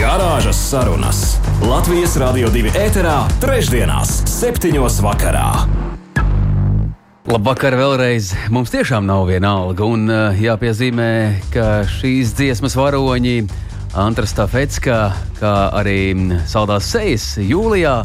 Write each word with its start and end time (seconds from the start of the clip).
Garāžas 0.00 0.56
sarunas 0.56 1.18
Latvijas 1.60 2.14
Rādio 2.16 2.48
2 2.48 2.70
ēterā, 2.72 3.18
trešdienās, 3.42 4.08
septiņos 4.32 4.94
vakarā. 5.04 5.48
Labvakar 7.28 7.74
vēlreiz. 7.76 8.30
Mums 8.48 8.72
tiešām 8.72 9.04
nav 9.04 9.26
viena 9.28 9.50
alga. 9.60 9.84
Un 9.84 10.08
uh, 10.08 10.38
jāpiezīmē, 10.40 11.10
ka 11.52 11.82
šīs 11.98 12.32
dziesmas 12.38 12.78
varoņi 12.80 13.42
Antras 14.00 14.32
Tafetska, 14.38 14.96
kā 15.36 15.52
arī 15.76 15.98
Saldās 16.48 16.88
Sejas 16.88 17.34
jūlijā 17.36 17.98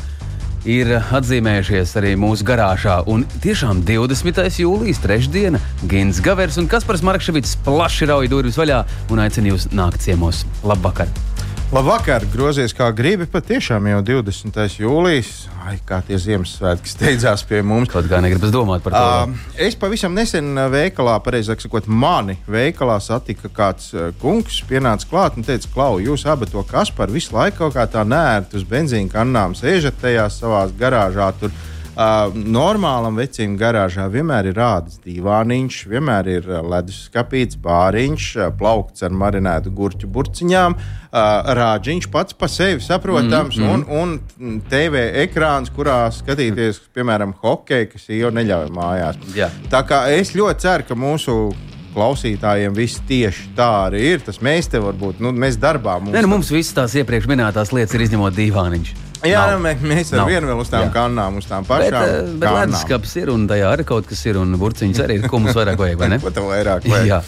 ir 0.68 0.98
atzīmējušies 1.00 1.96
arī 2.02 2.12
mūsu 2.20 2.44
garāžā. 2.50 2.98
Un 3.08 3.24
tiešām 3.46 3.86
20. 3.88 4.44
jūlijas 4.66 5.00
trešdiena 5.06 5.64
Gins 5.88 6.20
Gavers 6.20 6.60
un 6.60 6.68
Kaspars 6.68 7.06
Markevits 7.08 7.56
plaši 7.64 8.12
rauj 8.12 8.28
durvis 8.36 8.60
vaļā 8.60 8.84
un 9.16 9.24
aicina 9.24 9.54
jūs 9.54 9.70
nākt 9.72 10.04
ciemos. 10.04 10.44
Labvakar! 10.68 11.35
Labvakar, 11.76 12.24
grozies 12.32 12.72
kā 12.72 12.86
gribi. 12.96 13.26
Patiešām 13.28 13.90
jau 13.90 13.98
20. 14.08 14.78
jūlijas. 14.80 15.32
Ai, 15.68 15.74
kā 15.84 15.98
tie 16.08 16.16
Ziemassvētki 16.24 16.88
steidzās 16.88 17.44
pie 17.50 17.60
mums. 17.68 17.90
Kaut 17.92 18.08
kā 18.08 18.22
negribas 18.24 18.54
domāt 18.54 18.86
par 18.86 18.96
to. 18.96 19.02
Uh, 19.34 19.42
es 19.60 19.76
pavisam 19.76 20.16
nesen 20.16 20.56
veikalā, 20.72 21.18
pareizāk 21.26 21.60
sakot, 21.60 21.90
mani 21.92 22.38
veikalā 22.48 22.96
satika 23.04 23.52
kāds 23.52 23.92
kungs, 24.22 24.62
pienāca 24.70 25.10
klāt 25.12 25.36
un 25.36 25.44
teica, 25.44 25.68
Klau, 25.74 26.00
jūs 26.00 26.24
abi 26.32 26.48
to 26.48 26.64
kas 26.70 26.94
par 26.96 27.12
visu 27.12 27.36
laiku 27.36 27.66
kaut 27.66 27.76
kā 27.76 27.84
tā 27.92 28.06
nērti 28.08 28.56
uz 28.56 28.64
benzīna 28.70 29.12
kannām 29.12 29.58
sēžat 29.60 30.00
tajās 30.00 30.40
savās 30.46 30.72
garāžā. 30.80 31.28
Tur 31.42 31.52
Uh, 31.96 32.34
normālam 32.36 33.16
vecim 33.16 33.54
garāžā 33.56 34.10
vienmēr 34.12 34.50
ir 34.50 34.58
rādis 34.60 34.98
divāniņš, 35.06 35.78
vienmēr 35.88 36.28
ir 36.28 36.50
leduskapīts, 36.68 37.56
bāriņš, 37.64 38.26
plaukts 38.60 39.06
ar 39.08 39.16
marinētu 39.16 39.72
gurķu 39.78 40.10
burciņām, 40.12 40.76
uh, 40.76 41.54
rāģiņš 41.56 42.10
pats 42.12 42.36
par 42.36 42.52
sevi 42.52 42.84
saprotams, 42.84 43.56
mm 43.56 43.64
-hmm. 43.64 43.94
un, 44.02 44.20
un 44.42 44.60
TV 44.68 45.06
ekrāns, 45.24 45.72
kurā 45.72 46.10
skatīties, 46.12 46.82
piemēram, 46.92 47.32
hokeju, 47.40 47.94
kas 47.94 48.10
jau 48.10 48.34
neļauj 48.36 48.68
mājās. 48.76 49.24
Jā. 49.36 49.48
Tā 49.72 49.86
kā 49.88 50.04
es 50.12 50.36
ļoti 50.36 50.68
ceru, 50.68 50.90
ka 50.90 51.00
mūsu 51.00 51.56
klausītājiem 51.96 52.76
viss 52.76 53.00
tieši 53.08 53.50
tā 53.56 53.72
arī 53.88 54.04
ir. 54.16 54.20
Tas 54.26 54.42
mēs 54.44 54.68
te 54.72 54.84
varbūt, 54.84 55.24
nu, 55.24 55.32
mēs 55.32 55.56
darbā 55.56 55.96
mums. 56.02 56.16
Nē, 56.16 56.28
nu, 56.28 56.36
mums 56.36 56.52
visas 56.52 56.76
tās 56.76 57.00
iepriekš 57.00 57.32
minētās 57.32 57.72
lietas 57.72 57.96
ir 57.96 58.10
izņemot 58.10 58.36
divāniņš. 58.36 59.05
Jā, 59.24 59.46
nav. 59.54 59.64
Nu, 59.64 59.90
mēs 59.90 60.12
ar 60.14 60.22
Nav. 60.22 60.30
vienu 60.34 60.50
vēl 60.52 60.62
uz 60.66 60.70
tām 60.74 60.88
Jā. 60.88 60.92
kannām, 60.94 61.40
uz 61.40 61.48
tām 61.50 61.66
pašām. 61.68 61.96
Bet, 61.96 62.32
bet 62.42 62.56
leduskapis 62.60 63.16
ir 63.22 63.32
un 63.34 63.48
tajā 63.50 63.72
arī 63.78 63.86
kaut 63.88 64.10
kas 64.10 64.26
ir 64.28 64.40
un 64.42 64.58
burciņas 64.60 65.04
arī 65.06 65.20
ir. 65.22 65.28
Ko 65.32 65.40
mums 65.40 65.56
vairāk 65.58 65.80
vajag, 65.80 65.98
vai 66.02 66.10
ne? 66.16 66.20
Ko 66.26 66.34
tev 66.36 66.50
vairāk 66.52 66.88
vajag? 66.92 67.08
Jā. 67.10 67.22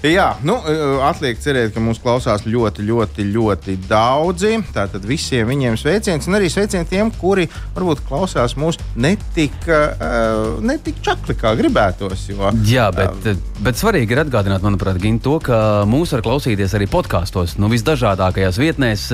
Jā, 0.00 0.30
nu, 0.48 0.54
eh, 0.64 1.02
atliek 1.04 1.36
cerēt, 1.36 1.74
ka 1.74 1.80
mūs 1.84 1.98
klausās 2.00 2.46
ļoti, 2.48 2.86
ļoti, 2.88 3.26
ļoti 3.34 3.74
daudzi. 3.84 4.54
Tātad 4.72 5.04
visiem 5.04 5.50
viņiem 5.52 5.76
sveiciens, 5.76 6.24
un 6.24 6.38
arī 6.38 6.48
sveiciens 6.48 6.88
tiem, 6.88 7.10
kuri 7.12 7.44
varbūt 7.76 8.00
klausās 8.08 8.56
mūs 8.56 8.80
netik, 8.96 9.52
uh, 9.68 10.56
netik 10.64 11.02
čakli, 11.04 11.36
kā 11.36 11.52
gribētos. 11.58 12.24
Jo, 12.32 12.48
Jā, 12.64 12.88
bet, 12.96 13.28
uh, 13.28 13.36
bet 13.60 13.76
svarīgi 13.76 14.16
ir 14.16 14.24
atgādināt, 14.24 14.64
manuprāt, 14.64 14.96
Gint, 15.02 15.20
to, 15.20 15.36
ka 15.44 15.84
mūs 15.84 16.16
var 16.16 16.24
klausīties 16.24 16.78
arī 16.80 16.88
podkāstos, 16.88 17.58
nu, 17.60 17.68
visdažādākajās 17.68 18.56
vietnēs, 18.56 19.06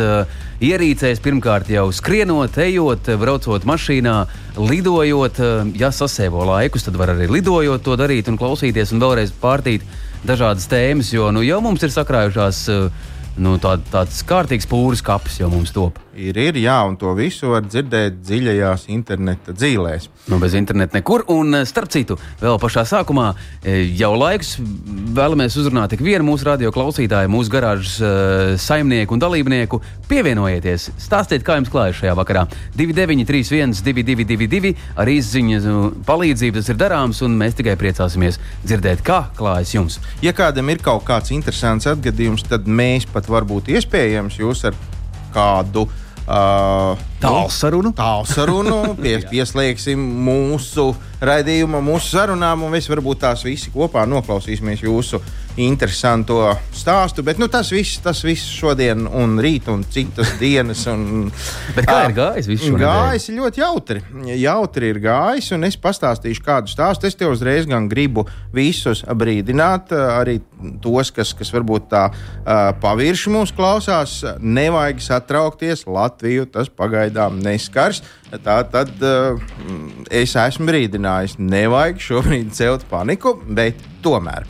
ierīcēs, 0.62 1.18
pirmkārt 1.18 1.66
jau 1.74 1.88
skrienot, 1.90 2.62
ejot, 2.62 3.10
braucot 3.18 3.66
mašīnā, 3.66 4.16
lidojot. 4.54 5.42
Ja 5.74 5.90
sasēvo 5.90 6.46
laikus, 6.46 6.86
tad 6.86 6.94
var 6.94 7.16
arī 7.16 7.26
lidojot 7.26 7.82
to 7.82 7.98
darīt 7.98 8.30
un 8.30 8.38
klausīties 8.38 8.94
un 8.94 9.02
vēlreiz 9.02 9.34
pārtīt 9.34 9.82
dažādas 10.28 10.68
tēmas, 10.70 11.12
jo 11.14 11.30
nu, 11.34 11.44
jau 11.46 11.60
mums 11.64 11.84
ir 11.86 11.94
sakrājušās 11.94 12.64
uh, 12.74 13.12
nu, 13.42 13.56
tā, 13.62 13.76
tāds 13.92 14.22
kārtīgs 14.26 14.68
pūris 14.70 15.04
kapis 15.04 15.40
jau 15.42 15.52
mums 15.52 15.74
top. 15.74 16.00
Ir, 16.16 16.36
ir, 16.40 16.56
jā, 16.56 16.76
un 16.88 16.94
to 16.96 17.10
visu 17.16 17.50
var 17.50 17.66
dzirdēt 17.66 18.22
dziļajās 18.24 18.86
interneta 18.94 19.52
dzīvēs. 19.52 20.06
Nu, 20.32 20.38
bez 20.40 20.54
interneta 20.56 20.96
nekur. 20.96 21.26
Un, 21.32 21.52
eh, 21.58 21.66
starp 21.68 21.90
citu, 21.92 22.16
vēl 22.40 22.56
pašā 22.62 22.86
sākumā 22.88 23.34
eh, 23.62 23.82
jau 23.98 24.14
laiks 24.16 24.54
vēlamies 25.16 25.58
uzrunāt 25.60 25.92
tik 25.92 26.00
vienu 26.00 26.24
mūsu 26.24 26.48
radio 26.48 26.72
klausītāju, 26.72 27.28
mūsu 27.32 27.52
garāžas 27.52 27.98
uh, 28.00 28.54
saimnieku 28.60 29.16
un 29.16 29.22
dalībnieku. 29.22 29.80
Pievienojieties, 30.08 30.88
stāstiet, 31.02 31.44
kā 31.44 31.58
jums 31.58 31.70
klājas 31.72 32.00
šajā 32.00 32.14
vakarā. 32.16 32.46
2931, 32.78 33.76
222, 33.84 34.72
ar 34.96 35.10
izziņas 35.10 35.68
palīdzību 36.08 36.60
tas 36.60 36.72
ir 36.72 36.80
darāms, 36.80 37.22
un 37.26 37.36
mēs 37.40 37.58
tikai 37.58 37.76
priecāsimies 37.80 38.40
dzirdēt, 38.64 39.04
kā 39.06 39.26
klājas 39.36 39.74
jums. 39.76 40.00
Ja 40.24 40.32
kādam 40.36 40.72
ir 40.72 40.80
kaut 40.84 41.04
kāds 41.08 41.34
interesants 41.34 41.88
atgadījums, 41.90 42.46
tad 42.48 42.68
mēs 42.70 43.08
pat 43.12 43.28
varbūt 43.30 43.72
iespējams 43.76 44.40
jūs 44.40 44.66
ar 44.70 44.78
kādu 45.36 45.86
Uh, 46.26 46.98
tālsarunu. 47.22 47.92
Tālsarunu 47.94 48.96
pie, 48.98 49.20
pieslēgsim 49.30 50.00
mūsu 50.26 50.88
raidījumam, 51.20 51.84
mūsu 51.86 52.16
sarunām, 52.16 52.66
un 52.66 52.74
mēs 52.76 52.90
varbūt 52.90 53.24
tās 53.24 53.44
visi 53.46 53.72
kopā 53.74 54.04
noklausīsimies 54.08 54.84
jūsu 54.84 55.22
interesanto 55.56 56.50
stāstu. 56.76 57.24
Bet 57.24 57.40
nu, 57.40 57.48
tas 57.52 57.70
viss, 57.72 57.98
tas 58.04 58.20
viss 58.24 58.50
šodien 58.58 59.06
un 59.08 59.38
rīt 59.42 59.70
un 59.72 59.84
citas 59.88 60.34
dienas. 60.40 60.84
Un, 60.92 61.30
bet 61.76 61.88
kā 61.88 62.02
ir 62.10 62.16
gājis? 62.16 62.50
Gājis 62.76 63.30
ļoti 63.36 63.62
jautri. 63.62 64.02
Jautri 64.36 64.92
ir 64.92 65.00
gājis, 65.04 65.50
un 65.56 65.68
es 65.68 65.78
pastāstīšu 65.80 66.44
kādu 66.44 66.72
stāstu. 66.72 67.08
Es 67.08 67.16
te 67.18 67.28
uzreiz 67.28 67.68
gan 67.68 67.88
gribu 67.88 68.26
visus 68.54 69.02
brīdināt, 69.06 69.94
arī 69.96 70.38
tos, 70.84 71.12
kas, 71.14 71.32
kas 71.36 71.52
varbūt 71.54 71.88
tā 71.92 72.04
pavirši 72.82 73.32
mūs 73.32 73.54
klausās. 73.56 74.20
Nevajag 74.40 75.02
satraukties, 75.08 75.86
Latviju 75.88 76.46
tas 76.52 76.68
pagaidām 76.68 77.40
neskars. 77.40 78.02
Tā 78.44 78.58
tad 78.68 78.90
es 80.10 80.34
esmu 80.36 80.66
brīdinājis, 80.68 81.05
nevajag 81.38 82.00
šobrīd 82.02 82.52
celt 82.56 82.86
paniku, 82.90 83.36
bet 83.46 83.80
tomēr. 84.04 84.46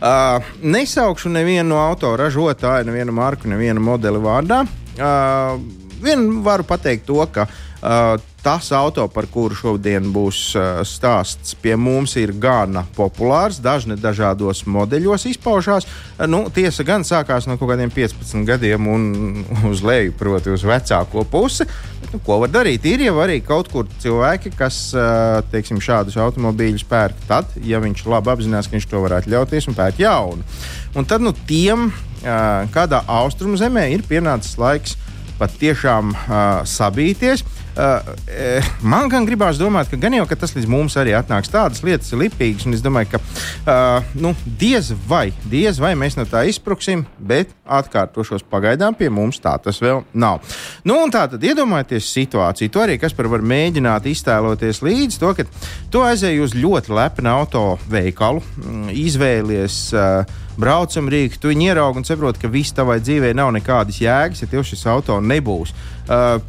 Uh, 0.00 0.40
nesaukšu 0.64 1.28
nevienu 1.28 1.74
no 1.74 1.80
autoražotāju, 1.90 2.88
nevienu 2.88 3.12
marku, 3.12 3.50
nevienu 3.52 3.82
modeli 3.84 4.20
vārdā. 4.22 4.62
Uh, 4.96 5.60
vien 6.00 6.24
varu 6.44 6.64
pateikt 6.64 7.04
to, 7.08 7.20
ka 7.32 7.44
uh, 7.46 8.14
Tas 8.40 8.70
auto, 8.72 9.04
par 9.12 9.26
kuru 9.28 9.52
šodien 9.52 10.06
būs 10.14 10.38
uh, 10.56 10.78
stāsts, 10.88 11.52
pie 11.60 11.74
mums 11.76 12.14
ir 12.16 12.30
gana 12.40 12.86
populārs. 12.96 13.58
Dažni 13.60 13.98
dažādos 14.00 14.62
modeļos 14.64 15.26
izpaužās. 15.28 15.84
Uh, 15.84 16.24
nu, 16.24 16.40
tiesa 16.48 16.86
gan 16.88 17.04
sākās 17.04 17.44
no 17.44 17.58
kaut 17.60 17.74
kādiem 17.74 17.92
15 17.92 18.48
gadiem 18.48 18.88
un 18.88 19.04
uz 19.70 19.84
leju, 19.84 20.16
proti, 20.16 20.54
uz 20.56 20.64
vecāko 20.64 21.26
pusi. 21.28 21.68
Bet, 22.00 22.14
nu, 22.14 22.22
ko 22.24 22.40
var 22.40 22.54
darīt? 22.54 22.88
Ir 22.88 23.04
jau 23.10 23.18
arī 23.20 23.42
kaut 23.44 23.68
kur 23.68 23.92
cilvēki, 24.00 24.54
kas 24.56 24.80
uh, 24.96 25.42
teiksim, 25.52 25.84
šādus 25.84 26.16
automobīļus 26.24 26.88
pērk 26.88 27.28
tad, 27.28 27.52
ja 27.60 27.82
viņš 27.84 28.06
labi 28.08 28.32
apzinās, 28.32 28.70
ka 28.70 28.78
viņš 28.78 28.88
to 28.88 29.04
varētu 29.04 29.36
ļauties 29.36 29.68
un 29.68 29.76
pērk 29.76 30.00
jaunu. 30.06 30.48
Un 30.96 31.04
tad 31.04 31.20
nu, 31.20 31.36
tiem 31.46 31.90
kādā 32.20 32.98
austrumu 33.08 33.56
zemē 33.56 33.86
ir 33.94 34.02
pienācis 34.04 34.58
laiks 34.60 34.98
patiešām 35.40 36.12
sabīties. 36.68 37.40
Uh, 37.40 37.59
man 38.82 39.08
gan 39.12 39.26
gribās 39.28 39.60
domāt, 39.60 39.90
ka 39.90 39.98
gan 40.00 40.14
jau 40.16 40.26
ka 40.28 40.38
tas 40.38 40.54
līdz 40.56 40.68
mums 40.70 40.96
arī 41.00 41.14
atnāks. 41.16 41.50
Tādas 41.52 41.84
lietas 41.86 42.10
ir 42.12 42.22
lipīgas, 42.24 42.66
un 42.66 42.76
es 42.76 42.82
domāju, 42.84 43.14
ka 43.14 43.20
uh, 43.20 44.10
nu, 44.20 44.34
diez 44.60 44.92
vai, 45.08 45.30
diez 45.50 45.80
vai 45.82 45.94
mēs 45.98 46.18
no 46.18 46.26
tā 46.28 46.42
izspruksim, 46.50 47.04
bet 47.18 47.54
atkārtošos 47.70 48.44
pagaidām 48.50 48.96
pie 48.98 49.10
mums 49.12 49.40
tā 49.42 49.54
tas 49.62 49.80
vēl 49.82 50.02
nav. 50.12 50.42
Nu, 50.84 50.98
tā 51.12 51.26
tad 51.30 51.44
iedomājieties 51.46 52.10
situāciju. 52.16 52.74
To 52.74 52.84
arī 52.84 52.98
kas 53.00 53.14
par 53.16 53.30
var 53.30 53.44
mēģināt 53.46 54.10
iztēloties 54.10 54.82
līdzi 54.84 55.22
to, 55.22 55.32
ka 55.38 55.46
tu 55.92 56.04
aizēji 56.04 56.44
uz 56.44 56.56
ļoti 56.58 56.94
lepnu 56.96 57.32
auto 57.32 57.64
veikalu, 57.90 58.42
mm, 58.42 58.94
izvēlies. 59.06 59.82
Uh, 59.94 60.38
braucam 60.60 61.08
rīku, 61.08 61.38
tu 61.40 61.50
viņu 61.50 61.70
ieraugi 61.70 62.02
un 62.02 62.06
saproti, 62.06 62.42
ka 62.42 62.50
viss 62.52 62.74
tavai 62.76 62.98
dzīvē 63.00 63.32
nav 63.36 63.52
nekādas 63.56 64.00
jēgas, 64.02 64.42
ja 64.42 64.50
tev 64.50 64.64
šis 64.66 64.84
auto 64.90 65.16
nebūs. 65.24 65.72
Uh, 66.10 66.40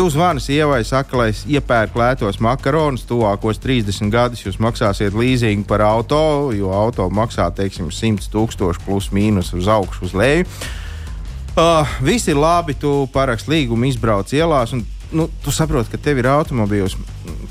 tu 0.00 0.10
zvani 0.10 0.40
sievai, 0.40 0.80
saka, 0.80 1.12
lai 1.20 1.32
iepērk 1.52 1.92
lētos 2.00 2.38
makaronus, 2.40 3.02
tuvākos 3.04 3.58
30 3.60 4.08
gadus 4.08 4.40
jūs 4.46 4.56
maksāsiet 4.56 5.12
līzingu 5.12 5.66
par 5.68 5.84
auto, 5.84 6.48
jo 6.56 6.70
auto 6.72 7.04
maksā 7.12 7.50
teiksim, 7.52 7.90
100 7.92 8.30
tūkstoši 8.32 8.80
plus 8.86 9.10
mīnus 9.12 9.52
uz 9.52 9.68
augšu, 9.68 10.06
uz 10.08 10.14
leju. 10.16 10.46
Uh, 11.52 11.84
viss 12.00 12.30
ir 12.32 12.40
labi, 12.40 12.78
tu 12.80 13.10
parakst 13.12 13.50
līgumu, 13.52 13.90
izbrauc 13.90 14.32
ielās. 14.32 14.72
Un 14.72 14.86
nu, 15.12 15.28
tu 15.44 15.52
saproti, 15.52 15.92
ka 15.92 16.00
tev 16.00 16.22
ir 16.22 16.30
automobīls, 16.32 16.96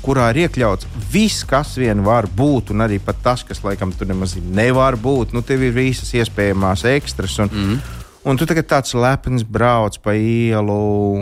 kurā 0.02 0.32
ir 0.34 0.48
iekļauts 0.48 0.90
viss, 1.12 1.46
kas 1.46 1.76
vien 1.78 2.02
var 2.02 2.26
būt, 2.26 2.74
un 2.74 2.82
arī 2.82 2.98
tas, 3.22 3.46
kas 3.46 3.62
laikam 3.62 3.94
tur 3.94 4.10
nemaz 4.10 4.34
nevar 4.42 4.98
būt. 4.98 5.38
Nu, 5.38 5.46
tev 5.46 5.62
ir 5.68 5.78
visas 5.78 6.10
iespējamās 6.18 6.82
ekstras. 6.96 7.38
Un, 7.38 7.54
mm 7.54 7.70
-hmm. 7.70 7.99
Un 8.20 8.36
tu 8.36 8.44
tagad 8.44 8.66
tāds 8.68 8.92
lepns 8.92 9.46
brauc 9.48 9.94
pa 10.04 10.12
ielu, 10.12 10.74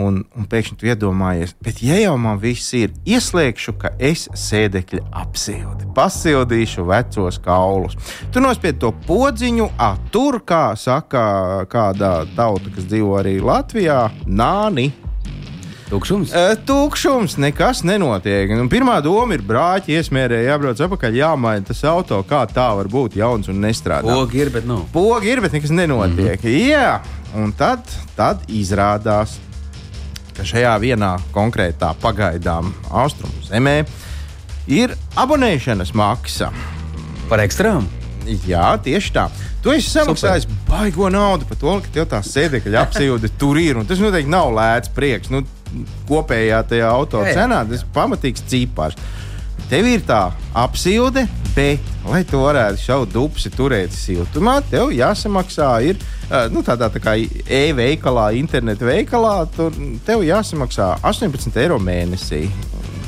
un, 0.03 0.17
un 0.35 0.47
pēkšņi 0.51 0.79
tu 0.81 0.89
iedomājies, 0.91 1.53
bet 1.63 1.79
ja 1.87 1.95
jau 2.01 2.17
man 2.19 2.41
viss 2.43 2.75
ir, 2.75 2.91
ieslēgšu, 3.07 3.77
ka 3.79 3.93
es 4.03 4.27
sēdekļi 4.35 5.05
apsildi, 5.23 5.87
pasildīšu 5.95 6.89
vecos 6.91 7.39
kaulus. 7.45 7.95
Tu 8.35 8.43
nospied 8.43 8.83
to 8.83 8.91
podziņu, 9.07 9.71
ah, 9.79 9.95
tur, 10.11 10.41
kā 10.43 10.73
saka 10.75 11.23
kāda 11.71 12.17
tauta, 12.35 12.75
kas 12.75 12.91
dzīvo 12.91 13.15
arī 13.23 13.39
Latvijā, 13.47 14.09
nāni. 14.27 14.91
Tukšums? 15.89 16.33
Uh, 16.37 16.53
tukšums, 16.69 17.39
nekas 17.41 17.81
nenotiek. 17.89 18.51
Nu, 18.53 18.67
pirmā 18.69 18.99
doma 19.01 19.39
ir 19.39 19.45
brāķi, 19.49 19.95
iesmērē, 19.97 20.43
jābrauc 20.45 20.83
atpakaļ, 20.85 21.17
jāmaina 21.17 21.65
tas 21.65 21.81
auto. 21.89 22.21
Kā 22.29 22.43
tā 22.51 22.67
var 22.77 22.91
būt 22.93 23.17
jauns 23.17 23.49
un 23.49 23.63
nestrādā? 23.65 24.05
Pogi 24.05 24.43
ir, 24.45 24.53
bet 24.53 24.69
nav. 24.69 24.85
Pogi 24.93 25.33
ir, 25.33 25.41
bet 25.41 25.57
nekas 25.57 25.73
nenotiek. 25.73 26.45
Mm 26.45 26.51
-hmm. 26.51 26.69
Jā, 26.69 27.01
un 27.35 27.53
tad, 27.57 27.89
tad 28.17 28.45
izrādās, 28.49 29.39
ka 30.37 30.45
šajā 30.45 30.77
vienā 30.81 31.17
konkrētā 31.33 31.95
pagaidām 32.03 32.73
austrumu 32.91 33.41
zemē 33.49 33.85
ir 34.67 34.93
abonēšanas 35.17 35.95
maksa. 35.95 36.53
Par 37.29 37.41
ekstrām? 37.41 37.89
Jā, 38.47 38.77
tieši 38.83 39.13
tā. 39.13 39.29
Tu 39.63 39.73
esi 39.75 39.91
samaksājis 39.91 40.47
baigo 40.69 41.09
naudu 41.11 41.47
par 41.49 41.57
to, 41.57 41.81
ka 41.81 41.89
tev 41.93 42.05
tā 42.13 42.21
sēdekļa 42.23 42.83
apsijūde 42.85 43.31
tur 43.41 43.59
ir. 43.59 43.81
Tas 43.89 43.99
noteikti 43.99 44.31
nav 44.31 44.53
lēts 44.55 44.93
prieks. 44.95 45.33
Nu, 45.33 45.43
kopējā 46.09 46.63
tajā 46.71 46.91
auto 46.91 47.23
Ei. 47.25 47.35
cenā 47.37 47.63
tas 47.69 47.83
ir 47.85 47.91
pamatīgs 47.95 48.45
cipars. 48.49 48.99
Tev 49.69 49.85
ir 49.91 50.01
tā 50.07 50.31
apsilde, 50.57 51.27
bet, 51.53 51.85
lai 52.09 52.23
to 52.25 52.41
varētu 52.41 52.81
šaut 52.81 53.11
dupsi, 53.13 53.51
turēt 53.53 53.93
siltumā, 53.93 54.63
tev 54.71 54.95
jāsamaksā 54.97 55.73
ir, 55.91 55.99
nu, 56.55 56.63
tādā 56.65 56.89
tā 56.95 57.03
kā 57.05 57.17
e-veikalā, 57.19 58.31
internetu 58.39 58.89
veikalā, 58.89 59.35
tur 59.57 59.75
tev 60.07 60.25
jāsamaksā 60.25 60.95
18 61.05 61.61
eiro 61.61 61.77
mēnesī. 61.83 62.47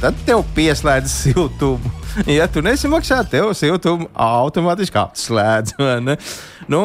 Tad 0.03 0.17
tev 0.27 0.43
pieslēdz 0.57 1.13
siltumu. 1.13 1.95
Ja 2.27 2.49
tu 2.51 2.61
nesamaksā, 2.65 3.23
tev 3.31 3.53
siltumu 3.55 4.09
automātiski 4.19 4.99
atslēdz. 5.01 5.77
Nu, 6.69 6.83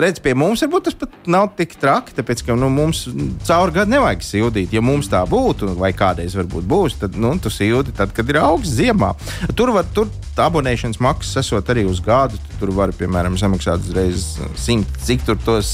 redz, 0.00 0.20
pie 0.22 0.34
mums 0.38 0.62
varbūt 0.64 0.88
tas 0.88 0.96
pat 0.98 1.28
nav 1.30 1.50
tik 1.58 1.76
traki, 1.80 2.14
tāpēc 2.16 2.44
ka 2.46 2.56
nu, 2.58 2.70
mums 2.72 3.04
caur 3.46 3.72
gadu 3.74 3.94
nevajag 3.94 4.24
sildīt. 4.26 4.74
Ja 4.74 4.82
mums 4.84 5.10
tā 5.12 5.22
būtu, 5.28 5.74
vai 5.78 5.92
kādreiz 5.96 6.36
varbūt 6.38 6.68
būs, 6.68 6.98
tad 7.00 7.18
nu, 7.20 7.34
tu 7.42 7.52
sildi 7.52 7.94
tad, 7.96 8.14
kad 8.16 8.28
ir 8.30 8.40
augsts 8.42 8.76
ziemā. 8.78 9.14
Tur 9.56 9.74
var 9.74 9.88
tur 9.94 10.10
abonēšanas 10.40 10.98
maksas 11.02 11.44
esot 11.44 11.68
arī 11.70 11.84
uz 11.86 12.00
gadu. 12.04 12.38
Tur 12.58 12.72
var, 12.74 12.92
piemēram, 12.96 13.36
samaksāt 13.38 13.84
uzreiz 13.86 14.26
simt, 14.58 14.90
cik 15.04 15.24
tur 15.26 15.38
tos 15.44 15.70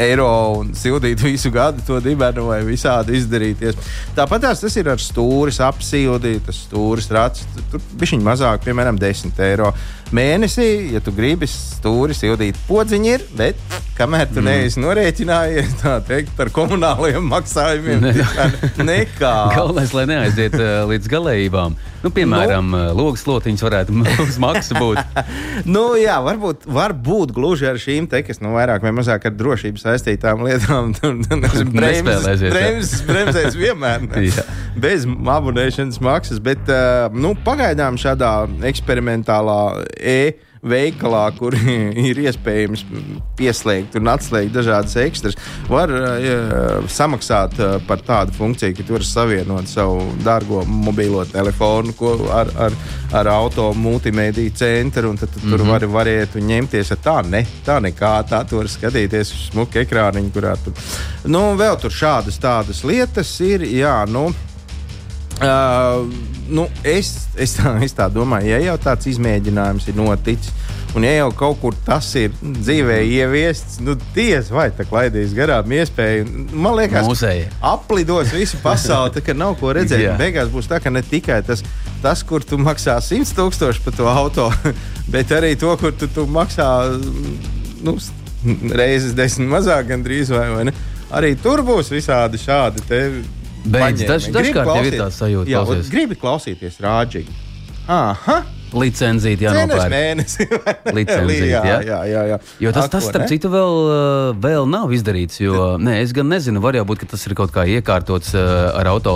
eiro 0.00 0.28
un 0.60 0.74
sildīt 0.76 1.22
visu 1.24 1.52
gadu 1.54 1.84
to 1.86 2.00
dibenu 2.04 2.48
vai 2.50 2.60
visādi 2.66 3.18
izdarīties. 3.20 3.78
Tāpat 4.16 4.48
tās, 4.48 4.64
tas 4.64 4.78
ir 4.80 4.90
ar 4.92 5.02
stūris 5.02 5.60
apsildīt, 5.64 6.44
tas 6.48 6.64
stūris 6.66 7.10
rats. 7.14 7.46
Tur 7.72 7.82
bija 8.00 8.20
mazāk, 8.24 8.64
piemēram, 8.66 9.00
10 9.00 9.40
eiro 9.48 9.72
mēnesī, 10.14 10.68
ja 10.94 11.02
tu 11.04 11.14
gribi 11.14 11.48
stūri 11.50 12.16
sildīt 12.16 12.58
podziņi, 12.68 13.14
ir, 13.16 13.24
bet 13.38 13.80
kamēr 13.98 14.28
tu 14.30 14.40
mm. 14.40 14.46
neesi 14.48 14.82
norēķinājies 14.82 15.74
teikt, 16.08 16.32
par 16.38 16.50
komunālajiem 16.54 17.26
maksājumiem, 17.30 18.02
ne. 18.02 18.14
nekā. 18.82 19.34
Galvenais, 19.56 19.94
lai 19.94 20.06
neaiziet 20.10 20.56
uh, 20.58 20.84
līdz 20.90 21.10
galējībām. 21.12 21.76
Nu, 22.04 22.10
piemēram, 22.12 22.66
nu, 22.68 22.80
uh, 22.90 22.96
logs 22.96 23.22
slotiņš 23.24 23.62
varētu 23.64 23.94
uz 24.26 24.38
maksu 24.42 24.76
būt. 24.76 25.20
nu, 25.74 25.84
jā, 26.00 26.18
varbūt, 26.24 26.66
varbūt 26.68 27.32
gluži 27.36 27.70
ar 27.70 27.80
šīm 27.80 28.08
te, 28.10 28.20
kas 28.26 28.42
nu, 28.44 28.52
vairāk 28.56 28.84
vai 28.84 28.92
mazāk 28.96 29.28
ar 29.30 29.36
drošību 29.38 29.80
saistītām 29.80 30.44
lietām. 30.44 30.92
Bremzēs 33.08 33.56
vienmēr. 33.58 34.04
Bez 34.80 35.06
abonēšanas 35.06 36.00
maksas, 36.04 36.42
bet 36.44 36.66
uh, 36.68 37.08
nu, 37.14 37.32
pagaidām 37.46 37.96
šādā 38.00 38.34
eksperimentālā 38.68 39.60
e 40.04 40.34
veikalā, 40.64 41.24
kur 41.36 41.54
ir 42.08 42.20
iespējams 42.24 42.84
pieslēgt 43.38 43.98
un 43.98 44.10
atslēgt 44.12 44.54
dažādas 44.54 44.96
ekstras, 45.02 45.36
var 45.68 45.92
uh, 45.92 46.86
samaksāt 46.90 47.58
uh, 47.60 47.76
par 47.88 48.02
tādu 48.04 48.34
funkciju, 48.36 48.76
ka 48.76 48.86
tu 48.86 48.96
vari 48.96 49.08
savienot 49.08 49.68
savu 49.70 50.00
dārgo 50.24 50.62
mobilo 50.66 51.24
telefonu 51.28 51.92
ar, 52.32 52.52
ar, 52.66 52.78
ar 53.14 53.32
auto 53.34 53.70
multimediju 53.76 54.54
centru, 54.56 55.12
un 55.12 55.20
tad 55.20 55.32
tu 55.32 55.40
mm 55.40 55.44
-hmm. 55.44 55.50
tur 55.50 55.60
mhm. 55.60 55.70
vari 55.70 55.86
variet 55.98 56.36
un 56.36 56.48
ņemties 56.48 56.92
ar 56.92 56.98
tā, 57.04 57.18
ne, 57.28 57.46
tā 57.66 57.80
nekā, 57.80 58.14
tā 58.28 58.44
tu 58.48 58.56
vari 58.56 58.68
skatīties 58.68 59.32
uz 59.34 59.50
smuku 59.50 59.78
ekrāniņu, 59.84 60.32
kurā 60.32 60.56
tur, 60.64 60.72
nu, 61.24 61.56
vēl 61.56 61.80
tur 61.80 61.90
šādas 61.90 62.40
tādas 62.40 62.84
lietas 62.84 63.40
ir, 63.40 63.60
jā, 63.60 64.04
nu, 64.08 64.32
Uh, 65.42 66.06
nu, 66.48 66.68
es, 66.86 67.26
es, 67.40 67.56
tā, 67.58 67.72
es 67.82 67.94
tā 67.96 68.06
domāju, 68.12 68.52
ja 68.52 68.60
jau 68.62 68.76
tāds 68.84 69.08
izmēģinājums 69.10 69.88
ir 69.90 69.96
noticis, 69.98 70.52
un 70.94 71.02
ja 71.02 71.10
jau 71.16 71.30
kaut 71.34 71.58
kur 71.58 71.74
tas 71.86 72.06
ir 72.20 72.34
dzīvē 72.42 73.00
ieviests, 73.02 73.80
nu, 73.82 73.96
tiesa 74.14 74.54
vai 74.54 74.68
tā 74.76 74.86
klaidīs 74.86 75.34
garām 75.34 75.74
iespēju. 75.74 76.28
Man 76.52 76.78
liekas, 76.78 77.08
Mūsēja. 77.08 77.50
aplidos 77.66 78.30
visu 78.34 78.60
pasauli, 78.62 79.16
tā, 79.16 79.24
ka 79.26 79.34
nav 79.34 79.56
ko 79.58 79.74
redzēt. 79.74 80.12
Beigās 80.20 80.52
būs 80.54 80.70
tā, 80.70 80.78
ka 80.84 80.92
ne 80.94 81.02
tikai 81.02 81.40
tas, 81.46 81.64
tas 82.04 82.22
kur 82.22 82.46
tu 82.46 82.60
maksā 82.62 83.00
100 83.02 83.34
tūkstoši 83.34 83.84
par 83.84 83.98
to 83.98 84.10
auto, 84.10 84.50
bet 85.14 85.34
arī 85.34 85.56
to, 85.58 85.74
kur 85.82 85.96
tu, 85.98 86.10
tu 86.14 86.28
maksā 86.30 86.68
nu, 87.84 87.98
reizes 88.70 89.16
desmit 89.18 89.50
mazāk, 89.50 89.88
gandrīz 89.90 90.30
vai, 90.30 90.50
vai 90.54 90.68
ne. 90.70 90.76
Arī 91.14 91.34
tur 91.38 91.62
būs 91.66 91.90
visādi 91.92 92.38
šādi. 92.40 92.82
Te, 92.88 93.00
Beidz, 93.64 94.04
daž, 94.04 94.28
dažkārt 94.34 94.68
jau 94.68 94.84
ir 94.84 94.98
tāds 94.98 95.22
sajūta. 95.22 95.48
Jā, 95.50 95.64
klausies. 95.64 95.88
gribi 95.92 96.18
klausīties 96.20 96.76
rāģīgi. 96.84 97.40
Aha! 97.88 98.42
Licencīt, 98.74 99.42
jā, 99.44 99.52
nopērk. 99.54 99.90
mēnesi. 99.92 100.46
Licencīt, 100.96 101.44
jā, 101.46 101.60
jā, 101.62 101.76
jā, 101.86 101.98
jā, 102.10 102.22
jā. 102.32 102.38
Jo 102.64 102.72
tas, 102.74 102.88
tas 102.90 103.06
starp 103.06 103.28
citu, 103.30 103.50
vēl, 103.52 103.76
eh, 103.94 104.30
vēl 104.42 104.66
nav 104.70 104.92
izdarīts. 104.96 105.38
Jo, 105.42 105.74
nē, 105.78 106.00
es 106.02 106.14
gan 106.16 106.26
nezinu, 106.32 106.62
var 106.64 106.74
jau 106.74 106.82
būt, 106.88 107.04
ka 107.04 107.12
tas 107.14 107.22
ir 107.28 107.36
kaut 107.38 107.54
kā 107.54 107.66
iekārtots 107.76 108.34
eh, 108.34 108.54
ar 108.74 108.90
auto 108.90 109.14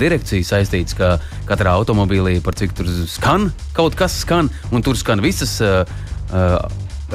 direkciju 0.00 0.46
saistīts, 0.46 0.94
ka 0.98 1.16
katrā 1.48 1.74
automobīlī 1.80 2.38
par 2.44 2.58
cik 2.60 2.76
tur 2.78 2.92
skan, 3.10 3.50
kaut 3.76 3.98
kas 3.98 4.20
skan, 4.22 4.52
un 4.70 4.86
tur 4.86 4.98
skan 4.98 5.24
visas. 5.24 5.58
Uh, 5.60 5.82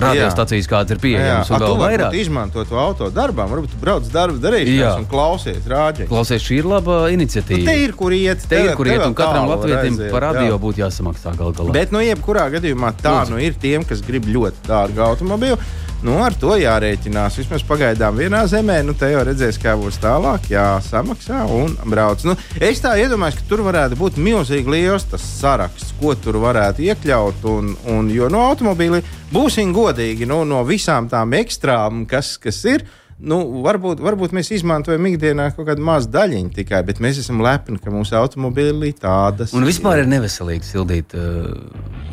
radiostacijas, 0.03 0.67
kādas 0.69 0.95
ir 0.95 1.01
pieejamas. 1.03 1.49
Jā, 1.49 1.59
vēl 1.61 1.77
vairāk 1.79 2.17
izmanto 2.19 2.65
to 2.67 2.79
auto 2.79 3.09
darbā. 3.13 3.47
Varbūt 3.49 3.75
tu 3.75 3.79
brauc 3.81 4.07
darbu 4.11 4.41
darīšanas 4.43 5.01
un 5.01 5.07
klausies 5.11 5.69
rāģi. 5.71 6.09
Klausies, 6.11 6.43
šī 6.45 6.59
ir 6.61 6.69
laba 6.69 6.99
iniciatīva. 7.13 7.63
Nu, 7.63 7.69
te 7.69 7.77
ir, 7.83 7.95
kur 7.97 8.15
iet. 8.15 8.43
Te, 8.45 8.55
te 8.55 8.61
ir, 8.67 8.73
kur 8.77 8.89
iet, 8.91 9.03
un 9.05 9.17
katram 9.17 9.49
latvietim 9.51 9.99
par 10.13 10.29
radio 10.29 10.53
jā. 10.53 10.61
būtu 10.67 10.83
jāsamaksā 10.83 11.35
gal 11.39 11.55
galā. 11.55 11.75
Bet, 11.75 11.95
nu, 11.95 12.03
jebkurā 12.03 12.49
gadījumā 12.57 12.93
tā 13.01 13.19
Lūdzu. 13.21 13.35
nu 13.35 13.41
ir 13.43 13.57
tiem, 13.61 13.87
kas 13.87 14.03
grib 14.05 14.29
ļoti 14.31 14.67
dārgu 14.69 15.03
automobīlu. 15.05 15.59
Nu, 16.03 16.17
ar 16.23 16.35
to 16.37 16.57
jārēķinās. 16.59 17.37
Vismaz 17.39 17.63
pagaidām 17.65 18.17
vienā 18.19 18.43
zemē, 18.51 18.81
nu, 18.85 18.95
te 18.97 19.07
jau 19.13 19.23
redzēs, 19.25 19.57
kā 19.61 19.75
būs 19.79 19.97
tālāk. 20.03 20.49
Jā, 20.51 20.65
samaksā 20.83 21.45
un 21.51 21.77
brauc. 21.87 22.25
Nu, 22.27 22.35
es 22.59 22.83
tā 22.83 22.95
iedomājos, 23.01 23.39
ka 23.39 23.47
tur 23.49 23.63
varētu 23.65 23.97
būt 23.99 24.19
milzīgi 24.21 24.75
liels 24.75 25.07
tas 25.11 25.23
saraksts, 25.39 25.95
ko 26.01 26.13
tur 26.19 26.41
varētu 26.43 26.85
iekļaut. 26.89 27.47
Un, 27.51 27.73
un, 27.93 28.11
jo 28.13 28.29
no 28.33 28.43
automobīļa 28.51 29.01
būsim 29.31 29.73
godīgi, 29.75 30.27
nu, 30.29 30.43
no 30.47 30.61
visām 30.67 31.09
tām 31.11 31.33
ekstrām, 31.39 32.05
kas, 32.09 32.35
kas 32.41 32.61
ir 32.69 32.85
Nu, 33.15 33.37
varbūt, 33.63 34.01
varbūt 34.03 34.33
mēs 34.35 34.49
izmantojam 34.57 35.05
ikdienā 35.07 35.47
kaut 35.55 35.69
kādu 35.69 35.83
mazu 35.87 36.09
daļiņu 36.11 36.51
tikai, 36.57 36.81
bet 36.83 36.99
mēs 37.03 37.21
esam 37.21 37.39
lepni, 37.43 37.79
ka 37.79 37.93
mūsu 37.93 38.17
automobīļi 38.19 38.91
tādas. 38.99 39.53
Un 39.55 39.63
vispār 39.67 40.01
ir 40.03 40.09
neveselīgi 40.11 40.67
sildīt. 40.67 41.15
Uh... 41.15 41.55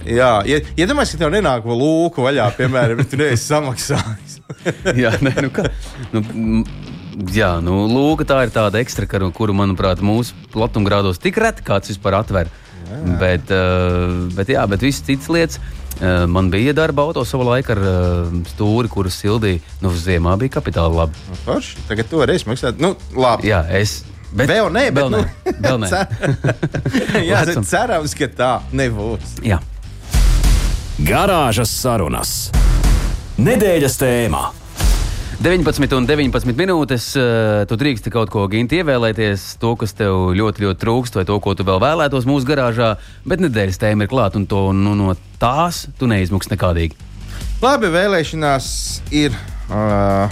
Jā, 0.07 0.31
ja, 0.47 0.61
iedomājieties, 0.79 1.17
ja 1.17 1.25
tev 1.25 1.35
nenāk 1.35 1.67
lūku 1.67 2.23
vaļā, 2.23 2.47
piemēram, 2.55 3.03
bet 3.03 3.11
tu 3.11 3.19
neesi 3.19 3.49
samaksājis. 3.49 4.39
jā, 5.03 5.11
nē, 5.27 5.35
nu 5.43 5.51
kā. 5.55 5.67
Nu, 6.15 6.65
Jā, 7.13 7.59
nu, 7.61 7.83
lūk, 7.93 8.23
tā 8.25 8.39
ir 8.47 8.53
tāda 8.55 8.81
ekstra, 8.81 9.05
kuru, 9.37 9.53
manuprāt, 9.53 10.01
mūsu 10.01 10.33
platumgrādos 10.55 11.21
tik 11.21 11.37
reti 11.43 11.65
kāds 11.67 11.93
vispār 11.93 12.17
atver. 12.23 12.49
Jā. 12.93 13.19
Bet, 13.21 13.53
uh, 13.55 14.29
bet, 14.37 14.53
jā, 14.53 14.67
bet 14.71 14.85
visas 14.85 15.05
citas 15.07 15.31
lietas. 15.33 15.63
Eh, 16.03 16.27
man 16.27 16.51
bija 16.51 16.73
darba 16.75 17.05
auto 17.07 17.23
savā 17.29 17.45
laikā 17.47 17.75
ar 17.77 17.81
uh, 17.85 18.31
stūri, 18.51 18.89
kuras 18.91 19.19
sildīja. 19.21 19.61
Nu, 19.85 19.93
ziemā 19.95 20.35
bija 20.41 20.57
kapitāli 20.57 20.99
labi. 20.99 21.21
Nu, 21.29 21.37
forši. 21.45 21.85
Tagad 21.87 22.09
to 22.11 22.25
reiz 22.27 22.47
maksāt. 22.49 22.81
Nu, 22.83 22.95
labi. 23.15 23.51
Jā, 23.53 23.61
es. 23.79 24.01
Bet, 24.33 24.49
vēl 24.49 24.71
nē, 24.73 24.87
bet 24.97 25.05
vēl 25.05 25.13
nē. 25.13 25.21
Nu, 25.29 25.55
vēl 25.67 25.79
nē. 25.85 25.91
Jā, 27.31 27.45
cerams, 27.69 28.17
ka 28.19 28.31
tā 28.35 28.51
nebūs. 28.75 29.37
Jā. 29.47 29.61
Garāžas 31.07 31.71
sarunas. 31.77 32.35
Nedēļas 33.43 34.01
tēmā. 34.01 34.43
19 35.43 35.97
un 35.97 36.05
19 36.07 36.55
minūtes. 36.55 37.17
eh, 37.19 37.65
Tu 37.67 37.75
drīksti 37.75 38.13
kaut 38.15 38.31
ko 38.31 38.47
ginti 38.47 38.79
ievēlēties, 38.79 39.59
to, 39.59 39.75
kas 39.75 39.91
tev 39.99 40.31
ļoti, 40.39 40.63
ļoti 40.63 40.79
trūkst, 40.79 41.17
vai 41.19 41.25
to, 41.27 41.39
ko 41.43 41.55
tu 41.59 41.67
vēl 41.67 41.81
vēlētos 41.83 42.29
mūsu 42.31 42.47
garāžā. 42.47 42.93
Bet 43.27 43.43
nedēļas 43.43 43.81
tēma 43.83 44.07
ir 44.07 44.13
klāta, 44.13 44.39
un 44.39 44.47
to, 44.47 44.71
nu, 44.71 44.95
no 44.95 45.17
tās 45.43 45.89
tu 45.99 46.07
neizmuks 46.07 46.47
nekādīgi. 46.47 46.95
Labi, 47.59 47.91
vēlēšanās 47.91 48.69
ir 49.11 49.35
uh, 49.35 50.31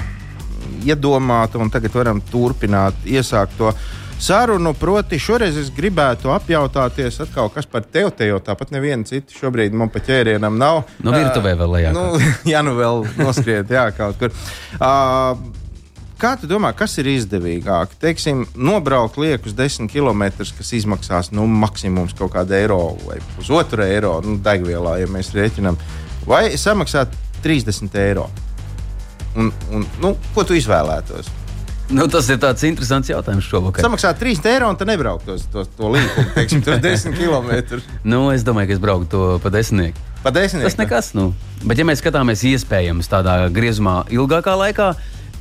iedomāta, 0.87 1.59
un 1.59 1.75
tagad 1.75 1.91
varam 1.91 2.23
turpināt 2.31 2.95
iesākt 3.03 3.59
to 3.59 3.75
sarunu. 4.21 4.75
Proti, 4.79 5.19
šoreiz 5.21 5.57
es 5.61 5.71
gribētu 5.75 6.33
apjautāties, 6.35 7.21
atkal, 7.25 7.51
kas 7.53 7.69
par 7.71 7.87
tevi 7.87 8.13
te 8.17 8.29
jau 8.31 8.41
tāpat 8.45 8.75
neviena 8.75 9.07
cita 9.09 9.35
šobrīd 9.37 9.77
man 9.77 9.93
pa 9.93 10.03
ķērienam 10.05 10.59
nav. 10.61 10.85
No 11.05 11.15
virtuvē 11.15 11.57
vēl 11.61 11.75
lejā 11.77 11.95
Nu, 11.97 12.05
jā, 12.53 12.63
nu 12.67 12.77
vēl 12.79 13.07
noskriet, 13.21 13.73
jā, 13.73 13.89
kaut 13.97 14.21
kur. 14.21 14.37
Uh, 14.79 15.59
Kā 16.21 16.35
tu 16.37 16.45
domā, 16.45 16.75
kas 16.77 16.99
ir 17.01 17.07
izdevīgāk? 17.09 17.95
Teiksim, 17.97 18.43
nobraukt 18.53 19.17
liekus 19.17 19.55
10 19.57 19.89
km, 19.89 20.27
kas 20.37 20.73
izmaksās 20.77 21.31
nu, 21.33 21.47
maksimums 21.49 22.13
kaut 22.19 22.35
kādu 22.35 22.53
eiro 22.59 22.81
vai 23.07 23.17
pusotru 23.39 23.87
eiro 23.87 24.19
nu, 24.27 24.37
degvielā, 24.45 24.99
ja 25.01 25.09
mēs 25.09 25.33
rēķinām, 25.33 25.81
vai 26.29 26.43
samaksāt 26.61 27.17
30 27.41 27.97
eiro? 28.05 28.27
Un, 29.33 29.49
un, 29.73 29.89
nu, 30.03 30.13
ko 30.35 30.45
tu 30.45 30.59
izvēlētos? 30.59 31.33
Nu, 31.91 32.07
tas 32.11 32.29
ir 32.31 32.39
tāds 32.39 32.63
interesants 32.69 33.11
jautājums 33.11 33.47
šovakar. 33.51 33.83
Samaksāt 33.83 34.21
3 34.23 34.45
eiro 34.53 34.69
un 34.71 34.77
tad 34.79 34.87
nebraukt 34.91 35.27
tos, 35.27 35.43
tos, 35.51 35.67
to 35.75 35.91
līkumu, 35.91 36.29
teiksim, 36.37 36.63
tos 36.63 36.79
10 36.87 37.17
km. 37.19 37.81
Nu, 38.07 38.29
es 38.35 38.45
domāju, 38.47 38.71
ka 38.71 38.77
es 38.79 38.83
brauktu 38.83 39.11
to 39.11 39.39
pa 39.43 39.51
desmitnieku. 39.55 39.99
Pa 40.23 40.31
10 40.37 40.63
Tas 40.63 40.77
nekas. 40.79 41.11
Nu. 41.19 41.31
Bet, 41.65 41.81
ja 41.81 41.87
mēs 41.89 42.03
skatāmies 42.03 42.45
iespējams 42.47 43.11
tādā 43.11 43.41
griezumā 43.51 44.05
ilgākā 44.13 44.55
laikā, 44.61 44.93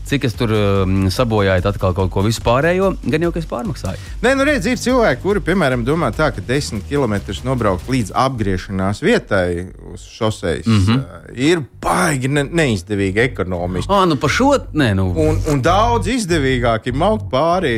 cik 0.10 0.26
es 0.28 0.36
tur 0.38 0.54
um, 0.56 1.08
sabojāju 1.14 1.68
atkal 1.70 1.96
kaut 1.98 2.12
ko 2.14 2.24
vispārējo, 2.26 2.94
gan 3.06 3.26
jau 3.26 3.32
ka 3.36 3.42
es 3.42 3.48
pārmaksāju. 3.50 4.02
Nē, 4.24 4.34
nu 4.38 4.48
redz, 4.48 4.68
ir 4.70 4.82
cilvēki, 4.82 5.22
kuri, 5.24 5.44
piemēram, 5.46 5.86
domā 5.88 6.12
tā, 6.16 6.32
ka 6.36 6.44
10 6.46 6.86
km 6.90 7.18
nobraukt 7.46 7.90
līdz 7.92 8.14
apgriešanās 8.18 9.04
vietai 9.06 9.70
uz 9.94 10.06
šoseis 10.18 10.68
mm. 10.68 10.86
-hmm. 10.86 11.34
ir 11.50 11.64
baigi 11.82 12.32
ne 12.32 12.44
neizdevīgi 12.44 13.24
ekonomiski. 13.30 13.92
Ah, 13.94 14.06
nu 14.10 14.18
par 14.20 14.34
šo 14.34 14.52
nē, 14.74 14.94
nu. 14.98 15.12
Un, 15.14 15.42
un 15.52 15.62
daudz 15.62 16.10
izdevīgāk 16.10 16.90
ir 16.90 16.98
maukt 16.98 17.30
pāri 17.32 17.76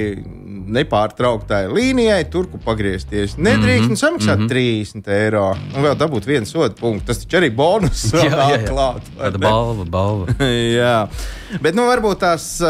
nepārtrauktai 0.68 1.66
līnijai, 1.72 2.22
tur, 2.32 2.48
kur 2.52 2.62
pagriezties. 2.66 3.38
Nedrīkst 3.38 3.88
mm 3.88 3.94
-hmm. 3.94 4.00
samaksāt 4.00 4.40
mm 4.40 4.48
-hmm. 4.48 5.02
30 5.02 5.12
eiro 5.16 5.46
un 5.76 5.84
vēl 5.84 5.96
dabūt 5.98 6.28
vienu 6.28 6.46
sodu 6.46 6.76
punktu. 6.80 7.08
Tas 7.08 7.24
taču 7.24 7.38
arī 7.38 7.50
bonus 7.56 8.06
vēl 8.14 8.30
nāk 8.30 8.68
klāt. 8.70 9.02
vai 9.18 9.26
Tāda 9.26 9.38
ne? 9.38 9.48
balva, 9.48 9.86
balva. 9.86 10.26
Jā, 10.82 11.08
bet 11.62 11.76
nu, 11.76 11.86
varbūt 11.88 12.20
tās, 12.20 12.62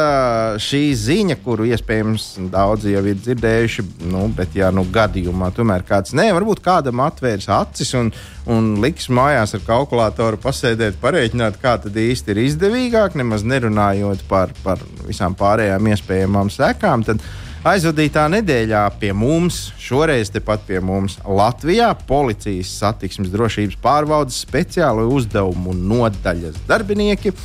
šī 0.57 0.81
ziņa, 0.95 1.36
kuru 1.43 1.65
iespējams 1.65 2.38
daudzi 2.51 2.91
jau 2.91 3.05
ir 3.05 3.15
dzirdējuši, 3.15 3.83
nu, 4.12 4.27
bet, 4.36 4.55
ja 4.55 4.71
nu 4.71 4.86
gadījumā 4.91 5.51
tomēr 5.55 5.83
kāds 5.88 6.13
nē, 6.13 6.31
varbūt 6.33 6.63
kādam 6.63 7.00
atvērs 7.00 7.50
acis 7.50 7.93
un, 7.93 8.12
un 8.45 8.81
liks 8.81 9.10
mājās 9.10 9.55
ar 9.55 9.62
kalkulātoru 9.67 10.38
pasēdēt, 10.38 11.00
parēķināt, 11.01 11.62
kā 11.62 11.77
tad 11.83 11.95
īsti 11.95 12.31
ir 12.31 12.43
izdevīgāk, 12.45 13.15
nemaz 13.15 13.43
nerunājot 13.43 14.25
par, 14.29 14.53
par 14.63 14.79
visām 15.07 15.36
pārējām 15.38 15.88
iespējamām 15.93 16.51
sekām. 16.53 17.05
Tad 17.07 17.24
Aizvadītā 17.62 18.24
nedēļā 18.25 18.80
pie 18.98 19.12
mums, 19.13 19.68
šoreiz 19.77 20.32
tepat 20.34 20.63
pie 20.65 20.80
mums, 20.82 21.20
Latvijā 21.22 21.91
policijas 22.10 22.72
satiksmes 22.80 23.30
drošības 23.30 23.75
pārbaudas 23.84 24.39
speciālo 24.41 25.03
uzdevumu 25.13 25.75
nodaļas 25.77 26.58
darbinieki 26.65 27.36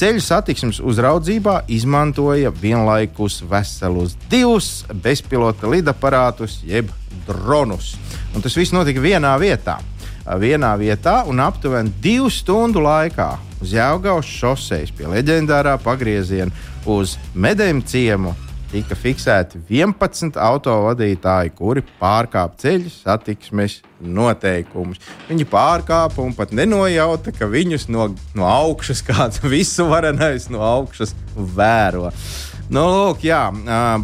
ceļu 0.00 0.24
satiksmes 0.24 0.80
uzraudzībā 0.80 1.58
izmantoja 1.68 2.48
vienlaikus 2.48 3.42
veselus 3.50 4.16
divus 4.32 4.86
bezpilota 5.04 5.68
lidaparātus, 5.68 6.62
jeb 6.64 6.88
dronus. 7.28 7.92
Un 8.32 8.40
tas 8.40 8.56
viss 8.56 8.72
notika 8.72 9.04
vienā 9.04 9.36
vietā. 9.36 9.76
Vienā 10.40 10.72
vietā 10.80 11.18
un 11.28 11.44
aptuveni 11.44 11.92
divu 12.00 12.32
stundu 12.32 12.80
laikā 12.88 13.34
uz 13.60 13.76
Jāgaunas 13.76 14.32
šoseis 14.32 14.96
pie 14.96 15.12
leģendārā 15.12 15.76
pagrieziena 15.84 16.56
uz 16.88 17.18
Medēm 17.36 17.84
ciemu 17.84 18.32
tika 18.72 18.96
fiksēti 18.98 19.60
11 19.72 20.36
autovadītāji, 20.42 21.54
kuri 21.56 21.84
pārkāpa 22.00 22.58
ceļu 22.62 22.92
satiksmes 22.92 23.78
noteikumus. 24.00 25.00
Viņi 25.30 25.46
pārkāpa 25.48 26.22
un 26.24 26.34
pat 26.36 26.52
nenojauta, 26.56 27.32
ka 27.34 27.48
viņus 27.50 27.88
no, 27.92 28.10
no 28.38 28.48
augšas 28.48 29.02
kāds 29.06 29.42
visu 29.54 29.88
varenais 29.88 30.50
no 30.52 30.62
augšas 30.66 31.16
vēro. 31.36 32.12
Nu, 32.68 32.82
lūk, 32.84 33.22
jā, 33.24 33.46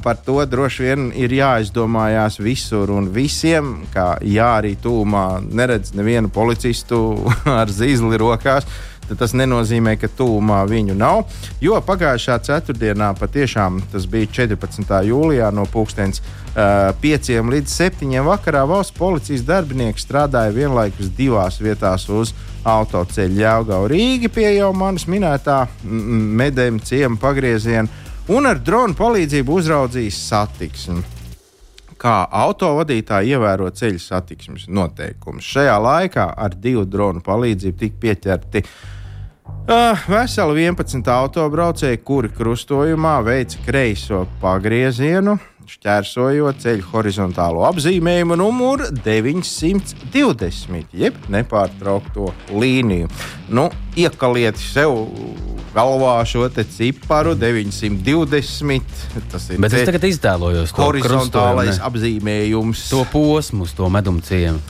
par 0.00 0.16
to 0.24 0.38
droši 0.48 0.86
vien 0.86 1.08
ir 1.20 1.34
jāizdomājās 1.36 2.38
visur 2.40 2.88
un 2.94 3.10
visiem, 3.12 3.82
kā 3.92 4.14
jā, 4.24 4.46
arī 4.62 4.72
tūmā 4.80 5.26
neredz 5.44 5.92
nevienu 5.92 6.32
policistu 6.32 7.02
ar 7.60 7.68
zīzli 7.68 8.16
rokās 8.20 8.64
tad 9.08 9.20
tas 9.20 9.34
nenozīmē, 9.36 9.96
ka 10.00 10.10
tūmā 10.18 10.62
viņu 10.70 10.96
nav. 10.98 11.24
Jo 11.62 11.80
pagājušā 11.84 12.38
ceturtdienā, 12.46 13.12
patiešām 13.18 13.82
tas 13.92 14.08
bija 14.10 14.30
14. 14.40 14.94
jūlijā, 15.08 15.50
no 15.54 15.66
5 15.68 16.20
uh, 17.34 17.52
līdz 17.54 17.76
7 17.76 18.26
vakarā 18.28 18.64
valsts 18.70 18.96
policijas 18.96 19.46
darbinieki 19.46 20.02
strādāja 20.02 20.54
vienlaikus 20.54 21.10
divās 21.16 21.60
vietās 21.62 22.08
uz 22.08 22.34
autoceļa 22.64 23.40
Jāgauna 23.40 23.90
Rīga 23.92 24.30
pie 24.32 24.48
jau 24.56 24.70
manis 24.76 25.08
minētā 25.10 25.64
medēm 25.84 26.80
ciema 26.80 27.18
pagrieziena 27.20 27.88
un 28.32 28.48
ar 28.48 28.62
dronu 28.62 28.96
palīdzību 28.96 29.58
uzraudzījis 29.60 30.22
satiksmi 30.30 31.13
kā 32.04 32.16
autovadītāji 32.44 33.32
ievēro 33.34 33.70
ceļu 33.72 34.02
satiksmes 34.02 34.68
noteikumus. 34.68 35.46
Šajā 35.54 35.76
laikā 35.80 36.28
ar 36.36 36.56
divu 36.60 36.84
dronu 36.88 37.24
palīdzību 37.24 37.80
tika 37.80 38.00
pieķerti 38.02 38.64
uh, 38.64 40.04
veseli 40.10 40.66
11 40.66 41.08
autobraucēji, 41.14 42.02
kuri 42.04 42.32
krustojumā 42.34 43.16
veica 43.24 43.64
kreiso 43.64 44.24
pagriezienu, 44.44 45.38
šķērsojot 45.70 46.58
ceļu 46.60 46.84
horizontālo 46.92 47.64
apzīmējumu 47.68 48.36
numuru 48.36 48.88
920, 49.04 50.92
jeb 50.92 51.16
nepārtraukto 51.32 52.30
līniju. 52.52 53.08
Nu, 53.54 53.68
iekaliet 53.96 54.60
sev 54.60 54.94
galvā 55.74 56.18
šo 56.28 56.46
ciparu 56.52 57.34
920. 57.38 58.82
Tas 59.32 59.48
ir 59.50 59.60
Bet 59.62 59.72
es 59.74 59.88
tagad 59.88 60.04
iztēlojos 60.08 60.74
to 60.74 60.82
horizontālais 60.84 61.80
apzīmējums. 61.82 62.88
to 62.90 63.04
posmu, 63.12 63.66
to 63.76 63.88
medumu 63.88 64.20
ciemu. 64.20 64.60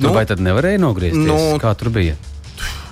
Tur 0.00 0.08
Nu, 0.08 0.14
vai 0.16 0.24
tad 0.24 0.40
nevarēja 0.40 0.80
nogriezties? 0.80 1.26
nu, 1.26 1.58
Kā 1.60 1.74
tur 1.76 1.90
bija? 1.92 2.16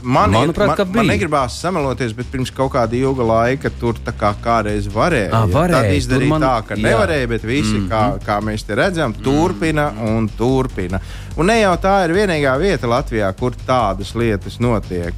Man, 0.03 0.31
Manuprāt, 0.31 0.71
man, 0.71 0.77
ka 0.77 0.85
man 0.85 1.07
bija. 1.07 1.13
negribās 1.13 1.57
sameloties, 1.61 2.13
bet 2.15 2.29
pirms 2.31 2.53
kaut 2.55 2.71
kāda 2.73 2.95
ilga 2.95 3.25
laika 3.27 3.71
tur 3.81 3.95
kā 4.07 4.31
kādreiz 4.43 4.87
varēja. 4.93 5.31
Ā, 5.35 5.41
varēja, 5.51 5.81
Tad 5.81 5.89
tur 5.91 5.99
izdarīt 5.99 6.29
man- 6.29 6.43
tā, 6.43 6.67
ka 6.69 6.75
jā. 6.77 6.83
nevarēja, 6.83 7.29
bet 7.29 7.43
visi, 7.43 7.73
mm 7.75 7.89
-hmm. 7.89 7.89
kā, 7.89 8.19
kā 8.27 8.41
mēs 8.41 8.67
te 8.67 8.75
redzam, 8.75 9.13
turpina 9.15 9.93
un 10.01 10.29
turpina. 10.29 11.01
Un 11.37 11.47
ne 11.47 11.61
jau 11.61 11.77
tā 11.77 12.05
ir 12.05 12.15
vienīgā 12.15 12.59
vieta 12.61 12.87
Latvijā, 12.87 13.33
kur 13.33 13.53
tādas 13.67 14.15
lietas 14.15 14.61
notiek. 14.61 15.15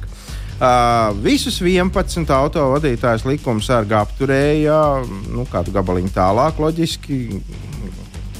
Uh, 0.61 1.15
visus 1.23 1.59
11 1.61 2.29
autovadītājus 2.29 3.25
likums 3.25 3.65
sargā 3.65 4.01
apturēja 4.05 5.03
nu, 5.33 5.45
kādu 5.51 5.71
gabaliņu 5.71 6.09
tālāk, 6.13 6.59
loģiski, 6.59 7.41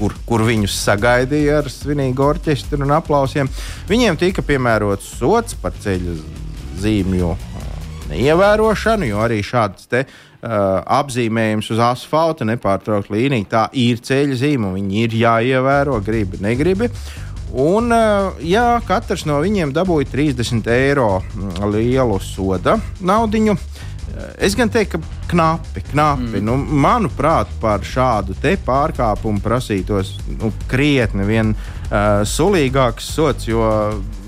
kur, 0.01 0.15
kur 0.25 0.45
viņus 0.47 0.79
sagaidīja 0.81 1.61
ar 1.61 1.69
svinīgu 1.69 2.25
orķestru 2.25 2.81
un 2.85 2.95
aplausiem. 2.97 3.49
Viņiem 3.89 4.17
tika 4.21 4.43
piemērots 4.45 5.13
sots 5.19 5.57
par 5.61 5.77
ceļu 5.83 6.17
zīmju 6.81 7.31
uh, 7.35 7.71
neievērošanu, 8.09 9.11
jo 9.11 9.21
arī 9.21 9.41
šāds 9.45 9.89
te, 9.91 10.05
uh, 10.07 10.81
apzīmējums 11.01 11.69
uz 11.75 11.81
asfalta 11.91 12.47
nepārtraukt 12.49 13.11
līniju, 13.13 13.49
tā 13.51 13.67
ir 13.77 14.01
ceļa 14.01 14.39
zīme, 14.41 14.73
viņi 14.77 15.05
ir 15.05 15.19
jāievēro, 15.21 15.99
gribi, 16.05 16.41
negribi. 16.41 16.89
Un, 17.51 17.91
uh, 17.91 18.41
jā, 18.47 18.79
katrs 18.87 19.25
no 19.27 19.41
viņiem 19.43 19.73
dabūja 19.75 20.07
30 20.13 20.69
eiro 20.71 21.17
mm, 21.19 21.65
lielu 21.73 22.19
soda 22.23 22.77
naudiņu. 23.03 23.57
Es 24.41 24.55
gan 24.57 24.69
teiktu, 24.71 24.99
ka 24.99 25.31
knapi, 25.31 25.83
knapi. 25.91 26.39
Mm. 26.39 26.45
Nu, 26.47 26.57
manuprāt, 26.57 27.51
par 27.61 27.85
šādu 27.85 28.35
te 28.41 28.57
pārkāpumu 28.65 29.41
prasītos 29.43 30.15
nu, 30.37 30.51
krietni 30.71 31.27
vien 31.27 31.55
uh, 31.55 32.21
sulīgāks 32.27 33.11
sots, 33.15 33.49
jo 33.49 33.65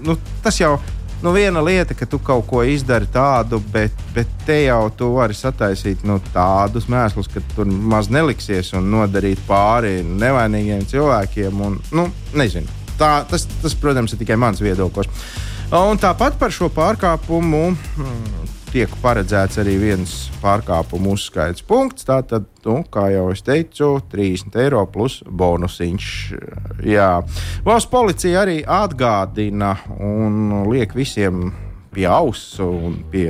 nu, 0.05 0.17
tas 0.43 0.59
jau 0.61 0.77
nu, 1.23 1.31
viena 1.31 1.63
lieta, 1.63 1.95
ka 1.95 2.05
tu 2.05 2.19
kaut 2.19 2.45
ko 2.49 2.63
izdari 2.67 3.07
tādu, 3.11 3.61
bet, 3.71 3.95
bet 4.15 4.31
te 4.45 4.59
jau 4.65 4.89
tu 4.97 5.13
vari 5.15 5.35
sataisīt 5.37 6.03
nu, 6.07 6.19
tādus 6.33 6.89
mēslus, 6.91 7.29
ka 7.31 7.43
tur 7.55 7.69
maz 7.69 8.11
neliksies 8.11 8.73
un 8.75 8.89
nodarīt 8.91 9.39
pāri 9.47 10.01
nevainīgiem 10.03 10.83
cilvēkiem. 10.91 11.61
Un, 11.63 11.79
nu, 11.95 12.09
nezinu. 12.35 12.67
Tā, 12.99 13.23
tas, 13.29 13.47
tas, 13.63 13.75
protams, 13.79 14.13
ir 14.13 14.21
tikai 14.21 14.37
mans 14.39 14.59
viedoklis. 14.61 15.09
Un 15.73 15.97
tāpat 15.97 16.35
par 16.37 16.51
šo 16.53 16.67
pārkāpumu 16.69 17.63
mm, 17.71 18.51
tiek 18.73 18.93
paredzēts 19.03 19.59
arī 19.61 19.75
viens 19.77 20.13
pārkāpumu 20.41 21.13
uzskaits 21.13 21.61
punkts. 21.67 22.07
Tātad, 22.07 22.47
nu, 22.65 22.79
kā 22.89 23.05
jau 23.13 23.27
es 23.33 23.43
teicu, 23.45 23.99
30 24.09 24.57
eiro 24.63 24.81
plus 24.89 25.19
bonusiņš. 25.29 26.07
Jā. 26.89 27.11
Valsts 27.67 27.91
policija 27.91 28.41
arī 28.41 28.63
atgādina 28.65 29.75
un 29.99 30.63
liek 30.71 30.95
visiem 30.97 31.51
pie 31.93 32.07
auss 32.09 32.57
un 32.65 32.97
pie 33.13 33.29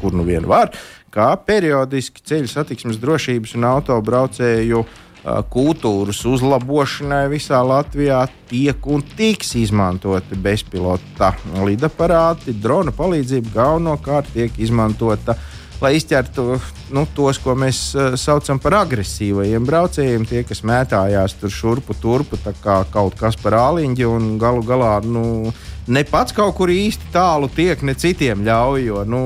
kur 0.00 0.16
nu 0.16 0.26
vien 0.26 0.46
var, 0.50 0.74
kā 1.14 1.30
periodiski 1.46 2.24
ceļu 2.26 2.50
satiksmes 2.50 2.98
drošības 3.02 3.54
un 3.54 3.68
autobraucēju 3.70 4.82
kultūras 5.24 6.20
uzlabošanai 6.28 7.24
visā 7.32 7.62
Latvijā 7.64 8.26
tiek 8.50 8.86
un 8.86 9.02
tiks 9.16 9.54
izmantoti 9.56 10.36
bezpilota 10.36 11.32
lidaparāti. 11.64 12.52
Drona 12.60 12.92
palīdzība 12.92 13.54
galvenokārt 13.54 14.34
tiek 14.34 14.58
izmantota. 14.60 15.36
Lai 15.80 15.96
izķertu 15.98 16.58
nu, 16.94 17.02
tos, 17.16 17.40
ko 17.42 17.56
mēs 17.58 17.78
uh, 17.96 18.14
saucam 18.20 18.60
par 18.62 18.76
agresīvajiem 18.84 19.64
braucējiem, 19.66 20.26
tie, 20.28 20.44
kas 20.46 20.62
mētājās 20.64 21.34
tur 21.40 21.52
šurpu 21.52 21.96
turpu, 22.00 22.38
kā 22.62 22.78
kaut 22.92 23.18
kas 23.18 23.36
par 23.40 23.56
āliņģi 23.58 24.06
un 24.08 24.30
galu 24.40 24.62
galā 24.64 24.94
nu, 25.04 25.50
ne 25.88 26.04
pats 26.08 26.36
kaut 26.36 26.54
kur 26.60 26.72
īsti 26.72 27.10
tālu 27.12 27.50
tiek, 27.52 27.82
ne 27.82 27.96
citiem 27.98 28.46
ļauj. 28.46 28.86
Jo, 28.86 29.02
nu, 29.08 29.24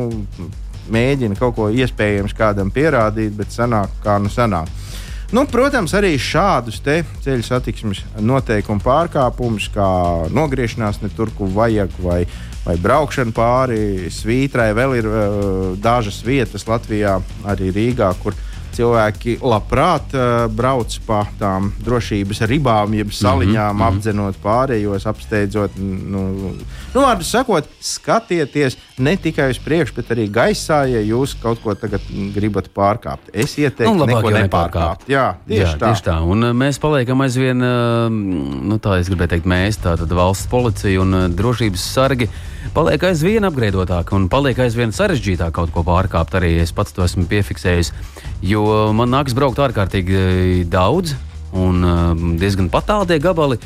mēģina 0.89 1.37
kaut 1.39 1.59
ko 1.59 1.69
iespējams 1.69 2.35
kādam 2.35 2.73
pierādīt, 2.75 3.37
bet 3.37 3.53
sanāk, 3.53 3.93
kā 4.03 4.17
nu 4.23 4.33
sanāk. 4.33 4.73
Nu, 5.29 5.43
protams, 5.45 5.93
arī 5.93 6.15
šādus 6.17 6.79
ceļu 6.81 7.45
satiksmes 7.45 8.01
noteikumu 8.25 8.81
pārkāpumus, 8.81 9.67
kā 9.75 9.89
nogriešanās 10.33 11.03
ne 11.03 11.11
tur, 11.13 11.29
kur 11.37 11.51
vajag, 11.53 11.93
vai, 12.01 12.23
vai 12.65 12.77
braukšana 12.81 13.37
pāri 13.37 14.09
svītrai, 14.09 14.71
vēl 14.79 14.97
ir 15.03 15.09
uh, 15.11 15.27
dažas 15.85 16.23
vietas 16.25 16.65
Latvijā, 16.65 17.19
arī 17.45 17.69
Rīgā, 17.77 18.09
kur 18.23 18.39
cilvēki 18.73 19.37
labprāt 19.45 20.17
uh, 20.17 20.47
brauc 20.49 20.97
pa 21.05 21.27
tām 21.37 21.75
drošības 21.85 22.41
ribām, 22.49 22.97
jeb 22.97 23.13
saliņām, 23.13 23.77
mm 23.77 23.83
-hmm. 23.83 23.89
apdzenot 23.89 24.41
pārējos, 24.41 25.05
apsteidzot. 25.13 25.77
Nu, 25.77 26.55
nu, 26.95 27.03
vārdu 27.05 27.27
sakot, 27.27 27.69
skatieties 27.85 28.79
ne 29.05 29.15
tikai 29.21 29.51
uz 29.53 29.61
priekšu, 29.63 29.97
bet 29.99 30.13
arī 30.15 30.29
gaisā, 30.33 30.83
ja 30.91 31.03
jūs 31.05 31.37
kaut 31.43 31.63
ko 31.65 31.75
tagad 31.79 32.05
gribat 32.35 32.71
pārkāpt. 32.75 33.33
Es 33.33 33.57
ieteiktu, 33.61 33.95
nu, 33.95 34.09
neko 34.09 34.35
nepārkāpt. 34.35 35.09
Jā, 35.11 35.31
tieši, 35.49 35.65
Jā, 35.65 35.73
tā. 35.81 35.93
tieši 35.93 36.07
tā. 36.11 36.19
Un 36.25 36.51
uh, 36.51 36.55
mēs 36.57 36.81
paliekam 36.83 37.25
aizvien, 37.27 37.65
uh, 37.65 38.07
nu, 38.11 38.81
tā 38.83 39.01
es 39.03 39.11
gribēju 39.13 39.37
teikt, 39.37 39.51
mēs, 39.51 39.81
tātad 39.85 40.13
valsts 40.17 40.51
policija 40.51 41.05
un 41.05 41.35
drošības 41.39 41.91
sargi 41.95 42.31
paliek 42.75 43.03
aizvien 43.11 43.47
apgriedotāki 43.49 44.15
un 44.17 44.29
paliek 44.31 44.59
aizvien 44.63 44.93
sarežģītāk 44.95 45.55
kaut 45.57 45.73
ko 45.75 45.85
pārkāpt. 45.87 46.37
Arī 46.39 46.57
es 46.63 46.73
pats 46.75 46.95
to 46.95 47.05
esmu 47.07 47.27
piefiksējis, 47.31 47.93
jo 48.45 48.65
man 48.97 49.13
nāks 49.15 49.37
braukt 49.37 49.61
ārkārtīgi 49.63 50.19
eh, 50.19 50.65
daudz 50.69 51.15
un 51.57 51.85
eh, 51.85 52.25
diezgan 52.41 52.71
patāli 52.73 53.13
tie 53.13 53.21
gabali. 53.23 53.61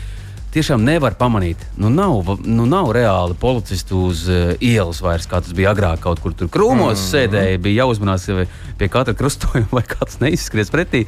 Tiešām 0.53 0.83
nevar 0.85 1.15
pamanīt. 1.17 1.63
Nu, 1.81 1.89
nav, 1.89 2.35
nu, 2.45 2.67
nav 2.69 2.91
reāli 2.93 3.37
policistu 3.41 4.03
uz 4.11 4.27
uh, 4.29 4.53
ielas 4.61 5.01
vairs, 5.01 5.25
kā 5.29 5.41
tas 5.41 5.55
bija 5.57 5.73
agrāk. 5.73 6.03
Kaut 6.05 6.21
kur 6.21 6.35
tur 6.37 6.51
krūmos 6.53 6.99
mm. 6.99 7.07
sēdēja, 7.07 7.63
bija 7.63 7.87
jāuzmanās 7.87 8.29
pie 8.77 8.91
katra 8.93 9.17
krustojuma, 9.17 9.71
lai 9.79 9.85
kāds 9.89 10.21
neizskries 10.21 10.73
pretī. 10.75 11.07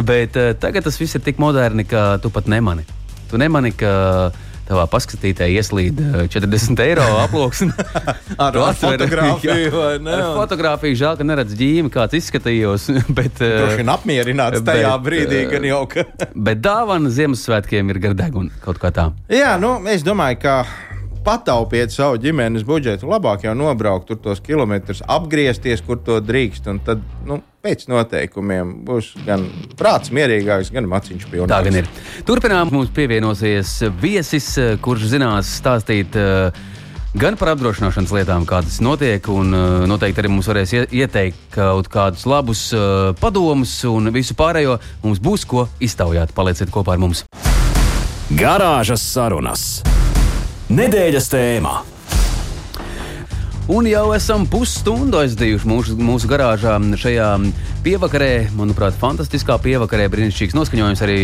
Bet 0.00 0.40
uh, 0.40 0.54
tagad 0.56 0.88
tas 0.88 0.96
viss 1.00 1.18
ir 1.18 1.24
tik 1.26 1.42
moderni, 1.42 1.84
ka 1.84 2.14
tu 2.24 2.32
pat 2.32 2.48
nemani. 2.48 2.86
Tu 3.28 3.36
nemani, 3.42 3.74
ka 3.76 3.92
uh, 4.30 4.45
tavā 4.66 4.86
paskatītē 4.90 5.48
ieslīd 5.56 6.00
40 6.32 6.82
eiro 6.84 7.06
aploksni. 7.22 7.72
ar 8.46 8.58
fotografiju 8.80 9.70
vai 9.74 9.92
ne? 10.02 10.16
Ar 10.16 10.32
fotografiju 10.40 10.98
žēl, 11.02 11.18
ka 11.20 11.26
neredz 11.28 11.56
ģīmi, 11.58 11.92
kāds 11.94 12.18
izskatījos. 12.20 12.88
bet, 13.18 13.38
Droši 13.42 13.80
vien 13.82 13.94
apmierināts 13.94 14.64
tajā 14.66 14.92
bet, 14.96 15.06
brīdī, 15.06 15.44
kad 15.52 15.68
jau 15.70 15.84
ka. 15.90 16.06
bet 16.34 16.62
dāvana 16.64 17.12
Ziemassvētkiem 17.12 17.94
ir 17.94 18.02
gardeguna 18.08 18.64
kaut 18.64 18.82
kā 18.82 18.92
tā. 18.94 19.10
Jā, 19.32 19.56
nu, 19.62 19.78
es 19.92 20.04
domāju, 20.06 20.42
ka 20.42 20.58
pataupiet 21.26 21.90
savu 21.90 22.20
ģimenes 22.22 22.64
budžetu. 22.66 23.08
Labāk 23.10 23.46
jau 23.46 23.54
nobraukt 23.58 24.06
tur 24.10 24.20
tos 24.22 24.40
kilometrus, 24.44 25.02
apgriezties, 25.10 25.82
kur 25.86 25.98
to 26.06 26.20
drīkst. 26.22 26.68
Un 26.70 26.78
tad 26.86 27.02
nu, 27.26 27.40
pēc 27.66 27.88
noteikumiem 27.90 28.76
būs 28.86 29.12
gan 29.26 29.48
prāts 29.78 30.12
mierīgāks, 30.14 30.70
gan 30.74 30.86
maciņš 30.90 31.26
pilnāks. 31.32 31.50
Tā 31.50 31.60
gan 31.66 31.80
ir. 31.82 31.90
Turpinām 32.28 32.70
mums 32.74 32.92
pievienosies 32.94 33.78
viesis, 34.02 34.52
kurš 34.84 35.10
zinās 35.16 35.50
stāstīt. 35.58 36.14
Uh, 36.14 36.54
gan 37.18 37.38
par 37.40 37.54
apdrošināšanas 37.56 38.14
lietām, 38.14 38.46
kādas 38.46 38.78
notiek, 38.84 39.26
un 39.32 39.50
uh, 39.56 39.82
noteikti 39.90 40.22
arī 40.22 40.30
mums 40.30 40.50
varēs 40.52 40.76
ieteikt 40.86 41.42
kaut 41.58 41.90
kādus 41.90 42.26
labus 42.30 42.68
uh, 42.76 43.10
padomus, 43.18 43.80
un 43.90 44.14
visu 44.14 44.38
pārējo 44.38 44.78
mums 45.02 45.22
būs 45.22 45.48
ko 45.48 45.66
iztaujāt. 45.82 46.36
Palieciet 46.38 46.70
kopā 46.70 46.94
ar 46.94 47.02
mums! 47.02 47.26
Garāžas 48.30 49.02
sarunas! 49.06 49.68
Nedēļas 50.66 51.28
tēmā. 51.30 51.72
Un 53.70 53.86
jau 53.86 54.08
esam 54.14 54.48
pusstundu 54.50 55.20
aizdījuši 55.20 55.68
mūsu, 55.70 55.94
mūsu 55.98 56.26
garāžā 56.30 56.72
šajā 56.98 57.26
pievakarē. 57.86 58.48
Manuprāt, 58.58 58.96
fantastiskā 58.98 59.60
pievakarē, 59.62 60.08
brīnišķīgs 60.10 60.56
noskaņojums 60.58 61.02
arī 61.06 61.18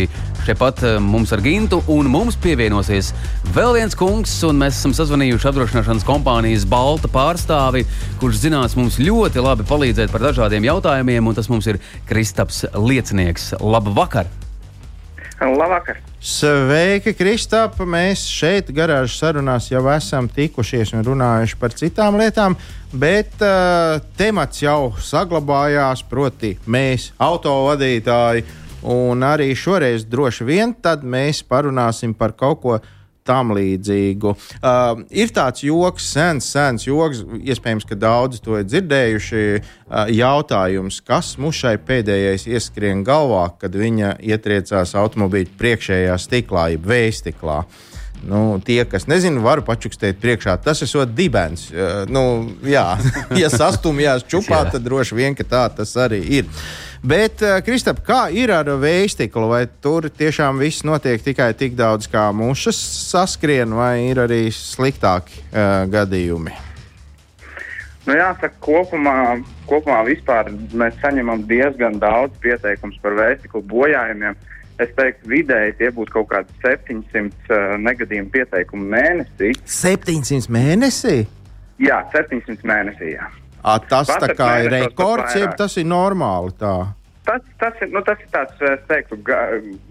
šeit 0.47 0.61
pat 0.61 0.79
eh, 0.87 0.95
mums 1.03 1.31
ar 1.35 1.43
Gintu. 1.43 1.81
Un 1.91 2.07
mums 2.11 2.39
pievienosies 2.39 3.11
vēl 3.55 3.75
viens 3.81 3.99
kungs, 3.99 4.37
un 4.47 4.63
mēs 4.63 4.79
esam 4.79 4.95
sazvanījuši 4.95 5.49
apdrošināšanas 5.51 6.07
kompānijas 6.07 6.63
Balta 6.71 7.11
pārstāvi, 7.11 7.83
kurš 8.23 8.45
zinās 8.45 8.77
mums 8.79 8.99
ļoti 9.03 9.43
labi 9.43 9.67
palīdzēt 9.67 10.11
par 10.11 10.23
dažādiem 10.29 10.71
jautājumiem, 10.71 11.27
un 11.27 11.35
tas 11.35 11.51
mums 11.51 11.67
ir 11.67 11.83
Kristaps 12.07 12.63
Liecinieks. 12.79 13.53
Labvakar! 13.59 14.31
Labvakar! 15.51 15.99
Sveiki, 16.23 17.11
Kristap! 17.17 17.75
Mēs 17.83 18.23
šeit, 18.31 18.69
garāžas 18.71 19.17
sarunās, 19.19 19.67
jau 19.71 19.83
esam 19.91 20.29
tikušies 20.31 20.93
un 20.95 21.03
runājuši 21.03 21.59
par 21.59 21.75
citām 21.75 22.17
lietām, 22.21 22.55
bet 22.95 23.43
uh, 23.43 23.99
temats 24.15 24.63
jau 24.63 24.93
saglabājās, 25.03 26.05
proti, 26.07 26.55
mēs, 26.65 27.11
autovadītāji. 27.19 28.45
Un 28.83 29.23
arī 29.23 29.53
šoreiz 29.55 30.03
droši 30.07 30.47
vien 30.47 30.75
mēs 31.03 31.43
parunāsim 31.47 32.13
par 32.13 32.33
kaut 32.35 32.61
ko 32.61 32.79
tādu 32.79 33.02
tam 33.27 33.53
līdzīgu. 33.55 34.33
Uh, 34.59 35.03
ir 35.11 35.31
tāds 35.35 35.63
joks, 35.65 36.09
sens, 36.15 36.49
sens 36.53 36.87
joks, 36.87 37.23
iespējams, 37.43 37.87
ka 37.89 37.97
daudzi 37.99 38.41
to 38.43 38.59
ir 38.59 38.67
dzirdējuši. 38.67 39.45
Uh, 39.53 40.11
jautājums, 40.13 40.99
kas 41.05 41.35
mums 41.41 41.59
šai 41.63 41.77
pēdējais 41.81 42.47
ieskrien 42.51 43.03
galvā, 43.07 43.47
kad 43.61 43.75
viņa 43.77 44.17
ietriecās 44.23 44.95
automobīļa 44.99 45.57
priekšējā 45.59 46.19
stiklā, 46.21 46.69
jeb 46.75 46.87
vējstiklā. 46.89 47.63
Nu, 48.23 48.61
tie, 48.63 48.85
kas 48.87 49.03
nezina, 49.11 49.41
var 49.43 49.59
pačukstēt 49.67 50.21
priekšā. 50.23 50.55
Tas 50.63 50.79
ir 50.79 50.87
dibens. 51.11 51.67
Uh, 51.73 52.03
nu, 52.07 52.23
jā, 52.67 52.85
ja 53.41 53.51
sastumjās 53.51 54.27
čupā, 54.29 54.63
tad 54.71 54.85
droši 54.85 55.19
vien 55.19 55.37
tā 55.43 55.67
tas 55.75 55.95
arī 55.99 56.23
ir. 56.39 56.49
Bet, 57.03 57.41
uh, 57.43 57.57
Kristap, 57.59 57.97
kā 58.07 58.29
ir 58.31 58.47
ar 58.55 58.69
vējstiklu? 58.79 59.49
Vai 59.51 59.65
tur 59.83 60.05
tiešām 60.07 60.61
viss 60.63 60.85
notiek 60.87 61.19
tikai 61.19 61.49
tik 61.59 61.75
daudz, 61.75 62.07
kā 62.07 62.29
mušas 62.31 62.79
saskrien, 63.09 63.73
vai 63.75 64.05
ir 64.07 64.21
arī 64.23 64.45
sliktāki 64.55 65.41
uh, 65.49 65.83
gadījumi? 65.91 66.55
Nu, 68.07 68.15
jāsaka, 68.15 68.55
kopumā, 68.63 69.17
kopumā 69.67 69.99
mēs 70.07 70.95
saņemam 71.03 71.43
diezgan 71.51 71.99
daudz 71.99 72.39
pieteikumu 72.43 72.95
par 73.03 73.19
vēstiklu 73.19 73.65
bojājumiem. 73.67 74.39
Es 74.79 74.95
teiktu, 74.95 75.27
vidēji 75.35 75.75
tie 75.83 75.91
būtu 75.91 76.15
kaut 76.15 76.31
kādi 76.31 76.55
700 76.63 77.27
uh, 77.27 77.75
negadījumu 77.83 78.31
pieteikumu 78.31 78.87
mēnesī. 78.95 79.51
700 79.67 80.47
mēnesī? 80.47 81.25
Jā, 81.83 81.99
700 82.15 82.63
mēnesī. 82.63 83.17
Jā. 83.17 83.27
À, 83.63 83.77
tas 83.79 84.09
ir 84.11 84.69
rekords, 84.73 85.37
jeb 85.39 85.55
tas 85.57 85.77
ir 85.79 85.87
normāli. 85.87 86.51
Tā. 86.59 86.75
Tas, 87.23 87.43
tas, 87.59 87.77
ir, 87.79 87.87
nu, 87.95 88.01
tas 88.03 88.19
ir 88.19 88.27
tāds, 88.33 88.57
es 88.67 88.81
teiktu, 88.89 89.15
ga, 89.23 89.37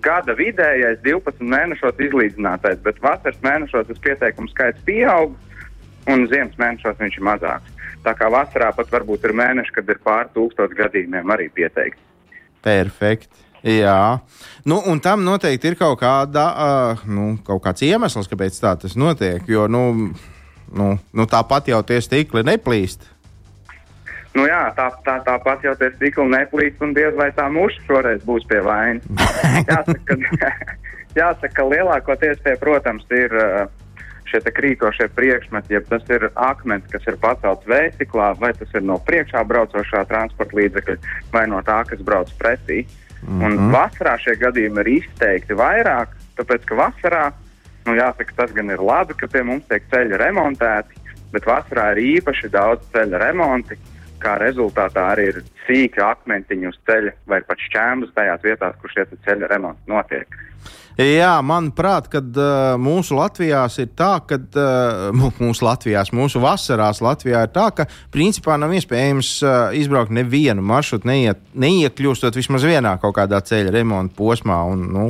gada 0.04 0.34
vidējais, 0.36 0.98
12 1.00 1.40
mēnešos 1.40 2.02
izlīdzinātais, 2.04 2.82
bet 2.84 3.00
vasaras 3.00 3.38
mēnešos 3.44 3.88
tas 3.88 4.02
pieteikumu 4.04 4.52
skaits 4.52 4.84
pieaug, 4.84 5.32
un 6.12 6.26
ziemas 6.28 6.58
mēnešos 6.60 7.00
viņš 7.00 7.16
ir 7.16 7.24
mazāks. 7.30 7.78
Tā 8.04 8.12
kā 8.18 8.28
vasarā 8.34 8.68
pat 8.76 8.92
varbūt 8.92 9.24
ir 9.24 9.32
mēneši, 9.38 9.72
kad 9.78 9.88
ir 9.88 10.02
pār 10.04 10.28
tūkstoš 10.34 10.76
gadījumiem 10.76 11.32
arī 11.32 11.48
pieteikti. 11.54 12.04
Perfekti. 12.62 13.40
Jā, 13.62 14.18
nu, 14.66 14.80
un 14.90 14.98
tam 15.00 15.22
noteikti 15.22 15.70
ir 15.70 15.76
kaut, 15.78 16.00
kāda, 16.00 16.44
uh, 16.50 17.02
nu, 17.06 17.36
kaut 17.46 17.62
kāds 17.62 17.84
iemesls, 17.86 18.26
kāpēc 18.28 18.58
tā 18.58 18.74
tas 18.82 18.98
notiek. 18.98 19.46
Jo 19.46 19.68
nu, 19.70 19.84
nu, 20.74 20.88
nu, 20.98 21.26
tāpat 21.30 21.70
jau 21.70 21.78
tie 21.86 22.00
stikli 22.02 22.42
neplīst. 22.44 23.06
Nu 24.34 24.46
jā, 24.48 24.62
tā, 24.76 24.88
tā, 25.04 25.18
tāpat 25.26 25.64
jau 25.66 25.74
tie 25.76 25.90
stikli 25.92 26.24
neplīst, 26.32 26.80
un 26.80 26.94
diez 26.96 27.14
vai 27.18 27.28
tā 27.36 27.50
muša 27.52 27.84
šoreiz 27.84 28.22
būs 28.24 28.46
pie 28.48 28.62
vainas. 28.64 29.04
jāsaka, 29.72 30.16
jāsaka, 31.20 31.52
ka 31.58 31.68
lielākoties 31.68 32.40
tie, 32.44 32.56
protams, 32.60 33.04
ir 33.12 33.34
šie 34.32 34.40
krītošie 34.56 35.10
priekšmeti, 35.12 35.76
ja 35.76 35.82
tas 35.84 36.08
ir 36.08 36.30
akmens, 36.40 36.88
kas 36.88 37.04
ir 37.10 37.18
pacelts 37.20 37.68
veistiklā, 37.68 38.32
vai 38.40 38.54
tas 38.56 38.72
ir 38.72 38.84
no 38.88 38.96
priekšā 39.04 39.44
braucošā 39.44 40.06
transporta 40.08 40.56
līdzekļa, 40.56 40.96
vai 41.34 41.44
no 41.52 41.60
tā, 41.66 41.82
kas 41.90 42.00
brauc 42.00 42.32
pretī. 42.40 42.86
Mm 43.22 43.28
-hmm. 43.28 43.44
Un 43.44 43.52
Mhm. 43.52 43.70
vasarā 43.74 44.16
šie 44.18 44.34
gadījumi 44.36 44.80
ir 44.80 44.88
izteikti 44.88 45.54
vairāk, 45.54 46.08
tāpēc 46.36 46.64
ka 46.64 46.74
vasarā, 46.74 47.32
nu 47.86 47.94
jāsaka, 47.94 48.32
tas 48.36 48.52
gan 48.52 48.70
ir 48.70 48.80
labi, 48.80 49.14
ka 49.14 49.26
pie 49.26 49.42
mums 49.42 49.68
tiek 49.68 49.82
ceļi 49.90 50.16
remontēti, 50.16 50.94
bet 51.32 51.44
vasarā 51.44 51.92
ir 51.92 51.98
īpaši 52.18 52.48
daudz 52.50 52.82
ceļa 52.92 53.18
remonti. 53.18 53.76
Kā 54.22 54.36
rezultātā 54.40 55.08
arī 55.14 55.28
ir 55.32 55.42
sīki 55.66 56.02
akmentiņi 56.04 56.70
uz 56.70 56.78
ceļa 56.88 57.16
vai 57.30 57.42
pat 57.46 57.60
šķēmas 57.68 58.14
tajās 58.16 58.46
vietās, 58.46 58.78
kur 58.80 58.94
šie 58.94 59.06
ceļa 59.12 59.50
remonti 59.50 59.90
notiek. 59.90 60.40
Jā, 61.00 61.38
manuprāt, 61.40 62.10
kad 62.12 62.36
uh, 62.36 62.74
mūsu 62.76 63.16
Latvijās 63.16 63.78
ir 63.80 63.94
tā, 63.96 64.10
ka 64.28 64.36
uh, 64.36 65.22
mūsu 65.42 65.64
Latvijās, 65.64 66.12
mūsu 66.12 66.42
vasarās 66.42 67.00
Latvijā 67.04 67.46
ir 67.46 67.52
tā, 67.54 67.70
ka 67.72 67.86
principā 68.12 68.58
nav 68.60 68.74
iespējams 68.76 69.32
uh, 69.46 69.56
izbraukt 69.78 70.12
nevienu 70.12 70.64
maršrutu, 70.68 71.08
neiet, 71.08 71.40
neiekļūstot 71.56 72.36
vismaz 72.36 72.68
vienā 72.68 72.98
kaut 73.00 73.16
kādā 73.16 73.40
ceļa 73.40 73.72
remonta 73.72 74.16
posmā. 74.18 74.60
Un, 74.68 74.84
nu, 74.92 75.06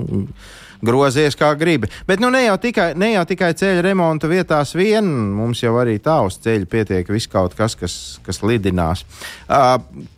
Grozies 0.83 1.37
kā 1.39 1.53
gribi. 1.59 1.87
Bet 2.09 2.23
nu, 2.23 2.31
ne, 2.35 2.43
jau 2.49 2.57
tikai, 2.59 2.89
ne 2.99 3.13
jau 3.13 3.25
tikai 3.29 3.53
ceļa 3.59 3.85
remonta 3.87 4.31
vietās 4.31 4.75
vien, 4.75 5.07
mums 5.37 5.63
jau 5.63 5.77
arī 5.79 5.99
tā 6.03 6.19
uz 6.27 6.41
ceļa 6.43 6.67
pietiek 6.71 7.13
viss 7.15 7.31
kaut 7.31 7.55
kas, 7.59 7.77
kas, 7.79 7.99
kas 8.27 8.43
lidinās. 8.43 9.05
Uh, 9.47 9.77